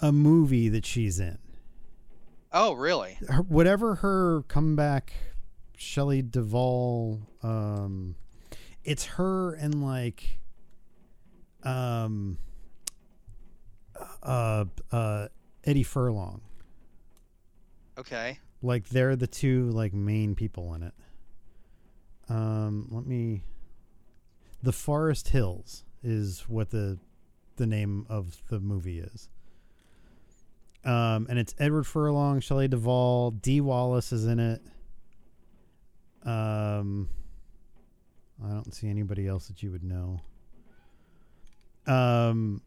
a 0.00 0.10
movie 0.10 0.68
that 0.70 0.86
she's 0.86 1.20
in. 1.20 1.38
Oh, 2.50 2.72
really? 2.72 3.18
her, 3.28 3.42
whatever 3.42 3.96
her 3.96 4.42
comeback 4.48 5.12
Shelley 5.76 6.22
Duvall 6.22 7.20
um 7.42 8.14
it's 8.84 9.04
her 9.04 9.52
and 9.54 9.82
like 9.84 10.38
um 11.64 12.38
uh 14.22 14.64
uh 14.90 15.28
Eddie 15.64 15.82
Furlong 15.82 16.40
Okay. 17.98 18.38
like 18.62 18.88
they're 18.88 19.16
the 19.16 19.26
two 19.26 19.70
like 19.70 19.92
main 19.92 20.34
people 20.34 20.72
in 20.74 20.82
it 20.82 20.94
um 22.28 22.88
let 22.90 23.04
me 23.06 23.42
The 24.62 24.72
Forest 24.72 25.28
Hills 25.28 25.84
is 26.02 26.44
what 26.48 26.70
the 26.70 26.98
the 27.56 27.66
name 27.66 28.06
of 28.08 28.42
the 28.48 28.58
movie 28.60 28.98
is 29.00 29.28
um, 30.84 31.28
and 31.30 31.38
it's 31.38 31.54
Edward 31.60 31.84
Furlong, 31.86 32.40
Shelley 32.40 32.66
Duvall, 32.66 33.30
Dee 33.30 33.60
Wallace 33.60 34.10
is 34.10 34.26
in 34.26 34.40
it. 34.40 34.60
Um, 36.24 37.08
I 38.44 38.48
don't 38.48 38.74
see 38.74 38.88
anybody 38.90 39.28
else 39.28 39.46
that 39.46 39.62
you 39.62 39.70
would 39.70 39.84
know. 39.84 40.22
Um, 41.86 42.62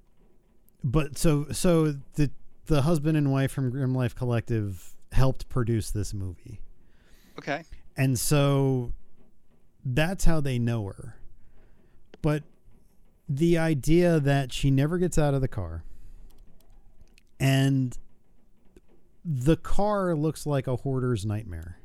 but 0.81 1.17
so 1.17 1.47
so 1.51 1.95
the 2.13 2.31
the 2.67 2.81
husband 2.83 3.17
and 3.17 3.31
wife 3.31 3.51
from 3.51 3.69
Grim 3.69 3.93
Life 3.93 4.15
Collective 4.15 4.95
helped 5.11 5.47
produce 5.49 5.91
this 5.91 6.13
movie, 6.13 6.59
Okay. 7.39 7.63
and 7.95 8.17
so 8.19 8.91
that's 9.85 10.25
how 10.25 10.41
they 10.41 10.57
know 10.59 10.85
her. 10.85 11.15
But 12.21 12.43
the 13.29 13.57
idea 13.57 14.19
that 14.19 14.51
she 14.51 14.69
never 14.71 14.97
gets 14.97 15.17
out 15.17 15.33
of 15.33 15.41
the 15.41 15.47
car 15.47 15.83
and 17.39 17.97
the 19.23 19.55
car 19.57 20.15
looks 20.15 20.45
like 20.45 20.67
a 20.67 20.75
hoarder's 20.77 21.25
nightmare. 21.25 21.79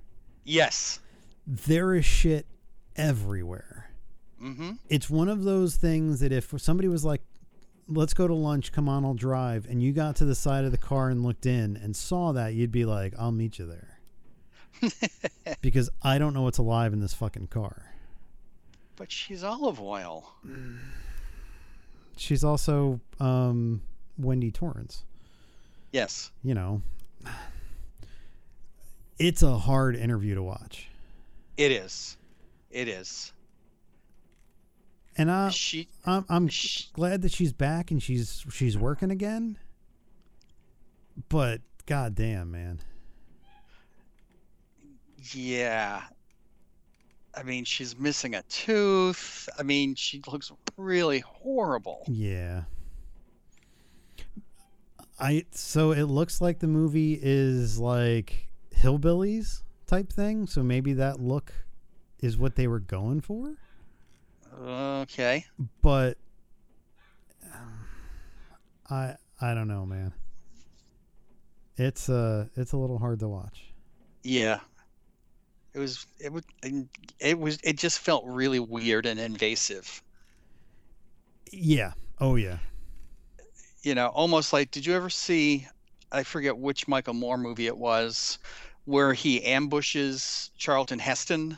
Yes. 0.44 1.00
There 1.46 1.94
is 1.94 2.04
shit 2.04 2.46
everywhere. 2.96 3.90
Mm-hmm. 4.42 4.72
It's 4.88 5.08
one 5.10 5.28
of 5.28 5.44
those 5.44 5.76
things 5.76 6.20
that 6.20 6.32
if 6.32 6.52
somebody 6.58 6.88
was 6.88 7.04
like, 7.04 7.22
let's 7.90 8.14
go 8.14 8.26
to 8.28 8.34
lunch, 8.34 8.72
come 8.72 8.88
on, 8.88 9.04
I'll 9.04 9.14
drive, 9.14 9.66
and 9.68 9.82
you 9.82 9.92
got 9.92 10.16
to 10.16 10.24
the 10.24 10.34
side 10.34 10.64
of 10.64 10.70
the 10.70 10.78
car 10.78 11.10
and 11.10 11.22
looked 11.22 11.44
in 11.44 11.76
and 11.76 11.94
saw 11.94 12.32
that, 12.32 12.54
you'd 12.54 12.72
be 12.72 12.84
like, 12.84 13.14
I'll 13.18 13.32
meet 13.32 13.58
you 13.58 13.66
there. 13.66 13.98
because 15.60 15.90
I 16.02 16.18
don't 16.18 16.32
know 16.32 16.42
what's 16.42 16.58
alive 16.58 16.92
in 16.92 17.00
this 17.00 17.12
fucking 17.12 17.48
car. 17.48 17.92
But 18.96 19.10
she's 19.10 19.42
Olive 19.42 19.80
Oyl. 19.80 20.32
She's 22.16 22.44
also 22.44 23.00
um, 23.18 23.80
Wendy 24.18 24.50
Torrance. 24.50 25.04
Yes. 25.90 26.30
You 26.44 26.52
know, 26.52 26.82
it's 29.18 29.42
a 29.42 29.56
hard 29.56 29.96
interview 29.96 30.34
to 30.34 30.42
watch. 30.42 30.90
It 31.56 31.72
is. 31.72 32.18
It 32.70 32.88
is. 32.88 33.32
And 35.20 35.30
I, 35.30 35.50
she 35.50 35.86
I'm, 36.06 36.24
I'm 36.30 36.48
Sh- 36.48 36.86
glad 36.94 37.20
that 37.20 37.30
she's 37.30 37.52
back 37.52 37.90
and 37.90 38.02
she's 38.02 38.42
she's 38.50 38.78
working 38.78 39.10
again. 39.10 39.58
But 41.28 41.60
goddamn, 41.84 42.50
man. 42.50 42.80
yeah. 45.34 46.04
I 47.36 47.42
mean, 47.42 47.64
she's 47.64 47.98
missing 47.98 48.34
a 48.34 48.42
tooth. 48.44 49.46
I 49.58 49.62
mean, 49.62 49.94
she 49.94 50.22
looks 50.26 50.50
really 50.78 51.18
horrible. 51.18 52.02
Yeah. 52.08 52.62
I 55.18 55.44
so 55.50 55.92
it 55.92 56.04
looks 56.04 56.40
like 56.40 56.60
the 56.60 56.66
movie 56.66 57.18
is 57.20 57.78
like 57.78 58.48
hillbillies 58.74 59.64
type 59.86 60.10
thing, 60.10 60.46
so 60.46 60.62
maybe 60.62 60.94
that 60.94 61.20
look 61.20 61.52
is 62.20 62.38
what 62.38 62.56
they 62.56 62.66
were 62.66 62.80
going 62.80 63.20
for, 63.20 63.56
Okay. 64.60 65.46
but 65.80 66.18
um, 67.54 67.86
I 68.90 69.14
I 69.40 69.54
don't 69.54 69.68
know, 69.68 69.86
man. 69.86 70.12
It's 71.76 72.08
uh 72.08 72.46
it's 72.56 72.72
a 72.72 72.76
little 72.76 72.98
hard 72.98 73.20
to 73.20 73.28
watch. 73.28 73.72
Yeah. 74.22 74.60
It 75.72 75.78
was 75.78 76.04
it 76.18 76.32
was 76.32 76.42
it 77.20 77.38
was 77.38 77.58
it 77.62 77.78
just 77.78 78.00
felt 78.00 78.24
really 78.26 78.58
weird 78.58 79.06
and 79.06 79.18
invasive. 79.18 80.02
Yeah. 81.50 81.92
Oh 82.20 82.36
yeah. 82.36 82.58
You 83.82 83.94
know, 83.94 84.08
almost 84.08 84.52
like 84.52 84.70
did 84.70 84.84
you 84.84 84.94
ever 84.94 85.08
see 85.08 85.66
I 86.12 86.22
forget 86.22 86.58
which 86.58 86.86
Michael 86.86 87.14
Moore 87.14 87.38
movie 87.38 87.66
it 87.66 87.76
was 87.76 88.38
where 88.84 89.14
he 89.14 89.42
ambushes 89.44 90.50
Charlton 90.58 90.98
Heston 90.98 91.56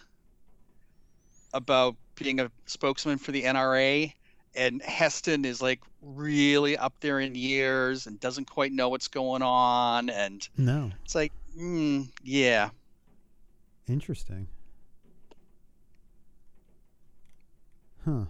about 1.55 1.96
being 2.22 2.40
a 2.40 2.50
spokesman 2.66 3.18
for 3.18 3.32
the 3.32 3.42
NRA 3.44 4.12
and 4.54 4.82
Heston 4.82 5.44
is 5.44 5.62
like 5.62 5.80
really 6.02 6.76
up 6.76 6.92
there 7.00 7.20
in 7.20 7.34
years 7.34 8.06
and 8.06 8.20
doesn't 8.20 8.44
quite 8.50 8.72
know 8.72 8.88
what's 8.88 9.08
going 9.08 9.42
on 9.42 10.10
and 10.10 10.46
No. 10.56 10.90
it's 11.04 11.14
like 11.14 11.32
mm, 11.58 12.08
yeah 12.22 12.70
Interesting. 13.88 14.46
Huh. 18.04 18.24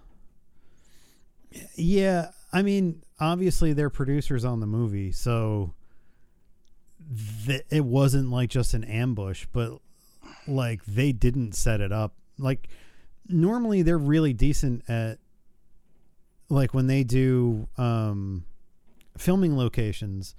Yeah, 1.76 2.28
I 2.52 2.62
mean, 2.62 3.02
obviously 3.20 3.72
they're 3.72 3.90
producers 3.90 4.44
on 4.44 4.60
the 4.60 4.66
movie, 4.66 5.12
so 5.12 5.74
th- 7.46 7.62
it 7.70 7.84
wasn't 7.84 8.30
like 8.30 8.48
just 8.50 8.74
an 8.74 8.84
ambush, 8.84 9.46
but 9.52 9.78
like 10.46 10.84
they 10.86 11.12
didn't 11.12 11.52
set 11.52 11.80
it 11.80 11.92
up. 11.92 12.14
Like 12.38 12.68
normally 13.32 13.82
they're 13.82 13.98
really 13.98 14.32
decent 14.32 14.88
at 14.88 15.18
like 16.48 16.74
when 16.74 16.86
they 16.86 17.04
do 17.04 17.68
um 17.78 18.44
filming 19.16 19.56
locations, 19.56 20.34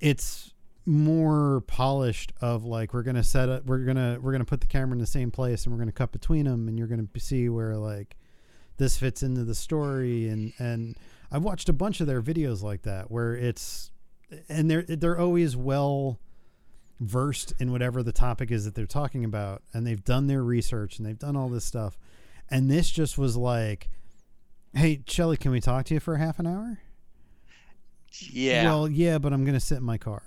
it's 0.00 0.52
more 0.84 1.62
polished 1.66 2.32
of 2.40 2.64
like 2.64 2.94
we're 2.94 3.02
gonna 3.02 3.24
set 3.24 3.48
up 3.48 3.64
we're 3.66 3.78
gonna 3.78 4.18
we're 4.20 4.30
gonna 4.30 4.44
put 4.44 4.60
the 4.60 4.66
camera 4.66 4.92
in 4.92 4.98
the 4.98 5.06
same 5.06 5.32
place 5.32 5.64
and 5.64 5.74
we're 5.74 5.78
gonna 5.78 5.90
cut 5.90 6.12
between 6.12 6.44
them 6.44 6.68
and 6.68 6.78
you're 6.78 6.86
gonna 6.86 7.08
see 7.18 7.48
where 7.48 7.76
like 7.76 8.16
this 8.76 8.98
fits 8.98 9.22
into 9.22 9.44
the 9.44 9.54
story. 9.54 10.28
And 10.28 10.52
and 10.58 10.96
I've 11.30 11.42
watched 11.42 11.68
a 11.68 11.72
bunch 11.72 12.00
of 12.00 12.06
their 12.06 12.22
videos 12.22 12.62
like 12.62 12.82
that 12.82 13.10
where 13.10 13.34
it's 13.34 13.90
and 14.48 14.70
they're 14.70 14.82
they're 14.82 15.18
always 15.18 15.56
well 15.56 16.18
versed 17.00 17.52
in 17.58 17.72
whatever 17.72 18.02
the 18.02 18.12
topic 18.12 18.50
is 18.50 18.64
that 18.64 18.74
they're 18.74 18.86
talking 18.86 19.24
about. 19.24 19.62
And 19.72 19.86
they've 19.86 20.02
done 20.02 20.26
their 20.26 20.42
research 20.42 20.98
and 20.98 21.06
they've 21.06 21.18
done 21.18 21.36
all 21.36 21.48
this 21.48 21.64
stuff 21.64 21.98
and 22.50 22.70
this 22.70 22.90
just 22.90 23.16
was 23.18 23.36
like 23.36 23.88
hey 24.74 25.02
Shelley 25.06 25.36
can 25.36 25.50
we 25.50 25.60
talk 25.60 25.84
to 25.86 25.94
you 25.94 26.00
for 26.00 26.16
half 26.16 26.38
an 26.38 26.46
hour 26.46 26.78
yeah 28.30 28.64
well 28.64 28.88
yeah 28.88 29.18
but 29.18 29.32
I'm 29.32 29.44
gonna 29.44 29.60
sit 29.60 29.78
in 29.78 29.84
my 29.84 29.98
car 29.98 30.22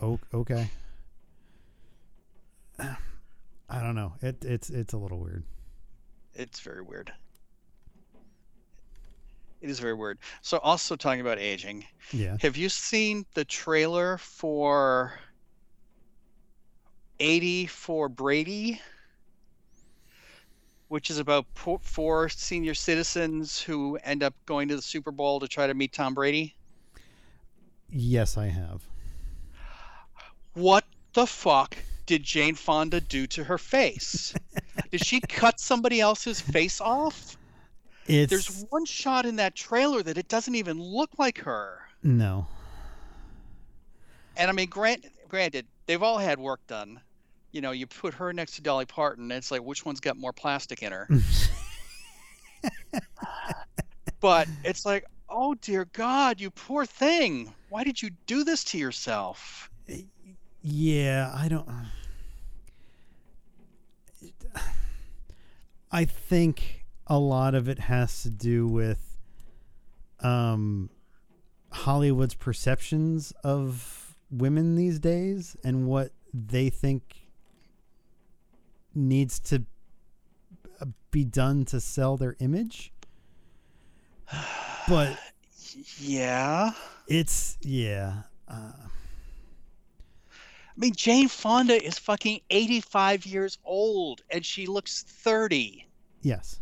Oh, 0.00 0.20
okay. 0.32 0.70
I 2.78 3.82
don't 3.82 3.96
know. 3.96 4.12
It 4.22 4.44
it's 4.44 4.70
it's 4.70 4.92
a 4.92 4.96
little 4.96 5.18
weird. 5.18 5.42
It's 6.34 6.60
very 6.60 6.82
weird. 6.82 7.12
It 9.60 9.68
is 9.70 9.80
very 9.80 9.94
weird. 9.94 10.18
So, 10.40 10.58
also 10.58 10.94
talking 10.94 11.20
about 11.20 11.40
aging, 11.40 11.84
Yeah. 12.12 12.36
have 12.40 12.56
you 12.56 12.68
seen 12.68 13.26
the 13.34 13.44
trailer 13.44 14.18
for 14.18 15.18
80 17.18 17.66
for 17.66 18.08
Brady? 18.08 18.80
Which 20.88 21.10
is 21.10 21.18
about 21.18 21.46
four 21.54 22.28
senior 22.30 22.74
citizens 22.74 23.60
who 23.60 23.96
end 24.02 24.22
up 24.22 24.34
going 24.46 24.68
to 24.68 24.76
the 24.76 24.82
Super 24.82 25.10
Bowl 25.10 25.38
to 25.40 25.46
try 25.48 25.66
to 25.66 25.74
meet 25.74 25.92
Tom 25.92 26.14
Brady. 26.14 26.54
Yes, 27.90 28.36
I 28.36 28.46
have. 28.46 28.82
What 30.54 30.84
the 31.12 31.26
fuck 31.26 31.76
did 32.06 32.22
Jane 32.22 32.54
Fonda 32.54 33.00
do 33.00 33.26
to 33.28 33.44
her 33.44 33.58
face? 33.58 34.34
did 34.90 35.04
she 35.04 35.20
cut 35.20 35.60
somebody 35.60 36.00
else's 36.00 36.40
face 36.40 36.80
off? 36.80 37.36
It's 38.06 38.30
There's 38.30 38.64
one 38.70 38.86
shot 38.86 39.26
in 39.26 39.36
that 39.36 39.54
trailer 39.54 40.02
that 40.02 40.16
it 40.16 40.28
doesn't 40.28 40.54
even 40.54 40.80
look 40.80 41.10
like 41.18 41.38
her. 41.38 41.80
no. 42.02 42.46
And 44.38 44.48
I 44.48 44.52
mean, 44.52 44.68
grant, 44.68 45.04
granted, 45.28 45.66
they've 45.86 46.02
all 46.02 46.18
had 46.18 46.38
work 46.38 46.64
done. 46.68 47.00
You 47.52 47.60
know, 47.60 47.70
you 47.70 47.86
put 47.86 48.14
her 48.14 48.32
next 48.32 48.56
to 48.56 48.62
Dolly 48.62 48.84
Parton, 48.84 49.24
and 49.24 49.32
it's 49.32 49.50
like 49.50 49.62
which 49.62 49.84
one's 49.84 50.00
got 50.00 50.16
more 50.16 50.32
plastic 50.32 50.82
in 50.82 50.92
her? 50.92 51.08
but 54.20 54.48
it's 54.64 54.84
like, 54.84 55.04
oh 55.28 55.54
dear 55.54 55.86
God, 55.92 56.40
you 56.40 56.50
poor 56.50 56.84
thing. 56.84 57.52
Why 57.70 57.84
did 57.84 58.00
you 58.00 58.10
do 58.26 58.44
this 58.44 58.64
to 58.64 58.78
yourself? 58.78 59.70
Yeah, 60.62 61.32
I 61.34 61.48
don't. 61.48 61.68
I 65.90 66.04
think 66.04 66.84
a 67.06 67.18
lot 67.18 67.54
of 67.54 67.68
it 67.68 67.78
has 67.78 68.22
to 68.22 68.30
do 68.30 68.66
with 68.66 69.16
um, 70.20 70.90
Hollywood's 71.70 72.34
perceptions 72.34 73.32
of 73.42 74.16
women 74.30 74.76
these 74.76 74.98
days 74.98 75.56
and 75.64 75.86
what 75.86 76.12
they 76.34 76.68
think 76.68 77.17
needs 78.98 79.38
to 79.40 79.64
uh, 80.80 80.86
be 81.10 81.24
done 81.24 81.64
to 81.66 81.80
sell 81.80 82.16
their 82.16 82.36
image. 82.40 82.92
But 84.88 85.18
Yeah. 85.98 86.70
it's 87.08 87.58
yeah. 87.60 88.22
Uh, 88.48 88.72
I 88.72 88.88
mean, 90.78 90.94
Jane 90.94 91.28
Fonda 91.28 91.74
is 91.84 91.98
fucking 91.98 92.40
85 92.48 93.26
years 93.26 93.58
old 93.64 94.22
and 94.30 94.46
she 94.46 94.66
looks 94.66 95.02
30. 95.02 95.86
yes. 96.22 96.60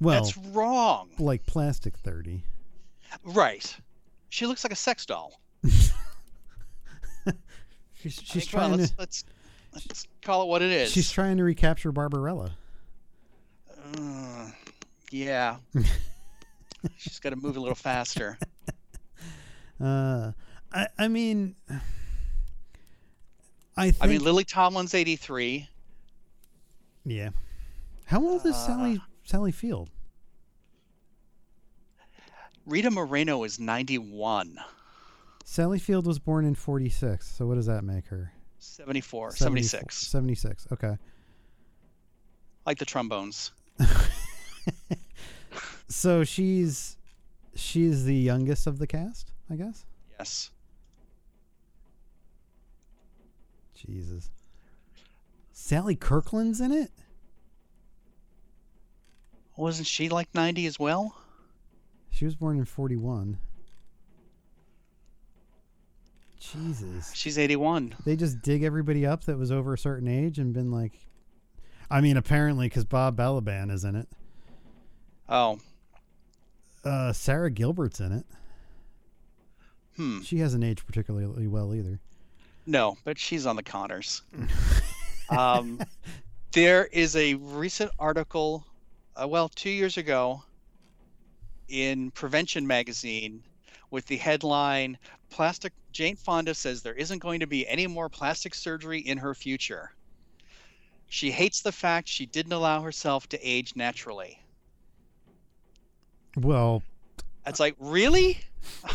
Well, 0.00 0.24
That's 0.24 0.36
wrong. 0.36 1.10
like 1.18 1.46
plastic 1.46 1.96
30. 1.98 2.42
Right. 3.24 3.76
She 4.28 4.44
looks 4.46 4.64
like 4.64 4.72
a 4.72 4.76
sex 4.76 5.06
doll. 5.06 5.40
She's, 7.94 8.20
I 8.30 8.34
mean, 8.34 8.46
trying 8.46 8.72
on, 8.72 8.78
let's, 8.78 8.90
to 8.90 8.96
let's 8.98 9.24
let's 9.88 10.06
call 10.22 10.42
it 10.42 10.48
what 10.48 10.62
it 10.62 10.70
is. 10.70 10.90
she's 10.90 11.10
trying 11.10 11.36
to 11.36 11.44
recapture 11.44 11.92
Barbarella. 11.92 12.56
Uh, 13.98 14.50
yeah. 15.10 15.56
she's 16.96 17.18
got 17.20 17.30
to 17.30 17.36
move 17.36 17.56
a 17.56 17.60
little 17.60 17.74
faster. 17.76 18.38
Uh, 19.78 20.32
I 20.72 20.86
I 20.98 21.08
mean, 21.08 21.54
I 23.76 23.90
think 23.90 23.96
I 24.02 24.06
mean, 24.06 24.24
Lily 24.24 24.42
Tomlin's 24.44 24.94
83. 24.94 25.68
yeah. 27.04 27.28
How 28.06 28.26
old 28.26 28.46
is 28.46 28.54
Uh, 28.54 28.66
Sally 28.66 29.00
Sally 29.24 29.52
Field? 29.52 29.90
Rita 32.64 32.90
Moreno 32.90 33.44
is 33.44 33.60
91. 33.60 34.56
Sally 35.44 35.78
Field 35.78 36.06
was 36.06 36.18
born 36.18 36.46
in 36.46 36.54
46. 36.54 37.28
So 37.28 37.44
what 37.46 37.56
does 37.56 37.66
that 37.66 37.84
make 37.84 38.06
her? 38.06 38.32
74. 38.58 39.32
74 39.32 39.36
76. 39.36 39.96
76. 39.96 40.66
Okay. 40.72 40.98
Like 42.64 42.78
the 42.78 42.84
trombones. 42.84 43.52
So 45.88 46.24
she's 46.24 46.96
she's 47.54 48.04
the 48.04 48.14
youngest 48.14 48.66
of 48.66 48.78
the 48.78 48.86
cast, 48.86 49.32
I 49.48 49.56
guess. 49.56 49.84
Yes. 50.18 50.50
Jesus. 53.74 54.30
Sally 55.52 55.94
Kirkland's 55.96 56.60
in 56.60 56.72
it? 56.72 56.90
Wasn't 59.56 59.86
she 59.86 60.08
like 60.08 60.34
90 60.34 60.66
as 60.66 60.78
well? 60.78 61.16
She 62.10 62.24
was 62.24 62.34
born 62.34 62.58
in 62.58 62.64
41. 62.64 63.38
Jesus. 66.52 67.12
She's 67.14 67.38
81. 67.38 67.94
They 68.04 68.16
just 68.16 68.42
dig 68.42 68.62
everybody 68.62 69.06
up 69.06 69.24
that 69.24 69.38
was 69.38 69.50
over 69.50 69.74
a 69.74 69.78
certain 69.78 70.08
age 70.08 70.38
and 70.38 70.52
been 70.52 70.70
like 70.70 71.06
I 71.90 72.00
mean 72.00 72.16
apparently 72.16 72.68
cuz 72.68 72.84
Bob 72.84 73.16
Balaban 73.16 73.70
is 73.70 73.84
in 73.84 73.96
it. 73.96 74.08
Oh. 75.28 75.58
Uh 76.84 77.12
Sara 77.12 77.50
Gilbert's 77.50 78.00
in 78.00 78.12
it. 78.12 78.26
Hmm. 79.96 80.20
She 80.22 80.38
hasn't 80.38 80.62
aged 80.62 80.86
particularly 80.86 81.46
well 81.46 81.74
either. 81.74 82.00
No, 82.66 82.98
but 83.04 83.18
she's 83.18 83.46
on 83.46 83.56
the 83.56 83.62
Conners. 83.62 84.22
um, 85.30 85.80
there 86.52 86.86
is 86.86 87.14
a 87.14 87.34
recent 87.34 87.92
article, 87.98 88.66
uh, 89.14 89.26
well, 89.26 89.48
two 89.48 89.70
years 89.70 89.96
ago, 89.96 90.42
in 91.68 92.10
Prevention 92.10 92.66
magazine, 92.66 93.42
with 93.90 94.06
the 94.06 94.16
headline 94.16 94.98
"Plastic." 95.30 95.72
Jane 95.92 96.16
Fonda 96.16 96.54
says 96.54 96.82
there 96.82 96.92
isn't 96.94 97.20
going 97.20 97.40
to 97.40 97.46
be 97.46 97.66
any 97.66 97.86
more 97.86 98.08
plastic 98.08 98.54
surgery 98.54 99.00
in 99.00 99.16
her 99.18 99.34
future. 99.34 99.92
She 101.08 101.30
hates 101.30 101.62
the 101.62 101.72
fact 101.72 102.08
she 102.08 102.26
didn't 102.26 102.52
allow 102.52 102.82
herself 102.82 103.28
to 103.30 103.40
age 103.40 103.74
naturally. 103.76 104.42
Well, 106.36 106.82
It's 107.46 107.60
like, 107.60 107.76
really? 107.78 108.38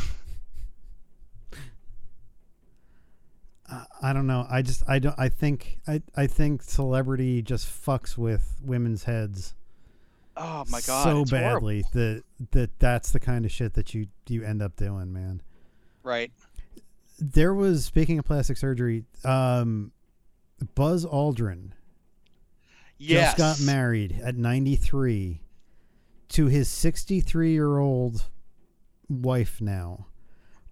I- 3.69 3.85
I 4.01 4.13
don't 4.13 4.27
know. 4.27 4.45
I 4.49 4.61
just 4.61 4.83
I 4.87 4.99
don't 4.99 5.15
I 5.17 5.29
think 5.29 5.79
I 5.87 6.01
I 6.15 6.27
think 6.27 6.61
celebrity 6.63 7.41
just 7.41 7.67
fucks 7.67 8.17
with 8.17 8.57
women's 8.61 9.05
heads 9.05 9.53
Oh 10.43 10.63
my 10.69 10.81
god! 10.81 11.03
so 11.03 11.25
badly 11.25 11.83
that 11.93 12.23
that 12.51 12.79
that's 12.79 13.11
the 13.11 13.19
kind 13.19 13.45
of 13.45 13.51
shit 13.51 13.73
that 13.75 13.93
you 13.93 14.07
you 14.27 14.43
end 14.43 14.61
up 14.61 14.75
doing, 14.75 15.13
man. 15.13 15.41
Right. 16.03 16.31
There 17.19 17.53
was 17.53 17.85
speaking 17.85 18.17
of 18.19 18.25
plastic 18.25 18.57
surgery, 18.57 19.05
um 19.23 19.91
Buzz 20.75 21.05
Aldrin 21.05 21.71
Yes. 22.97 23.35
just 23.35 23.37
got 23.37 23.65
married 23.65 24.19
at 24.23 24.35
93 24.35 25.41
to 26.29 26.45
his 26.45 26.69
63-year-old 26.69 28.27
wife 29.09 29.59
now. 29.59 30.05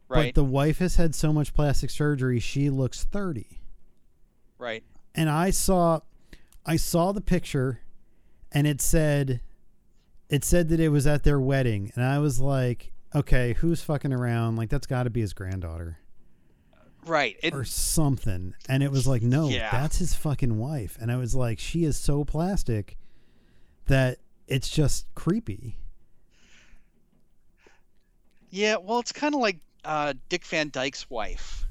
Right. 0.07 0.27
But 0.33 0.35
the 0.35 0.45
wife 0.45 0.77
has 0.77 0.95
had 0.97 1.13
so 1.15 1.33
much 1.33 1.53
plastic 1.55 1.89
surgery, 1.89 2.39
she 2.39 2.69
looks 2.69 3.03
30. 3.03 3.59
right. 4.59 4.83
and 5.15 5.29
I 5.29 5.49
saw 5.51 6.01
I 6.65 6.75
saw 6.75 7.11
the 7.11 7.21
picture 7.21 7.81
and 8.51 8.65
it 8.67 8.79
said 8.81 9.41
it 10.29 10.43
said 10.43 10.69
that 10.69 10.79
it 10.79 10.89
was 10.89 11.07
at 11.07 11.23
their 11.23 11.39
wedding 11.39 11.91
and 11.95 12.03
I 12.05 12.19
was 12.19 12.39
like, 12.39 12.91
okay, 13.15 13.53
who's 13.53 13.81
fucking 13.81 14.13
around? 14.13 14.55
Like 14.55 14.69
that's 14.69 14.87
got 14.87 15.03
to 15.03 15.09
be 15.09 15.21
his 15.21 15.33
granddaughter 15.33 15.97
Right. 17.05 17.37
It, 17.41 17.53
or 17.53 17.63
something. 17.63 18.53
And 18.67 18.83
it 18.83 18.91
was 18.91 19.07
like, 19.07 19.21
no, 19.21 19.47
Yeah. 19.49 19.71
that's 19.71 19.97
his 19.99 20.13
fucking 20.13 20.57
wife. 20.57 20.97
And 20.99 21.11
I 21.11 21.15
was 21.17 21.33
like, 21.33 21.57
she 21.57 21.85
is 21.85 21.97
so 21.97 22.25
plastic 22.25 22.97
that 23.87 24.19
it's 24.47 24.69
just 24.69 25.07
creepy. 25.15 25.77
Yeah, 28.51 28.77
well, 28.77 28.99
it's 28.99 29.11
kind 29.11 29.35
of 29.35 29.41
like 29.41 29.59
uh, 29.85 30.13
Dick 30.27 30.45
Van 30.45 30.69
Dyke's 30.69 31.09
wife. 31.09 31.67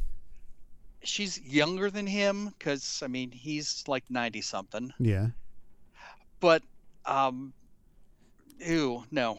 She's 1.03 1.41
younger 1.41 1.91
than 1.91 2.07
him 2.07 2.55
because, 2.59 3.03
I 3.05 3.09
mean, 3.09 3.31
he's 3.31 3.85
like 3.87 4.05
90 4.11 4.41
something. 4.43 4.93
Yeah. 4.99 5.29
But, 6.41 6.63
um, 7.05 7.53
ew, 8.61 9.05
no. 9.11 9.39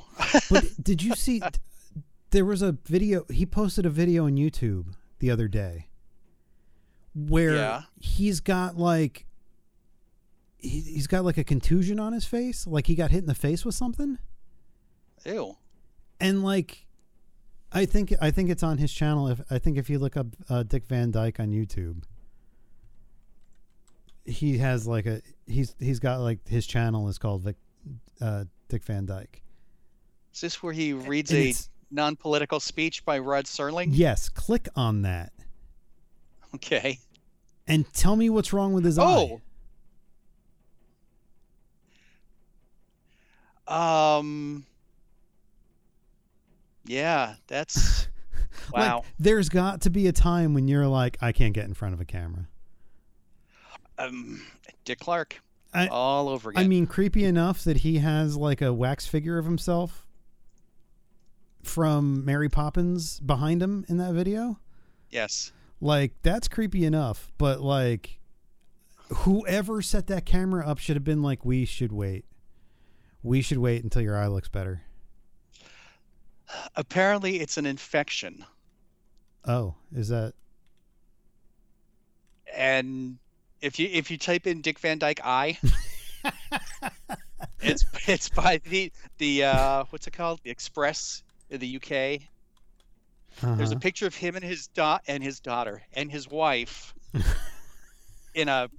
But 0.50 0.66
did 0.84 1.02
you 1.04 1.16
see 1.16 1.42
there 2.32 2.46
was 2.46 2.62
a 2.62 2.74
video 2.86 3.26
he 3.32 3.46
posted 3.46 3.86
a 3.86 3.90
video 3.90 4.26
on 4.26 4.34
YouTube 4.38 4.94
the 5.20 5.32
other 5.32 5.48
day 5.48 5.88
where 7.16 7.56
Yeah. 7.56 7.82
he's 8.00 8.40
got 8.40 8.78
like 8.78 9.26
he, 10.58 10.82
he's 10.82 11.08
got 11.08 11.24
like 11.26 11.38
a 11.38 11.44
contusion 11.44 12.00
on 12.00 12.14
his 12.14 12.26
face, 12.26 12.68
like 12.68 12.88
he 12.88 12.96
got 12.96 13.12
hit 13.12 13.20
in 13.20 13.26
the 13.28 13.36
face 13.36 13.64
with 13.66 13.76
something, 13.76 14.18
ew. 15.26 15.56
and 16.20 16.44
like 16.44 16.86
I 17.72 17.86
think 17.86 18.14
I 18.22 18.32
think 18.32 18.50
it's 18.50 18.64
on 18.64 18.78
his 18.78 18.92
channel. 18.92 19.28
If 19.30 19.42
I 19.50 19.58
think 19.60 19.78
if 19.78 19.90
you 19.90 20.00
look 20.00 20.18
up 20.18 20.28
uh, 20.50 20.64
Dick 20.64 20.86
Van 20.88 21.12
Dyke 21.12 21.40
on 21.40 21.52
YouTube, 21.52 22.04
he 24.26 24.58
has 24.58 24.86
like 24.88 25.06
a 25.06 25.22
he's 25.48 25.76
he's 25.80 26.00
got 26.00 26.20
like 26.20 26.48
his 26.48 26.66
channel 26.68 27.08
is 27.10 27.18
called 27.18 27.44
Vic, 27.44 27.56
uh, 28.22 28.46
Dick 28.70 28.84
Van 28.86 29.06
Dyke. 29.06 29.42
Is 30.34 30.42
this 30.42 30.64
where 30.64 30.72
he 30.74 30.94
reads 30.94 31.32
And 31.32 31.40
a 31.40 31.54
non 31.92 32.16
political 32.16 32.60
speech 32.60 33.04
by 33.04 33.20
Rod 33.20 33.46
Serling? 33.46 33.90
Yes, 33.92 34.30
click 34.30 34.70
on 34.76 35.02
that 35.02 35.34
Okay. 36.56 37.00
and 37.68 37.92
tell 37.94 38.16
me 38.16 38.30
what's 38.30 38.54
wrong 38.54 38.72
with 38.74 38.86
his 38.86 38.98
eye. 38.98 39.04
Oh. 43.68 44.18
Um. 44.18 44.66
Yeah, 46.86 47.36
that's. 47.48 48.08
wow. 48.74 48.98
Like, 48.98 49.06
there's 49.20 49.50
got 49.50 49.82
to 49.82 49.90
be 49.90 50.08
a 50.08 50.12
time 50.12 50.54
when 50.54 50.68
you're 50.68 50.88
like, 50.88 51.18
I 51.22 51.32
can't 51.32 51.54
get 51.54 51.66
in 51.66 51.74
front 51.76 51.94
of 51.94 52.02
a 52.02 52.06
camera. 52.06 52.48
um, 54.00 54.42
Dick 54.86 55.00
Clark. 55.00 55.40
I- 55.74 55.88
all 55.88 56.30
over 56.30 56.50
again. 56.50 56.64
I 56.64 56.68
mean, 56.68 56.88
creepy 56.88 57.24
enough 57.24 57.64
that 57.64 57.78
he 57.78 58.00
has 58.00 58.36
like 58.36 58.62
a 58.62 58.74
wax 58.74 59.06
figure 59.06 59.38
of 59.38 59.46
himself 59.46 60.06
from 61.64 62.24
Mary 62.26 62.50
Poppins 62.50 63.20
behind 63.20 63.62
him 63.62 63.86
in 63.88 63.98
that 63.98 64.14
video. 64.14 64.60
Yes. 65.10 65.52
Like 65.82 66.14
that's 66.24 66.48
creepy 66.48 66.86
enough, 66.86 67.32
but 67.38 67.62
like 67.62 68.20
whoever 69.10 69.82
set 69.82 70.08
that 70.08 70.26
camera 70.26 70.66
up 70.68 70.78
should 70.80 70.96
have 70.96 71.04
been 71.04 71.22
like 71.22 71.46
we 71.46 71.66
should 71.66 71.92
wait. 71.92 72.26
We 73.22 73.42
should 73.42 73.58
wait 73.58 73.84
until 73.84 74.02
your 74.02 74.18
eye 74.18 74.28
looks 74.28 74.50
better. 74.50 74.84
Apparently, 76.76 77.40
it's 77.42 77.58
an 77.58 77.66
infection, 77.68 78.44
Oh, 79.46 79.76
is 79.96 80.08
that 80.10 80.34
and 82.56 83.18
if 83.62 83.80
you 83.80 83.90
if 83.92 84.12
you 84.12 84.18
type 84.18 84.48
in 84.48 84.62
Dick 84.62 84.80
Van 84.80 84.98
Dyke 84.98 85.22
eye, 85.24 85.58
it's 87.62 87.86
it's 88.08 88.30
by 88.30 88.62
the 88.70 88.92
the 89.18 89.44
uh, 89.46 89.84
what's 89.90 90.08
it 90.08 90.12
called? 90.12 90.40
The 90.44 90.50
Express 90.50 91.24
in 91.50 91.60
the 91.60 91.76
UK. 91.76 92.22
There's 93.42 93.72
a 93.72 93.76
uh-huh. 93.76 93.80
picture 93.80 94.06
of 94.06 94.16
him 94.16 94.36
and 94.36 94.44
his 94.44 94.68
da- 94.68 95.00
and 95.08 95.24
his 95.24 95.40
daughter 95.40 95.82
and 95.94 96.12
his 96.12 96.28
wife 96.28 96.94
in 98.34 98.50
a. 98.50 98.70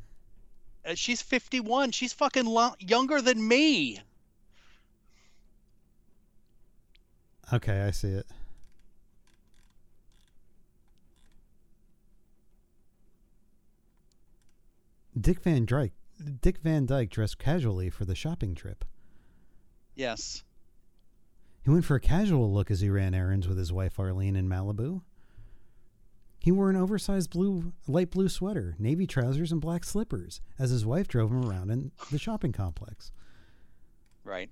uh, 0.86 0.94
She's 0.94 1.22
51. 1.22 1.92
She's 1.92 2.12
fucking 2.12 2.44
lo- 2.44 2.74
younger 2.78 3.22
than 3.22 3.46
me. 3.46 4.00
Okay, 7.52 7.82
I 7.82 7.90
see 7.90 8.08
it. 8.08 8.26
Dick 15.18 15.42
Van 15.42 15.64
Dyke 15.64 15.92
Dick 16.40 16.58
Van 16.58 16.86
Dyke 16.86 17.10
dressed 17.10 17.38
casually 17.38 17.90
for 17.90 18.04
the 18.04 18.14
shopping 18.14 18.54
trip. 18.54 18.84
Yes. 19.94 20.44
He 21.62 21.70
went 21.70 21.84
for 21.84 21.94
a 21.96 22.00
casual 22.00 22.52
look 22.52 22.70
as 22.70 22.80
he 22.80 22.90
ran 22.90 23.14
errands 23.14 23.48
with 23.48 23.58
his 23.58 23.72
wife 23.72 23.98
Arlene 23.98 24.36
in 24.36 24.48
Malibu. 24.48 25.02
He 26.38 26.52
wore 26.52 26.70
an 26.70 26.76
oversized 26.76 27.30
blue 27.30 27.72
light 27.86 28.10
blue 28.10 28.28
sweater, 28.28 28.74
navy 28.78 29.06
trousers, 29.06 29.52
and 29.52 29.60
black 29.60 29.84
slippers 29.84 30.40
as 30.58 30.70
his 30.70 30.86
wife 30.86 31.06
drove 31.06 31.30
him 31.30 31.44
around 31.44 31.70
in 31.70 31.92
the 32.10 32.18
shopping 32.18 32.52
complex. 32.52 33.12
Right. 34.24 34.50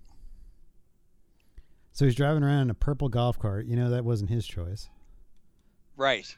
So 1.92 2.04
he's 2.04 2.14
driving 2.14 2.42
around 2.42 2.62
in 2.62 2.70
a 2.70 2.74
purple 2.74 3.08
golf 3.08 3.38
cart. 3.38 3.66
You 3.66 3.76
know 3.76 3.90
that 3.90 4.04
wasn't 4.04 4.30
his 4.30 4.46
choice. 4.46 4.88
Right. 5.96 6.36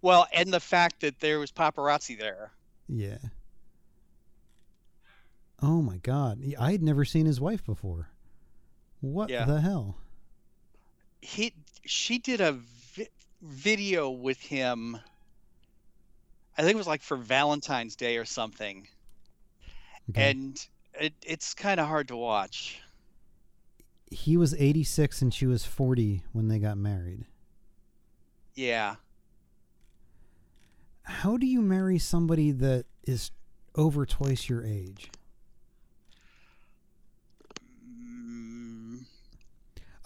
Well, 0.00 0.26
and 0.32 0.52
the 0.52 0.60
fact 0.60 1.00
that 1.00 1.18
there 1.20 1.40
was 1.40 1.50
paparazzi 1.50 2.18
there. 2.18 2.52
Yeah. 2.92 3.18
Oh 5.62 5.82
my 5.82 5.98
god. 5.98 6.40
I 6.58 6.72
had 6.72 6.82
never 6.82 7.04
seen 7.04 7.26
his 7.26 7.40
wife 7.40 7.64
before. 7.64 8.08
What 9.00 9.30
Yeah. 9.30 9.44
the 9.44 9.60
hell? 9.60 9.98
He 11.20 11.52
she 11.84 12.18
did 12.18 12.40
a 12.40 12.52
vi- 12.52 13.08
video 13.42 14.10
with 14.10 14.40
him. 14.40 14.98
I 16.56 16.62
think 16.62 16.74
it 16.74 16.78
was 16.78 16.86
like 16.86 17.02
for 17.02 17.16
Valentine's 17.16 17.96
Day 17.96 18.16
or 18.16 18.24
something. 18.24 18.88
Okay. 20.10 20.30
And 20.30 20.66
it, 20.94 21.14
it's 21.24 21.54
kind 21.54 21.78
of 21.80 21.86
hard 21.86 22.08
to 22.08 22.16
watch. 22.16 22.80
he 24.10 24.36
was 24.36 24.54
86 24.54 25.22
and 25.22 25.32
she 25.32 25.46
was 25.46 25.64
40 25.64 26.24
when 26.32 26.48
they 26.48 26.58
got 26.58 26.76
married. 26.76 27.26
Yeah. 28.56 28.96
How 31.10 31.36
do 31.36 31.46
you 31.46 31.60
marry 31.60 31.98
somebody 31.98 32.50
that 32.52 32.86
is 33.04 33.30
over 33.74 34.06
twice 34.06 34.48
your 34.48 34.64
age? 34.64 35.10
Mm, 37.86 39.04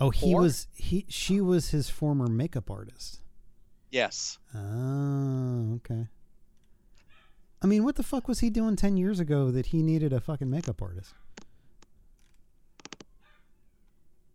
Oh, 0.01 0.11
he 0.11 0.33
Four? 0.33 0.41
was 0.43 0.67
he 0.75 1.05
she 1.09 1.41
was 1.41 1.71
his 1.71 1.89
former 1.89 2.27
makeup 2.27 2.71
artist. 2.71 3.21
yes. 3.91 4.39
Oh, 4.55 5.75
okay. 5.77 6.09
I 7.63 7.67
mean, 7.67 7.85
what 7.85 7.97
the 7.97 8.03
fuck 8.03 8.27
was 8.29 8.41
he 8.41 8.51
doing 8.51 8.77
10 8.77 8.97
years 8.99 9.21
ago 9.21 9.51
that 9.51 9.67
he 9.67 9.83
needed 9.83 10.13
a 10.13 10.21
fucking 10.21 10.51
makeup 10.51 10.83
artist? 10.83 11.15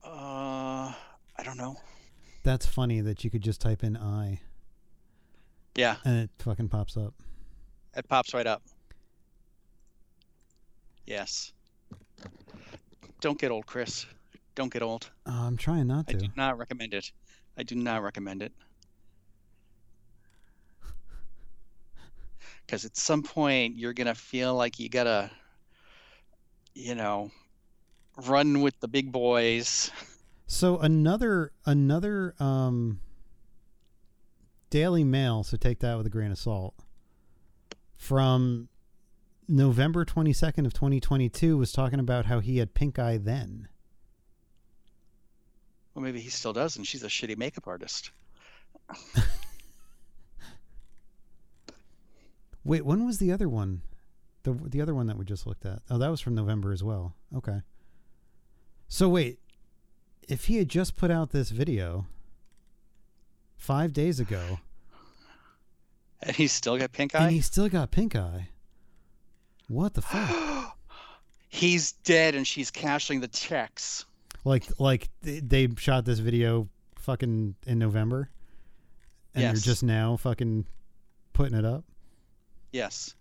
Uh, 0.03 0.91
I 1.38 1.43
don't 1.43 1.57
know. 1.57 1.76
That's 2.43 2.65
funny 2.65 3.01
that 3.01 3.24
you 3.24 3.30
could 3.30 3.41
just 3.43 3.61
type 3.61 3.84
in 3.84 3.95
I 3.97 4.39
Yeah, 5.80 5.95
and 6.03 6.23
it 6.23 6.30
fucking 6.39 6.67
pops 6.67 6.97
up. 6.97 7.13
it 7.95 8.05
pops 8.09 8.34
right 8.34 8.45
up. 8.45 8.61
Yes. 11.05 11.53
Don't 13.21 13.39
get 13.39 13.49
old, 13.49 13.65
Chris. 13.65 14.05
Don't 14.55 14.73
get 14.73 14.82
old. 14.82 15.09
Oh, 15.25 15.32
I'm 15.32 15.55
trying 15.55 15.88
not 15.88 16.07
to. 16.07 16.17
I 16.17 16.19
do 16.19 16.27
not 16.36 16.57
recommend 16.57 16.93
it. 16.93 17.13
I 17.57 17.63
do 17.63 17.75
not 17.75 18.03
recommend 18.03 18.41
it. 18.41 18.51
Because 22.65 22.84
at 22.84 22.97
some 22.97 23.23
point 23.23 23.77
you're 23.77 23.93
gonna 23.93 24.13
feel 24.15 24.55
like 24.55 24.80
you 24.80 24.89
gotta, 24.89 25.32
you 26.75 26.93
know, 26.93 27.32
run 28.27 28.59
with 28.59 28.77
the 28.82 28.89
big 28.89 29.13
boys. 29.13 29.91
So 30.45 30.77
another 30.80 31.53
another 31.65 32.36
um 32.39 32.99
Daily 34.70 35.03
Mail, 35.03 35.43
so 35.43 35.57
take 35.57 35.80
that 35.80 35.97
with 35.97 36.05
a 36.05 36.09
grain 36.09 36.32
of 36.32 36.38
salt. 36.38 36.76
From 37.97 38.70
November 39.47 40.05
22nd 40.05 40.65
of 40.65 40.74
2022 40.74 41.57
was 41.57 41.72
talking 41.72 41.99
about 41.99 42.26
how 42.26 42.39
he 42.39 42.59
had 42.59 42.74
pink 42.74 42.99
eye 42.99 43.17
then. 43.17 43.67
Well, 45.93 46.03
maybe 46.03 46.20
he 46.20 46.30
still 46.30 46.53
does, 46.53 46.78
and 46.78 46.88
she's 46.88 47.03
a 47.03 47.07
shitty 47.07 47.38
makeup 47.38 47.67
artist. 47.67 48.11
Wait, 52.63 52.86
when 52.86 53.05
was 53.05 53.17
the 53.17 53.32
other 53.32 53.49
one? 53.49 53.82
The 54.43 54.53
the 54.53 54.82
other 54.82 54.93
one 54.93 55.07
that 55.07 55.17
we 55.17 55.26
just 55.26 55.47
looked 55.47 55.65
at. 55.65 55.82
Oh, 55.89 55.97
that 55.97 56.09
was 56.09 56.22
from 56.22 56.36
November 56.36 56.72
as 56.72 56.84
well. 56.84 57.15
Okay. 57.36 57.61
So 58.88 59.09
wait, 59.09 59.39
if 60.28 60.45
he 60.45 60.57
had 60.57 60.70
just 60.70 60.95
put 60.95 61.11
out 61.11 61.32
this 61.32 61.49
video 61.49 62.05
5 63.60 63.93
days 63.93 64.20
ago 64.20 64.60
And 66.22 66.36
he's 66.36 66.51
still 66.51 66.78
got 66.78 66.91
pink 66.91 67.14
eye? 67.16 67.24
and 67.26 67.32
he 67.32 67.41
still 67.41 67.70
got 67.70 67.91
pink 67.91 68.16
eye. 68.16 68.49
What 69.68 69.93
the 69.93 70.01
fuck? 70.01 70.76
he's 71.49 71.91
dead, 72.03 72.34
and 72.36 72.45
she's 72.47 72.72
cashing 72.72 73.20
the 73.22 73.28
checks. 73.28 74.05
Like 74.43 74.64
like 74.80 75.10
they 75.22 75.68
shot 75.78 76.05
this 76.05 76.20
video 76.20 76.68
fucking 76.97 77.55
in 77.68 77.80
November 77.80 78.30
and 79.36 79.43
Yes. 79.43 79.53
you're 79.66 79.74
just 79.74 79.84
now 79.84 80.18
fucking 80.18 80.66
putting 81.34 81.57
it 81.57 81.66
up. 81.66 81.84
Yes. 82.72 83.14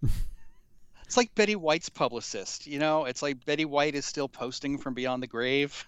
it's 1.04 1.16
like 1.16 1.34
Betty 1.34 1.54
White's 1.56 1.88
publicist. 1.88 2.66
You 2.66 2.78
know, 2.78 3.04
it's 3.04 3.22
like 3.22 3.44
Betty 3.44 3.64
White 3.64 3.94
is 3.94 4.06
still 4.06 4.28
posting 4.28 4.78
from 4.78 4.94
beyond 4.94 5.22
the 5.22 5.26
grave. 5.26 5.86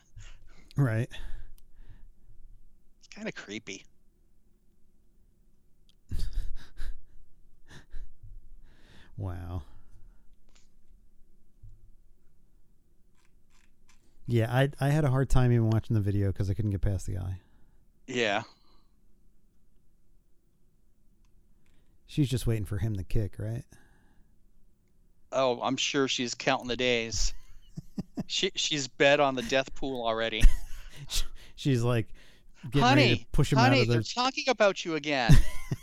Right. 0.76 1.08
It's 2.98 3.08
kind 3.14 3.26
of 3.28 3.34
creepy. 3.34 3.84
Wow. 9.20 9.62
Yeah, 14.26 14.50
I 14.50 14.70
I 14.80 14.88
had 14.88 15.04
a 15.04 15.10
hard 15.10 15.28
time 15.28 15.52
even 15.52 15.68
watching 15.68 15.92
the 15.92 16.00
video 16.00 16.28
because 16.28 16.48
I 16.48 16.54
couldn't 16.54 16.70
get 16.70 16.80
past 16.80 17.06
the 17.06 17.18
eye. 17.18 17.40
Yeah. 18.06 18.42
She's 22.06 22.30
just 22.30 22.46
waiting 22.46 22.64
for 22.64 22.78
him 22.78 22.96
to 22.96 23.04
kick, 23.04 23.34
right? 23.38 23.64
Oh, 25.32 25.60
I'm 25.60 25.76
sure 25.76 26.08
she's 26.08 26.34
counting 26.34 26.68
the 26.68 26.76
days. 26.76 27.34
she 28.26 28.50
she's 28.54 28.88
bet 28.88 29.20
on 29.20 29.34
the 29.34 29.42
death 29.42 29.74
pool 29.74 30.04
already. 30.04 30.42
She's 31.56 31.82
like 31.82 32.08
getting 32.70 32.80
ready 32.80 33.02
honey, 33.02 33.16
to 33.16 33.26
push 33.32 33.52
him 33.52 33.58
honey, 33.58 33.80
out 33.80 33.82
of 33.82 33.88
they're 33.88 34.02
talking 34.02 34.44
about 34.48 34.82
you 34.82 34.94
again. 34.94 35.36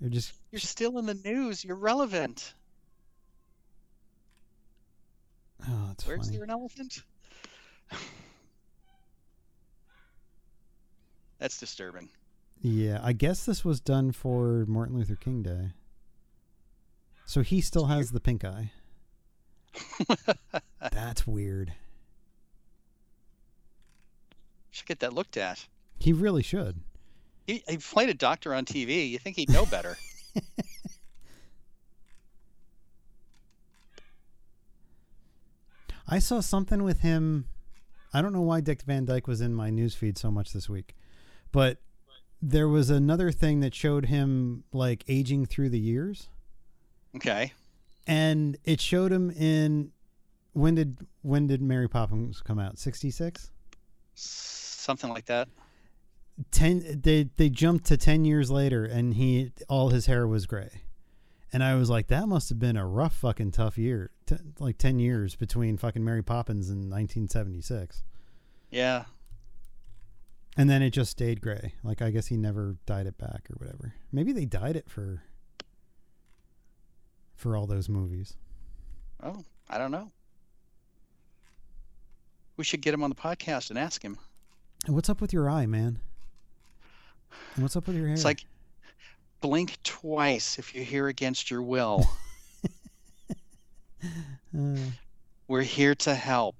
They're 0.00 0.10
just 0.10 0.32
You're 0.50 0.60
still 0.60 0.98
in 0.98 1.06
the 1.06 1.14
news. 1.14 1.64
You're 1.64 1.76
relevant. 1.76 2.54
oh, 5.68 5.88
it's 5.92 6.06
Where's 6.06 6.26
funny. 6.26 6.36
there 6.36 6.44
an 6.44 6.50
elephant? 6.50 7.02
That's 11.38 11.58
disturbing. 11.58 12.08
Yeah, 12.60 13.00
I 13.02 13.12
guess 13.12 13.44
this 13.44 13.64
was 13.64 13.80
done 13.80 14.12
for 14.12 14.64
Martin 14.66 14.96
Luther 14.96 15.16
King 15.16 15.42
Day. 15.42 15.72
So 17.26 17.42
he 17.42 17.60
still 17.60 17.86
has 17.86 18.12
the 18.12 18.20
pink 18.20 18.44
eye. 18.44 18.70
That's 20.92 21.26
weird. 21.26 21.74
Should 24.70 24.86
get 24.86 25.00
that 25.00 25.12
looked 25.12 25.36
at. 25.36 25.66
He 25.98 26.12
really 26.12 26.42
should. 26.42 26.80
He, 27.46 27.62
he 27.68 27.78
played 27.78 28.08
a 28.08 28.14
doctor 28.14 28.54
on 28.54 28.64
TV. 28.64 29.08
You 29.08 29.18
think 29.18 29.36
he'd 29.36 29.50
know 29.50 29.66
better? 29.66 29.96
I 36.08 36.18
saw 36.18 36.40
something 36.40 36.82
with 36.82 37.00
him. 37.00 37.46
I 38.12 38.22
don't 38.22 38.32
know 38.32 38.42
why 38.42 38.60
Dick 38.60 38.82
Van 38.82 39.04
Dyke 39.04 39.26
was 39.26 39.40
in 39.40 39.54
my 39.54 39.70
newsfeed 39.70 40.16
so 40.16 40.30
much 40.30 40.52
this 40.52 40.68
week, 40.68 40.94
but 41.52 41.78
there 42.40 42.68
was 42.68 42.90
another 42.90 43.32
thing 43.32 43.60
that 43.60 43.74
showed 43.74 44.06
him 44.06 44.64
like 44.72 45.04
aging 45.08 45.46
through 45.46 45.70
the 45.70 45.78
years, 45.80 46.28
Okay. 47.16 47.52
and 48.06 48.56
it 48.64 48.80
showed 48.80 49.10
him 49.12 49.30
in 49.30 49.90
when 50.52 50.74
did 50.76 50.98
when 51.22 51.46
did 51.46 51.60
Mary 51.60 51.88
Poppins 51.88 52.40
come 52.40 52.58
out? 52.58 52.78
Sixty 52.78 53.10
six. 53.10 53.50
Something 54.14 55.10
like 55.10 55.26
that. 55.26 55.48
Ten. 56.50 57.00
They 57.02 57.30
they 57.36 57.48
jumped 57.48 57.86
to 57.86 57.96
ten 57.96 58.24
years 58.24 58.50
later, 58.50 58.84
and 58.84 59.14
he 59.14 59.52
all 59.68 59.88
his 59.88 60.06
hair 60.06 60.26
was 60.26 60.46
gray, 60.46 60.82
and 61.52 61.64
I 61.64 61.74
was 61.76 61.88
like, 61.88 62.08
that 62.08 62.28
must 62.28 62.48
have 62.50 62.58
been 62.58 62.76
a 62.76 62.86
rough 62.86 63.16
fucking 63.16 63.52
tough 63.52 63.78
year. 63.78 64.10
T- 64.26 64.36
like 64.58 64.76
ten 64.76 64.98
years 64.98 65.34
between 65.34 65.78
fucking 65.78 66.04
Mary 66.04 66.22
Poppins 66.22 66.68
and 66.68 66.90
nineteen 66.90 67.28
seventy 67.28 67.62
six. 67.62 68.02
Yeah. 68.70 69.04
And 70.58 70.70
then 70.70 70.82
it 70.82 70.90
just 70.90 71.10
stayed 71.10 71.40
gray. 71.40 71.74
Like 71.82 72.02
I 72.02 72.10
guess 72.10 72.26
he 72.26 72.36
never 72.36 72.76
dyed 72.86 73.06
it 73.06 73.18
back 73.18 73.48
or 73.50 73.56
whatever. 73.58 73.94
Maybe 74.12 74.32
they 74.32 74.44
dyed 74.44 74.76
it 74.76 74.90
for 74.90 75.22
for 77.34 77.56
all 77.56 77.66
those 77.66 77.88
movies. 77.88 78.36
Oh, 79.22 79.44
I 79.68 79.78
don't 79.78 79.90
know. 79.90 80.10
We 82.56 82.64
should 82.64 82.80
get 82.80 82.94
him 82.94 83.02
on 83.02 83.10
the 83.10 83.16
podcast 83.16 83.70
and 83.70 83.78
ask 83.78 84.02
him. 84.02 84.18
What's 84.86 85.10
up 85.10 85.20
with 85.20 85.32
your 85.32 85.50
eye, 85.50 85.66
man? 85.66 85.98
What's 87.56 87.76
up 87.76 87.86
with 87.86 87.96
your 87.96 88.06
hair? 88.06 88.14
It's 88.14 88.24
like 88.24 88.44
blink 89.40 89.82
twice 89.82 90.58
if 90.58 90.74
you're 90.74 90.84
here 90.84 91.08
against 91.08 91.50
your 91.50 91.62
will. 91.62 92.08
Uh, 94.56 94.76
We're 95.48 95.62
here 95.62 95.94
to 95.96 96.14
help. 96.14 96.56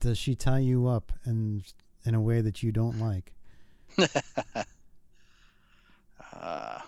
does 0.00 0.16
she 0.16 0.36
tie 0.36 0.60
you 0.60 0.86
up 0.86 1.10
and 1.24 1.64
in 2.04 2.14
a 2.14 2.20
way 2.20 2.40
that 2.40 2.62
you 2.62 2.70
don't 2.72 2.98
like? 3.00 3.32
Uh, 6.40 6.78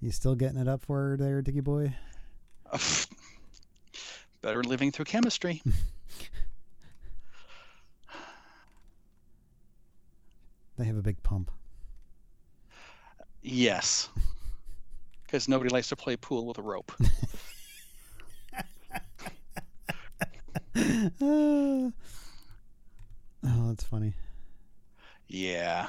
You 0.00 0.10
still 0.12 0.34
getting 0.34 0.58
it 0.58 0.68
up 0.68 0.82
for 0.82 0.98
her 1.10 1.16
there, 1.16 1.40
Diggy 1.42 1.64
boy? 1.64 1.94
better 4.42 4.62
living 4.62 4.92
through 4.92 5.06
chemistry. 5.06 5.62
They 10.78 10.84
have 10.84 10.96
a 10.96 11.02
big 11.02 11.22
pump. 11.22 11.50
Yes. 13.42 14.08
Because 15.24 15.46
nobody 15.46 15.68
likes 15.68 15.90
to 15.90 15.96
play 15.96 16.16
pool 16.16 16.46
with 16.46 16.56
a 16.56 16.62
rope. 16.62 16.90
oh, 21.20 21.92
that's 23.44 23.84
funny. 23.84 24.14
Yeah. 25.26 25.88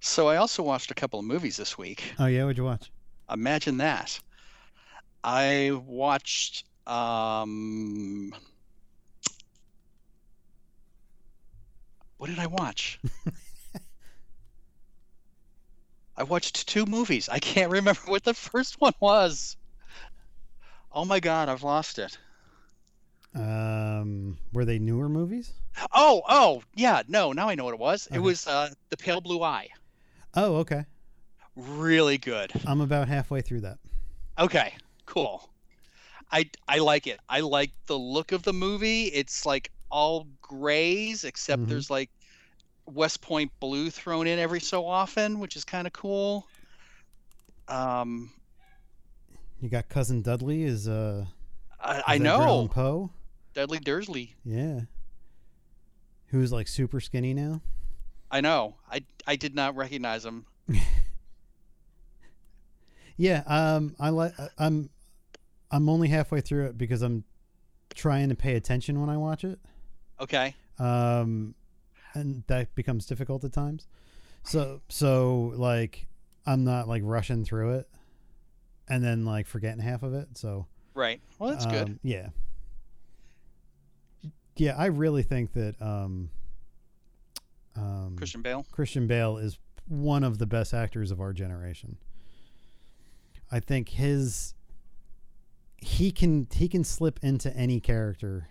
So 0.00 0.28
I 0.28 0.36
also 0.36 0.62
watched 0.62 0.90
a 0.90 0.94
couple 0.94 1.18
of 1.18 1.26
movies 1.26 1.58
this 1.58 1.76
week. 1.76 2.14
Oh 2.18 2.24
yeah, 2.24 2.44
what'd 2.44 2.56
you 2.56 2.64
watch? 2.64 2.90
Imagine 3.30 3.76
that. 3.76 4.18
I 5.22 5.72
watched 5.84 6.64
um 6.86 8.32
What 12.18 12.28
did 12.28 12.38
I 12.38 12.46
watch? 12.46 13.00
I 16.16 16.24
watched 16.24 16.68
two 16.68 16.84
movies. 16.84 17.28
I 17.28 17.38
can't 17.38 17.70
remember 17.70 18.00
what 18.06 18.24
the 18.24 18.34
first 18.34 18.80
one 18.80 18.92
was. 19.00 19.56
Oh 20.92 21.04
my 21.04 21.20
god, 21.20 21.48
I've 21.48 21.62
lost 21.62 22.00
it. 22.00 22.18
Um, 23.36 24.36
were 24.52 24.64
they 24.64 24.80
newer 24.80 25.08
movies? 25.08 25.52
Oh, 25.94 26.22
oh, 26.28 26.62
yeah, 26.74 27.02
no, 27.06 27.32
now 27.32 27.48
I 27.48 27.54
know 27.54 27.64
what 27.64 27.74
it 27.74 27.80
was. 27.80 28.08
It 28.12 28.18
was 28.18 28.48
uh 28.48 28.70
The 28.90 28.96
Pale 28.96 29.20
Blue 29.20 29.42
Eye. 29.42 29.68
Oh, 30.34 30.56
okay. 30.56 30.84
Really 31.54 32.18
good. 32.18 32.52
I'm 32.66 32.80
about 32.80 33.06
halfway 33.06 33.40
through 33.42 33.60
that. 33.60 33.78
Okay, 34.38 34.74
cool. 35.06 35.48
I 36.32 36.50
I 36.66 36.78
like 36.78 37.06
it. 37.06 37.20
I 37.28 37.40
like 37.40 37.70
the 37.86 37.98
look 37.98 38.32
of 38.32 38.42
the 38.42 38.52
movie. 38.52 39.04
It's 39.04 39.46
like 39.46 39.70
all 39.90 40.26
grays 40.42 41.24
except 41.24 41.62
Mhm. 41.62 41.68
there's 41.68 41.90
like 41.90 42.10
West 42.86 43.20
Point 43.20 43.50
blue 43.60 43.90
thrown 43.90 44.26
in 44.26 44.38
every 44.38 44.60
so 44.60 44.86
often, 44.86 45.38
which 45.40 45.56
is 45.56 45.64
kind 45.64 45.86
of 45.86 45.92
cool. 45.92 46.46
Um 47.68 48.30
You 49.60 49.68
got 49.68 49.88
cousin 49.88 50.22
Dudley 50.22 50.62
is 50.62 50.88
uh 50.88 51.26
I, 51.80 52.02
I 52.06 52.14
is 52.16 52.22
Allan 52.22 52.64
know. 52.66 52.68
Poe. 52.68 53.10
Dudley 53.54 53.78
Dursley. 53.78 54.34
Yeah. 54.44 54.80
Who's 56.28 56.52
like 56.52 56.68
super 56.68 57.00
skinny 57.00 57.34
now? 57.34 57.60
I 58.30 58.40
know. 58.40 58.76
I 58.90 59.02
I 59.26 59.36
did 59.36 59.54
not 59.54 59.74
recognize 59.76 60.24
him. 60.24 60.44
Yeah, 63.16 63.42
um 63.46 63.96
I 63.98 64.10
like 64.10 64.32
I'm 64.58 64.90
I'm 65.70 65.88
only 65.88 66.08
halfway 66.08 66.40
through 66.40 66.66
it 66.66 66.78
because 66.78 67.02
I'm 67.02 67.24
trying 67.94 68.28
to 68.28 68.34
pay 68.36 68.54
attention 68.54 69.00
when 69.00 69.10
I 69.10 69.16
watch 69.16 69.44
it. 69.44 69.58
Okay. 70.20 70.54
Um 70.78 71.54
and 72.14 72.42
that 72.46 72.74
becomes 72.74 73.06
difficult 73.06 73.44
at 73.44 73.52
times. 73.52 73.86
So 74.42 74.80
so 74.88 75.52
like 75.56 76.06
I'm 76.46 76.64
not 76.64 76.88
like 76.88 77.02
rushing 77.04 77.44
through 77.44 77.74
it 77.74 77.88
and 78.88 79.04
then 79.04 79.24
like 79.24 79.46
forgetting 79.46 79.80
half 79.80 80.02
of 80.02 80.14
it. 80.14 80.36
So 80.36 80.66
Right. 80.94 81.20
Well, 81.38 81.50
that's 81.50 81.66
good. 81.66 81.88
Um, 81.88 82.00
Yeah. 82.02 82.28
Yeah, 84.56 84.74
I 84.76 84.86
really 84.86 85.22
think 85.22 85.52
that 85.52 85.80
um, 85.80 86.30
um, 87.76 88.16
Christian 88.16 88.42
Bale. 88.42 88.66
Christian 88.72 89.06
Bale 89.06 89.38
is 89.38 89.58
one 89.86 90.24
of 90.24 90.38
the 90.38 90.46
best 90.46 90.74
actors 90.74 91.12
of 91.12 91.20
our 91.20 91.32
generation. 91.32 91.96
I 93.52 93.60
think 93.60 93.90
his 93.90 94.54
he 95.76 96.10
can 96.10 96.48
he 96.52 96.68
can 96.68 96.82
slip 96.82 97.20
into 97.22 97.56
any 97.56 97.78
character 97.78 98.48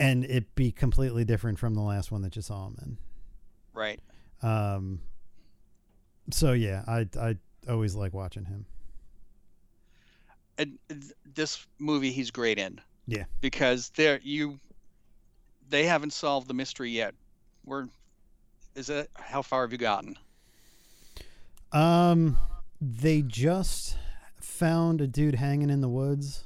and 0.00 0.24
it 0.24 0.54
be 0.54 0.72
completely 0.72 1.24
different 1.24 1.58
from 1.58 1.74
the 1.74 1.82
last 1.82 2.10
one 2.10 2.22
that 2.22 2.34
you 2.34 2.42
saw 2.42 2.66
him 2.66 2.76
in. 2.82 2.98
Right. 3.74 4.00
Um, 4.42 5.00
so 6.30 6.52
yeah, 6.52 6.82
I 6.88 7.06
I 7.20 7.36
always 7.68 7.94
like 7.94 8.14
watching 8.14 8.46
him. 8.46 8.66
and 10.58 10.78
this 11.34 11.66
movie 11.78 12.10
he's 12.10 12.30
great 12.30 12.58
in. 12.58 12.80
Yeah. 13.06 13.24
Because 13.40 13.90
there 13.90 14.20
you 14.22 14.58
they 15.68 15.84
haven't 15.84 16.12
solved 16.12 16.48
the 16.48 16.54
mystery 16.54 16.90
yet. 16.90 17.14
We're 17.64 17.86
is 18.74 18.88
it 18.88 19.10
how 19.14 19.42
far 19.42 19.62
have 19.62 19.72
you 19.72 19.78
gotten? 19.78 20.16
Um, 21.72 22.36
they 22.80 23.22
just 23.22 23.96
found 24.40 25.00
a 25.00 25.06
dude 25.06 25.36
hanging 25.36 25.70
in 25.70 25.80
the 25.80 25.88
woods. 25.88 26.44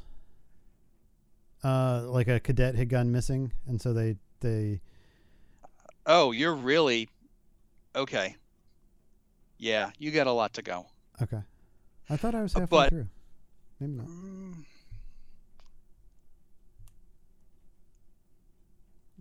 Uh, 1.65 2.03
like 2.09 2.29
a 2.29 2.39
cadet 2.39 2.75
had 2.75 2.89
gone 2.91 3.11
missing, 3.11 3.51
and 3.67 3.81
so 3.81 3.93
they 3.95 4.17
they 4.41 4.81
Oh, 6.07 6.31
you're 6.33 6.55
really 6.55 7.09
okay. 7.97 8.37
Yeah, 9.59 9.91
you 9.99 10.11
got 10.11 10.27
a 10.27 10.33
lot 10.33 10.53
to 10.55 10.63
go. 10.63 10.87
okay. 11.23 11.41
I 12.11 12.17
thought 12.19 12.35
I 12.35 12.43
was 12.43 12.55
Uh, 12.55 12.61
halfway 12.61 12.77
but- 12.77 12.89
through. 12.91 13.09
Maybe 13.81 13.93
not. 13.95 14.07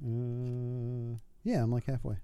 Uh, 0.06 1.18
yeah, 1.44 1.64
I'm 1.64 1.72
like 1.72 1.86
halfway. 1.86 2.16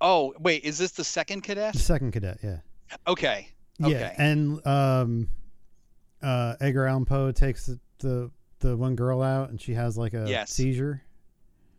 Oh, 0.00 0.34
wait, 0.38 0.64
is 0.64 0.78
this 0.78 0.92
the 0.92 1.04
second 1.04 1.42
cadet? 1.42 1.72
The 1.72 1.78
second 1.78 2.12
cadet, 2.12 2.38
yeah, 2.42 2.58
Okay. 3.06 3.48
yeah, 3.78 3.86
Okay. 3.86 4.14
and 4.18 4.64
um, 4.66 5.28
uh, 6.26 6.56
Edgar 6.60 6.86
Allan 6.86 7.04
Poe 7.04 7.32
takes 7.32 7.66
the, 7.66 7.78
the 7.98 8.30
the 8.60 8.76
one 8.76 8.96
girl 8.96 9.22
out, 9.22 9.50
and 9.50 9.60
she 9.60 9.74
has 9.74 9.96
like 9.98 10.14
a 10.14 10.24
Yes. 10.28 10.50
seizure. 10.50 11.02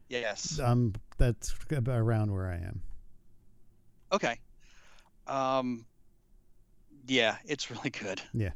Yes. 0.10 0.60
Um, 0.60 0.94
that's 1.18 1.54
around 1.88 2.32
where 2.32 2.48
I 2.48 2.56
am. 2.56 2.82
Okay. 4.12 4.40
Um 5.28 5.86
yeah, 7.08 7.38
it's 7.46 7.70
really 7.72 7.90
good. 7.90 8.22
Yeah. 8.34 8.52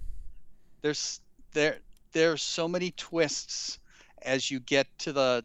There's 0.81 1.19
there 1.53 1.79
there's 2.13 2.41
so 2.41 2.67
many 2.67 2.91
twists 2.91 3.79
as 4.21 4.49
you 4.49 4.59
get 4.59 4.87
to 4.99 5.11
the 5.13 5.43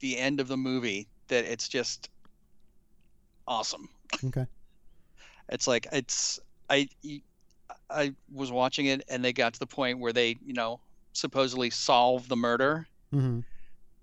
the 0.00 0.16
end 0.16 0.40
of 0.40 0.48
the 0.48 0.56
movie 0.56 1.08
that 1.28 1.44
it's 1.44 1.68
just 1.68 2.08
awesome. 3.46 3.88
Okay. 4.24 4.46
It's 5.50 5.66
like 5.66 5.86
it's 5.92 6.40
I 6.70 6.88
I 7.90 8.14
was 8.32 8.52
watching 8.52 8.86
it 8.86 9.02
and 9.08 9.24
they 9.24 9.32
got 9.32 9.54
to 9.54 9.58
the 9.58 9.66
point 9.66 9.98
where 9.98 10.12
they, 10.12 10.36
you 10.44 10.54
know, 10.54 10.80
supposedly 11.12 11.70
solve 11.70 12.28
the 12.28 12.36
murder 12.36 12.86
Mm-hmm. 13.14 13.40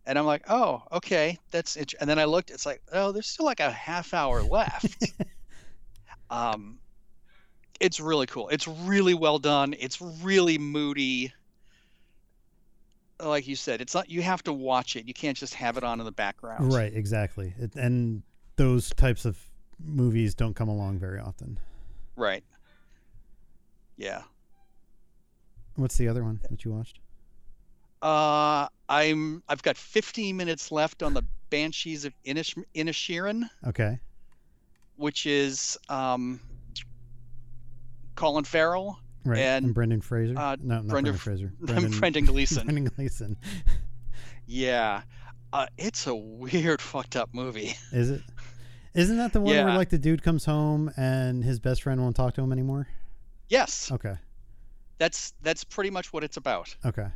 and 0.07 0.19
I'm 0.19 0.25
like, 0.25 0.43
"Oh, 0.49 0.81
okay, 0.91 1.37
that's 1.51 1.75
it." 1.75 1.93
And 1.99 2.09
then 2.09 2.17
I 2.17 2.25
looked, 2.25 2.49
it's 2.49 2.65
like, 2.65 2.81
"Oh, 2.91 3.11
there's 3.11 3.27
still 3.27 3.45
like 3.45 3.59
a 3.59 3.69
half 3.69 4.13
hour 4.13 4.41
left." 4.41 5.13
um, 6.29 6.79
it's 7.79 7.99
really 7.99 8.25
cool. 8.25 8.49
It's 8.49 8.67
really 8.67 9.13
well 9.13 9.37
done. 9.37 9.75
It's 9.77 10.01
really 10.01 10.57
moody. 10.57 11.33
like 13.23 13.47
you 13.47 13.55
said, 13.55 13.79
it's 13.79 13.93
not. 13.93 14.09
You 14.09 14.21
have 14.23 14.43
to 14.43 14.53
watch 14.53 14.95
it. 14.95 15.07
You 15.07 15.13
can't 15.13 15.37
just 15.37 15.53
have 15.53 15.77
it 15.77 15.83
on 15.83 15.99
in 15.99 16.05
the 16.05 16.11
background. 16.11 16.73
Right, 16.73 16.93
exactly. 16.93 17.53
It, 17.59 17.75
and 17.75 18.23
those 18.55 18.89
types 18.89 19.23
of 19.25 19.37
movies 19.79 20.35
don't 20.35 20.55
come 20.55 20.67
along 20.67 20.99
very 20.99 21.19
often. 21.19 21.59
Right. 22.15 22.43
Yeah. 23.97 24.21
What's 25.75 25.97
the 25.97 26.07
other 26.07 26.23
one 26.23 26.39
that 26.49 26.63
you 26.63 26.71
watched? 26.71 26.99
Uh, 28.01 28.67
I'm. 28.87 29.41
I've 29.49 29.63
got 29.63 29.77
15 29.77 30.35
minutes 30.37 30.71
left 30.71 31.01
on 31.03 31.13
the 31.13 31.23
Banshees 31.49 32.05
of 32.05 32.13
Inish 32.25 32.61
Inisherin, 32.75 33.43
Okay. 33.67 33.99
which 34.95 35.25
is 35.25 35.77
um, 35.89 36.39
Colin 38.15 38.43
Farrell 38.43 38.99
Right. 39.23 39.39
And, 39.39 39.73
Brendan 39.73 40.01
Fraser. 40.01 40.37
uh, 40.37 40.55
no, 40.61 40.75
not 40.81 40.87
Brenda 40.87 41.11
Brendan 41.13 41.17
Fraser. 41.17 41.51
and 41.67 41.91
Brendan 41.99 42.25
Gleeson. 42.27 42.65
Brendan 42.67 42.91
Gleeson. 42.95 43.37
Yeah. 44.45 45.01
Uh, 45.51 45.65
it's 45.79 46.05
a 46.05 46.13
weird, 46.15 46.79
fucked 46.79 47.15
up 47.15 47.29
movie. 47.33 47.75
Is 47.91 48.11
it? 48.11 48.21
Isn't 48.93 49.17
that 49.17 49.33
the 49.33 49.41
one 49.41 49.55
where 49.55 49.75
like 49.75 49.89
the 49.89 49.97
dude 49.97 50.21
comes 50.21 50.45
home 50.45 50.91
and 50.95 51.43
his 51.43 51.59
best 51.59 51.81
friend 51.83 51.99
won't 52.01 52.15
talk 52.15 52.35
to 52.35 52.41
him 52.41 52.51
anymore? 52.51 52.87
Yes, 53.49 53.91
Okay. 53.91 54.15
that's 54.97 55.33
that's 55.41 55.63
pretty 55.63 55.89
much 55.89 56.11
what 56.13 56.23
it's 56.23 56.37
about. 56.37 56.75
Okay. 56.85 57.07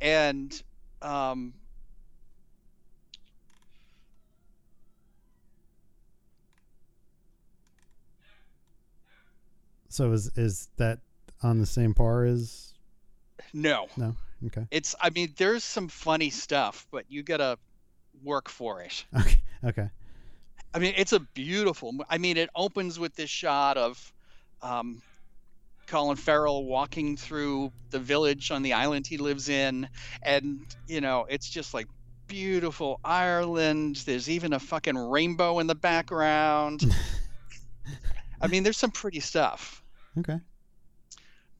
And 0.00 0.62
um, 1.02 1.52
So 9.88 10.12
is 10.12 10.28
is 10.36 10.68
that 10.76 10.98
on 11.42 11.58
the 11.58 11.66
same 11.66 11.94
par 11.94 12.24
as? 12.24 12.74
no, 13.52 13.88
No. 13.96 14.16
Okay. 14.46 14.66
it's. 14.70 14.94
I 15.00 15.10
mean, 15.10 15.32
there's 15.36 15.64
some 15.64 15.88
funny 15.88 16.30
stuff, 16.30 16.86
but 16.90 17.04
you 17.08 17.22
gotta 17.22 17.58
work 18.22 18.48
for 18.48 18.82
it. 18.82 19.04
Okay. 19.16 19.40
Okay. 19.64 19.90
I 20.74 20.78
mean, 20.78 20.94
it's 20.96 21.12
a 21.12 21.20
beautiful. 21.20 21.94
I 22.10 22.18
mean, 22.18 22.36
it 22.36 22.50
opens 22.54 22.98
with 22.98 23.14
this 23.14 23.30
shot 23.30 23.78
of 23.78 24.12
um, 24.62 25.00
Colin 25.86 26.16
Farrell 26.16 26.64
walking 26.64 27.16
through 27.16 27.72
the 27.90 27.98
village 27.98 28.50
on 28.50 28.62
the 28.62 28.72
island 28.72 29.06
he 29.06 29.18
lives 29.18 29.48
in, 29.48 29.88
and 30.22 30.60
you 30.86 31.00
know, 31.00 31.26
it's 31.28 31.48
just 31.48 31.74
like 31.74 31.86
beautiful 32.26 32.98
Ireland. 33.04 33.96
There's 34.06 34.28
even 34.28 34.52
a 34.52 34.58
fucking 34.58 34.96
rainbow 34.96 35.58
in 35.60 35.66
the 35.66 35.74
background. 35.76 36.82
I 38.40 38.48
mean, 38.48 38.62
there's 38.64 38.76
some 38.76 38.90
pretty 38.90 39.20
stuff, 39.20 39.82
Okay. 40.18 40.38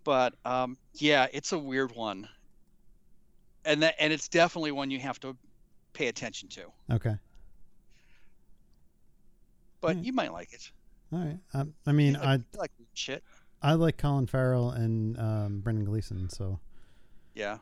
but 0.04 0.34
um, 0.44 0.76
yeah, 0.94 1.26
it's 1.32 1.52
a 1.52 1.58
weird 1.58 1.92
one, 1.94 2.28
and 3.64 3.82
that 3.82 3.94
and 3.98 4.12
it's 4.12 4.28
definitely 4.28 4.72
one 4.72 4.90
you 4.90 4.98
have 5.00 5.18
to 5.20 5.36
pay 5.94 6.08
attention 6.08 6.48
to. 6.50 6.66
Okay. 6.92 7.14
But 9.80 9.96
Hmm. 9.96 10.02
you 10.02 10.12
might 10.12 10.32
like 10.32 10.52
it. 10.52 10.70
All 11.12 11.20
right. 11.20 11.38
Um, 11.54 11.74
I 11.86 11.92
mean, 11.92 12.14
like, 12.14 12.22
I 12.24 12.58
like 12.58 12.72
weird 12.78 12.88
shit. 12.94 13.22
I 13.62 13.72
like 13.74 13.96
Colin 13.96 14.26
Farrell 14.26 14.70
and 14.70 15.18
um, 15.18 15.60
Brendan 15.60 15.84
Gleeson, 15.84 16.28
so 16.28 16.60
Yeah. 17.34 17.58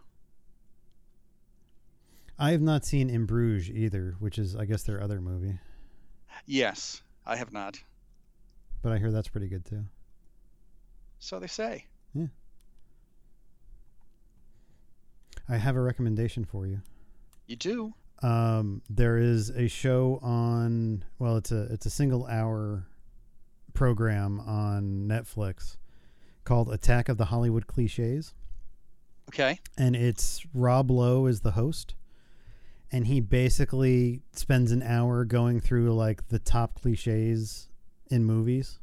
I 2.39 2.51
have 2.51 2.61
not 2.63 2.85
seen 2.85 3.09
In 3.11 3.27
Bruges 3.27 3.71
either, 3.71 4.17
which 4.19 4.39
is 4.39 4.57
I 4.57 4.65
guess 4.65 4.83
their 4.83 5.01
other 5.03 5.21
movie, 5.21 5.59
Yes, 6.47 7.01
I 7.25 7.37
have 7.37 7.53
not. 7.53 7.81
but 8.83 8.93
I 8.93 8.99
hear 8.99 9.13
that's 9.13 9.29
pretty 9.29 9.47
good 9.49 9.65
too. 9.65 9.85
So 11.21 11.39
they 11.39 11.47
say. 11.47 11.87
Yeah. 12.13 12.27
I 15.49 15.57
have 15.57 15.77
a 15.77 15.81
recommendation 15.81 16.45
for 16.45 16.67
you. 16.67 16.81
You 17.47 17.57
do? 17.57 17.95
Um, 18.23 18.83
there 18.91 19.19
is 19.19 19.51
a 19.51 19.69
show 19.69 20.19
on 20.23 21.05
well, 21.19 21.37
it's 21.37 21.53
a 21.53 21.63
it's 21.73 21.87
a 21.87 21.91
single 21.91 22.27
hour 22.27 22.87
program 23.75 24.41
on 24.41 25.07
Netflix 25.09 25.77
called 26.45 26.73
Attack 26.73 27.09
of 27.09 27.17
the 27.19 27.27
Hollywood 27.27 27.67
Cliches. 27.67 28.35
Okay. 29.31 29.59
and 29.79 29.97
it's 29.97 30.45
Rob 30.53 30.91
Lowe 30.91 31.27
is 31.27 31.41
the 31.41 31.53
host, 31.53 31.95
and 32.93 33.07
he 33.07 33.21
basically 33.21 34.21
spends 34.33 34.71
an 34.71 34.83
hour 34.83 35.25
going 35.25 35.61
through 35.61 35.95
like 35.95 36.29
the 36.29 36.39
top 36.39 36.81
cliches 36.81 37.69
in 38.11 38.25
movies. 38.25 38.79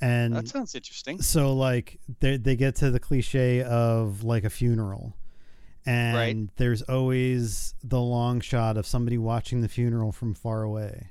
And 0.00 0.34
That 0.34 0.48
sounds 0.48 0.74
interesting. 0.74 1.20
so 1.22 1.54
like 1.54 2.00
they 2.20 2.36
they 2.36 2.56
get 2.56 2.74
to 2.76 2.90
the 2.90 2.98
cliche 2.98 3.62
of 3.62 4.24
like 4.24 4.44
a 4.44 4.50
funeral. 4.50 5.14
And 5.84 6.16
Right. 6.16 6.48
there's 6.56 6.82
always 6.82 7.74
the 7.84 8.00
long 8.00 8.40
shot 8.40 8.76
of 8.76 8.86
somebody 8.86 9.18
watching 9.18 9.60
the 9.60 9.68
funeral 9.68 10.10
from 10.12 10.34
far 10.34 10.62
away. 10.62 11.10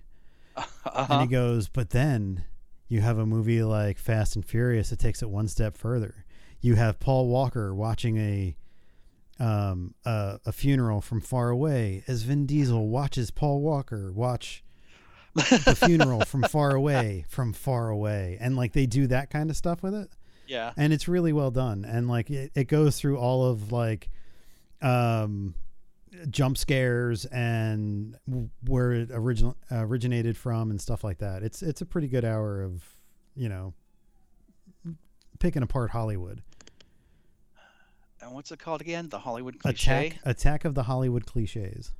And 0.58 0.66
Uh-huh. 0.86 1.20
he 1.22 1.28
goes, 1.28 1.68
but 1.70 1.92
then 1.92 2.44
you 2.92 3.00
have 3.00 3.18
a 3.18 3.26
movie 3.26 3.64
like 3.64 3.98
Fast 3.98 4.36
and 4.36 4.46
Furious 4.46 4.90
that 4.90 5.00
takes 5.00 5.22
it 5.22 5.30
one 5.30 5.48
step 5.48 5.78
further. 5.78 6.26
You 6.60 6.76
have 6.76 7.00
Paul 7.00 7.28
Walker 7.28 7.74
watching 7.74 8.18
a 8.18 8.58
um, 9.40 9.96
a, 10.04 10.42
a 10.46 10.52
funeral 10.52 11.00
from 11.00 11.22
far 11.22 11.50
away 11.50 12.04
as 12.06 12.24
Vin 12.24 12.46
Diesel 12.46 12.90
watches 12.90 13.32
Paul 13.32 13.62
Walker 13.62 14.12
watch 14.12 14.62
the 15.34 15.74
funeral 15.74 16.26
from 16.26 16.44
far 16.50 16.76
away, 16.76 17.24
from 17.30 17.54
far 17.54 17.88
away, 17.88 18.38
and 18.42 18.58
like 18.58 18.74
they 18.74 18.88
do 18.88 19.08
that 19.08 19.30
kind 19.30 19.50
of 19.50 19.56
stuff 19.56 19.82
with 19.82 19.96
it, 19.96 20.10
yeah. 20.46 20.74
and 20.76 20.92
it's 20.92 21.08
really 21.08 21.32
well 21.32 21.50
done. 21.50 21.86
And 21.86 22.10
like 22.10 22.30
it, 22.30 22.52
it 22.56 22.66
goes 22.66 23.00
through 23.00 23.18
all 23.18 23.46
of 23.46 23.72
like 23.72 24.10
um 24.82 25.56
jump 26.30 26.58
scares 26.58 27.26
and 27.26 28.18
where 28.66 28.94
it 28.94 29.10
original 29.12 29.56
originated 29.72 30.38
from 30.38 30.72
and 30.72 30.80
stuff 30.80 31.04
like 31.04 31.20
that. 31.20 31.44
It's 31.44 31.62
it's 31.62 31.82
a 31.82 31.86
pretty 31.86 32.08
good 32.08 32.26
hour 32.26 32.62
of 32.62 32.84
you 33.36 33.50
know 33.50 33.74
picking 35.40 35.64
apart 35.64 35.92
Hollywood. 35.92 36.42
And 38.22 38.34
what's 38.34 38.52
it 38.52 38.60
called 38.60 38.82
again? 38.82 39.10
The 39.10 39.20
Hollywood 39.20 39.60
cliche. 39.60 40.08
Attack 40.08 40.20
Attack 40.24 40.66
of 40.66 40.76
the 40.76 40.84
Hollywood 40.84 41.26
cliches. 41.26 41.94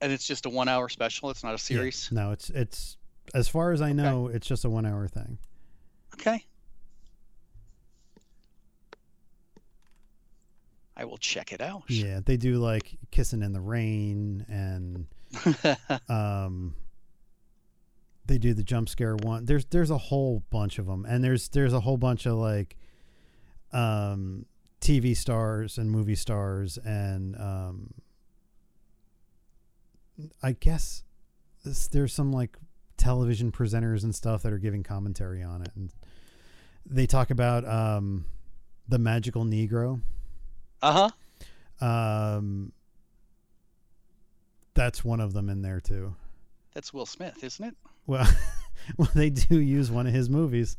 And 0.00 0.10
it's 0.12 0.26
just 0.26 0.46
a 0.46 0.50
one 0.50 0.68
hour 0.68 0.88
special. 0.88 1.30
It's 1.30 1.42
not 1.42 1.50
a 1.50 1.52
Yeah. 1.52 1.56
series. 1.58 2.08
No, 2.12 2.30
it's 2.32 2.50
it's 2.50 2.96
as 3.34 3.48
far 3.48 3.72
as 3.72 3.80
I 3.82 3.92
know, 3.92 4.28
it's 4.28 4.46
just 4.46 4.64
a 4.64 4.70
one 4.70 4.86
hour 4.86 5.06
thing. 5.08 5.38
Okay. 6.14 6.44
I 10.96 11.04
will 11.04 11.18
check 11.18 11.52
it 11.52 11.60
out. 11.60 11.84
Yeah, 11.88 12.20
they 12.24 12.36
do 12.36 12.56
like 12.58 12.98
kissing 13.10 13.42
in 13.42 13.52
the 13.52 13.60
rain 13.60 14.44
and 14.48 15.06
um 16.08 16.74
they 18.26 18.36
do 18.38 18.52
the 18.52 18.62
jump 18.64 18.88
scare 18.88 19.16
one 19.16 19.44
there's 19.44 19.64
there's 19.66 19.90
a 19.90 19.98
whole 19.98 20.42
bunch 20.50 20.78
of 20.78 20.86
them 20.86 21.04
and 21.08 21.22
there's 21.22 21.48
there's 21.50 21.72
a 21.72 21.80
whole 21.80 21.96
bunch 21.96 22.26
of 22.26 22.34
like 22.34 22.76
um 23.72 24.44
tv 24.80 25.16
stars 25.16 25.78
and 25.78 25.90
movie 25.90 26.14
stars 26.16 26.78
and 26.84 27.36
um 27.36 27.94
i 30.42 30.52
guess 30.52 31.02
this, 31.64 31.86
there's 31.88 32.12
some 32.12 32.32
like 32.32 32.56
television 32.96 33.50
presenters 33.50 34.04
and 34.04 34.14
stuff 34.14 34.42
that 34.42 34.52
are 34.52 34.58
giving 34.58 34.82
commentary 34.82 35.42
on 35.42 35.62
it 35.62 35.70
and 35.74 35.92
they 36.86 37.06
talk 37.06 37.30
about 37.30 37.66
um 37.66 38.24
the 38.88 38.98
magical 38.98 39.44
negro 39.44 40.00
uh 40.82 41.08
huh. 41.80 41.86
um 41.86 42.72
that's 44.74 45.04
one 45.04 45.20
of 45.20 45.32
them 45.32 45.48
in 45.48 45.62
there 45.62 45.80
too 45.80 46.14
That's 46.74 46.92
Will 46.94 47.06
Smith, 47.06 47.42
isn't 47.42 47.64
it? 47.64 47.74
Well, 48.06 48.26
well, 48.96 49.10
they 49.14 49.30
do 49.30 49.58
use 49.60 49.90
one 49.90 50.06
of 50.06 50.12
his 50.14 50.30
movies. 50.30 50.76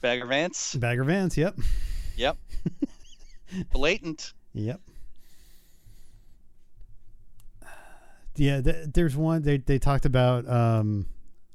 Bagger 0.00 0.26
Vance. 0.26 0.74
Bagger 0.74 1.04
Vance. 1.04 1.36
Yep. 1.36 1.56
Yep. 2.16 2.36
Blatant. 3.72 4.32
Yep. 4.52 4.80
Yeah, 8.38 8.60
th- 8.60 8.88
there's 8.92 9.16
one 9.16 9.42
they 9.42 9.58
they 9.58 9.78
talked 9.78 10.04
about 10.04 10.48
um 10.48 11.06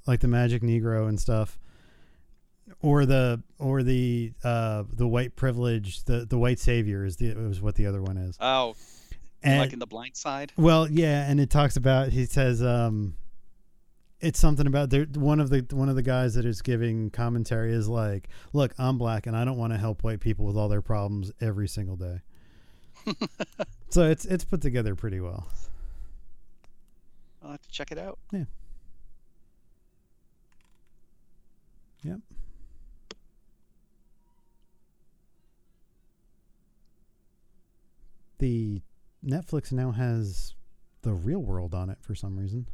like 0.08 0.20
the 0.20 0.28
Magic 0.28 0.62
Negro 0.62 1.08
and 1.08 1.20
stuff 1.20 1.60
or 2.82 3.06
the 3.06 3.42
or 3.60 3.84
the 3.84 4.34
uh 4.44 4.84
the 4.92 5.08
white 5.08 5.36
privilege, 5.36 6.04
the 6.06 6.26
the 6.26 6.38
white 6.38 6.60
savior 6.60 7.06
is 7.06 7.18
the 7.18 7.34
was 7.34 7.62
what 7.62 7.76
the 7.76 7.86
other 7.86 8.02
one 8.02 8.18
is. 8.18 8.38
Oh, 8.40 8.76
And 9.44 9.60
like 9.60 9.74
in 9.74 9.80
The 9.80 9.88
Blind 9.88 10.16
Side. 10.16 10.52
Well, 10.58 10.90
yeah, 10.90 11.30
and 11.30 11.40
it 11.40 11.50
talks 11.50 11.76
about 11.76 12.10
he 12.10 12.26
says 12.26 12.64
um 12.64 13.16
it's 14.20 14.40
something 14.40 14.68
about 14.68 14.90
there 14.92 15.06
one 15.16 15.40
of 15.40 15.50
the 15.50 15.66
one 15.72 15.90
of 15.90 15.96
the 15.96 16.04
guys 16.04 16.36
that 16.36 16.46
is 16.46 16.62
giving 16.62 17.10
commentary 17.10 17.74
is 17.74 17.88
like, 17.88 18.30
"Look, 18.54 18.74
I'm 18.78 18.98
black 18.98 19.26
and 19.28 19.36
I 19.36 19.46
don't 19.46 19.58
want 19.58 19.74
to 19.74 19.80
help 19.80 20.04
white 20.04 20.20
people 20.20 20.46
with 20.46 20.56
all 20.56 20.70
their 20.70 20.82
problems 20.82 21.32
every 21.42 21.68
single 21.68 21.96
day." 21.96 22.22
so 23.90 24.10
it's 24.10 24.26
it's 24.26 24.44
put 24.44 24.62
together 24.62 24.96
pretty 24.96 25.20
well. 25.20 25.48
I'll 27.44 27.52
have 27.52 27.62
to 27.62 27.70
check 27.70 27.92
it 27.92 27.98
out. 27.98 28.20
Yeah. 28.32 28.46
Yep. 32.04 32.20
The 38.40 38.82
Netflix 39.26 39.72
now 39.72 39.92
has 39.92 40.56
the 41.04 41.14
real 41.14 41.40
world 41.40 41.74
on 41.74 41.90
it 41.90 41.98
for 42.02 42.16
some 42.16 42.38
reason. 42.38 42.68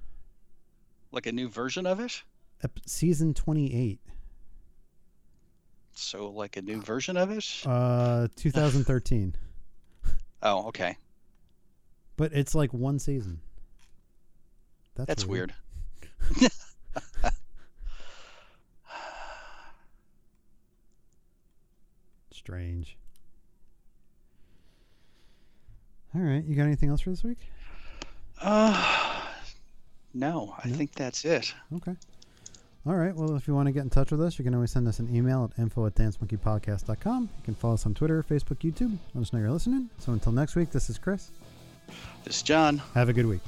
Like 1.12 1.26
a 1.26 1.32
new 1.32 1.50
version 1.50 1.86
of 1.86 2.00
it. 2.00 2.24
Ep- 2.64 2.80
season 2.86 3.34
28, 3.34 4.00
So 5.94 6.30
like 6.30 6.58
a 6.58 6.62
new 6.62 6.82
version 6.82 7.16
of 7.18 7.30
it. 7.32 7.46
uh 7.66 8.28
2013. 8.36 9.36
Oh, 10.44 10.68
okay. 10.68 10.96
but 12.16 12.32
it's 12.32 12.54
like 12.54 12.72
one 12.72 13.00
season. 13.00 13.42
That's, 14.98 15.08
That's 15.08 15.26
weird. 15.26 15.54
Strange. 22.32 22.98
All 26.16 26.22
right, 26.22 26.44
you 26.44 26.56
got 26.56 26.64
anything 26.64 26.90
else 26.90 27.02
for 27.02 27.10
this 27.10 27.24
week? 27.24 27.38
Uh, 28.42 29.22
no, 30.14 30.56
I 30.64 30.70
No? 30.70 30.76
think 30.76 30.94
that's 30.94 31.26
it. 31.26 31.54
Okay. 31.76 31.96
All 32.86 32.96
right. 32.96 33.14
Well, 33.14 33.36
if 33.36 33.48
you 33.48 33.54
want 33.54 33.68
to 33.68 33.74
get 33.74 33.84
in 33.84 33.90
touch 33.90 34.12
with 34.12 34.22
us, 34.22 34.40
you 34.40 34.46
can 34.46 34.56
always 34.56 34.72
send 34.72 34.88
us 34.88 35.00
an 35.00 35.14
email 35.14 35.52
at 35.52 35.60
info 35.62 35.86
at 35.88 35.96
dancemonkeypodcast.com. 35.96 37.24
You 37.24 37.44
can 37.44 37.54
follow 37.56 37.74
us 37.74 37.86
on 37.86 37.94
Twitter, 37.94 38.24
Facebook, 38.24 38.60
YouTube. 38.60 38.98
Let 39.14 39.22
us 39.24 39.34
know 39.34 39.40
you're 39.40 39.52
listening. 39.52 39.90
So 40.00 40.14
until 40.14 40.32
next 40.32 40.56
week, 40.56 40.72
this 40.72 40.90
is 40.90 40.98
Chris. 40.98 41.30
This 42.24 42.38
is 42.38 42.42
John. 42.44 42.82
Have 42.94 43.10
a 43.10 43.14
good 43.14 43.26
week. 43.26 43.42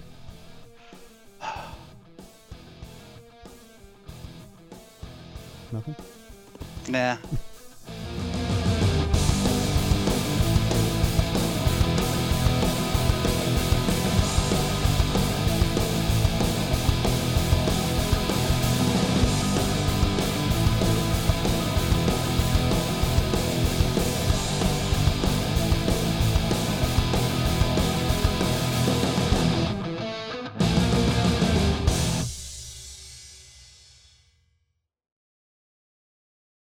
Nothing? 5.72 5.96
Nah. 6.88 7.18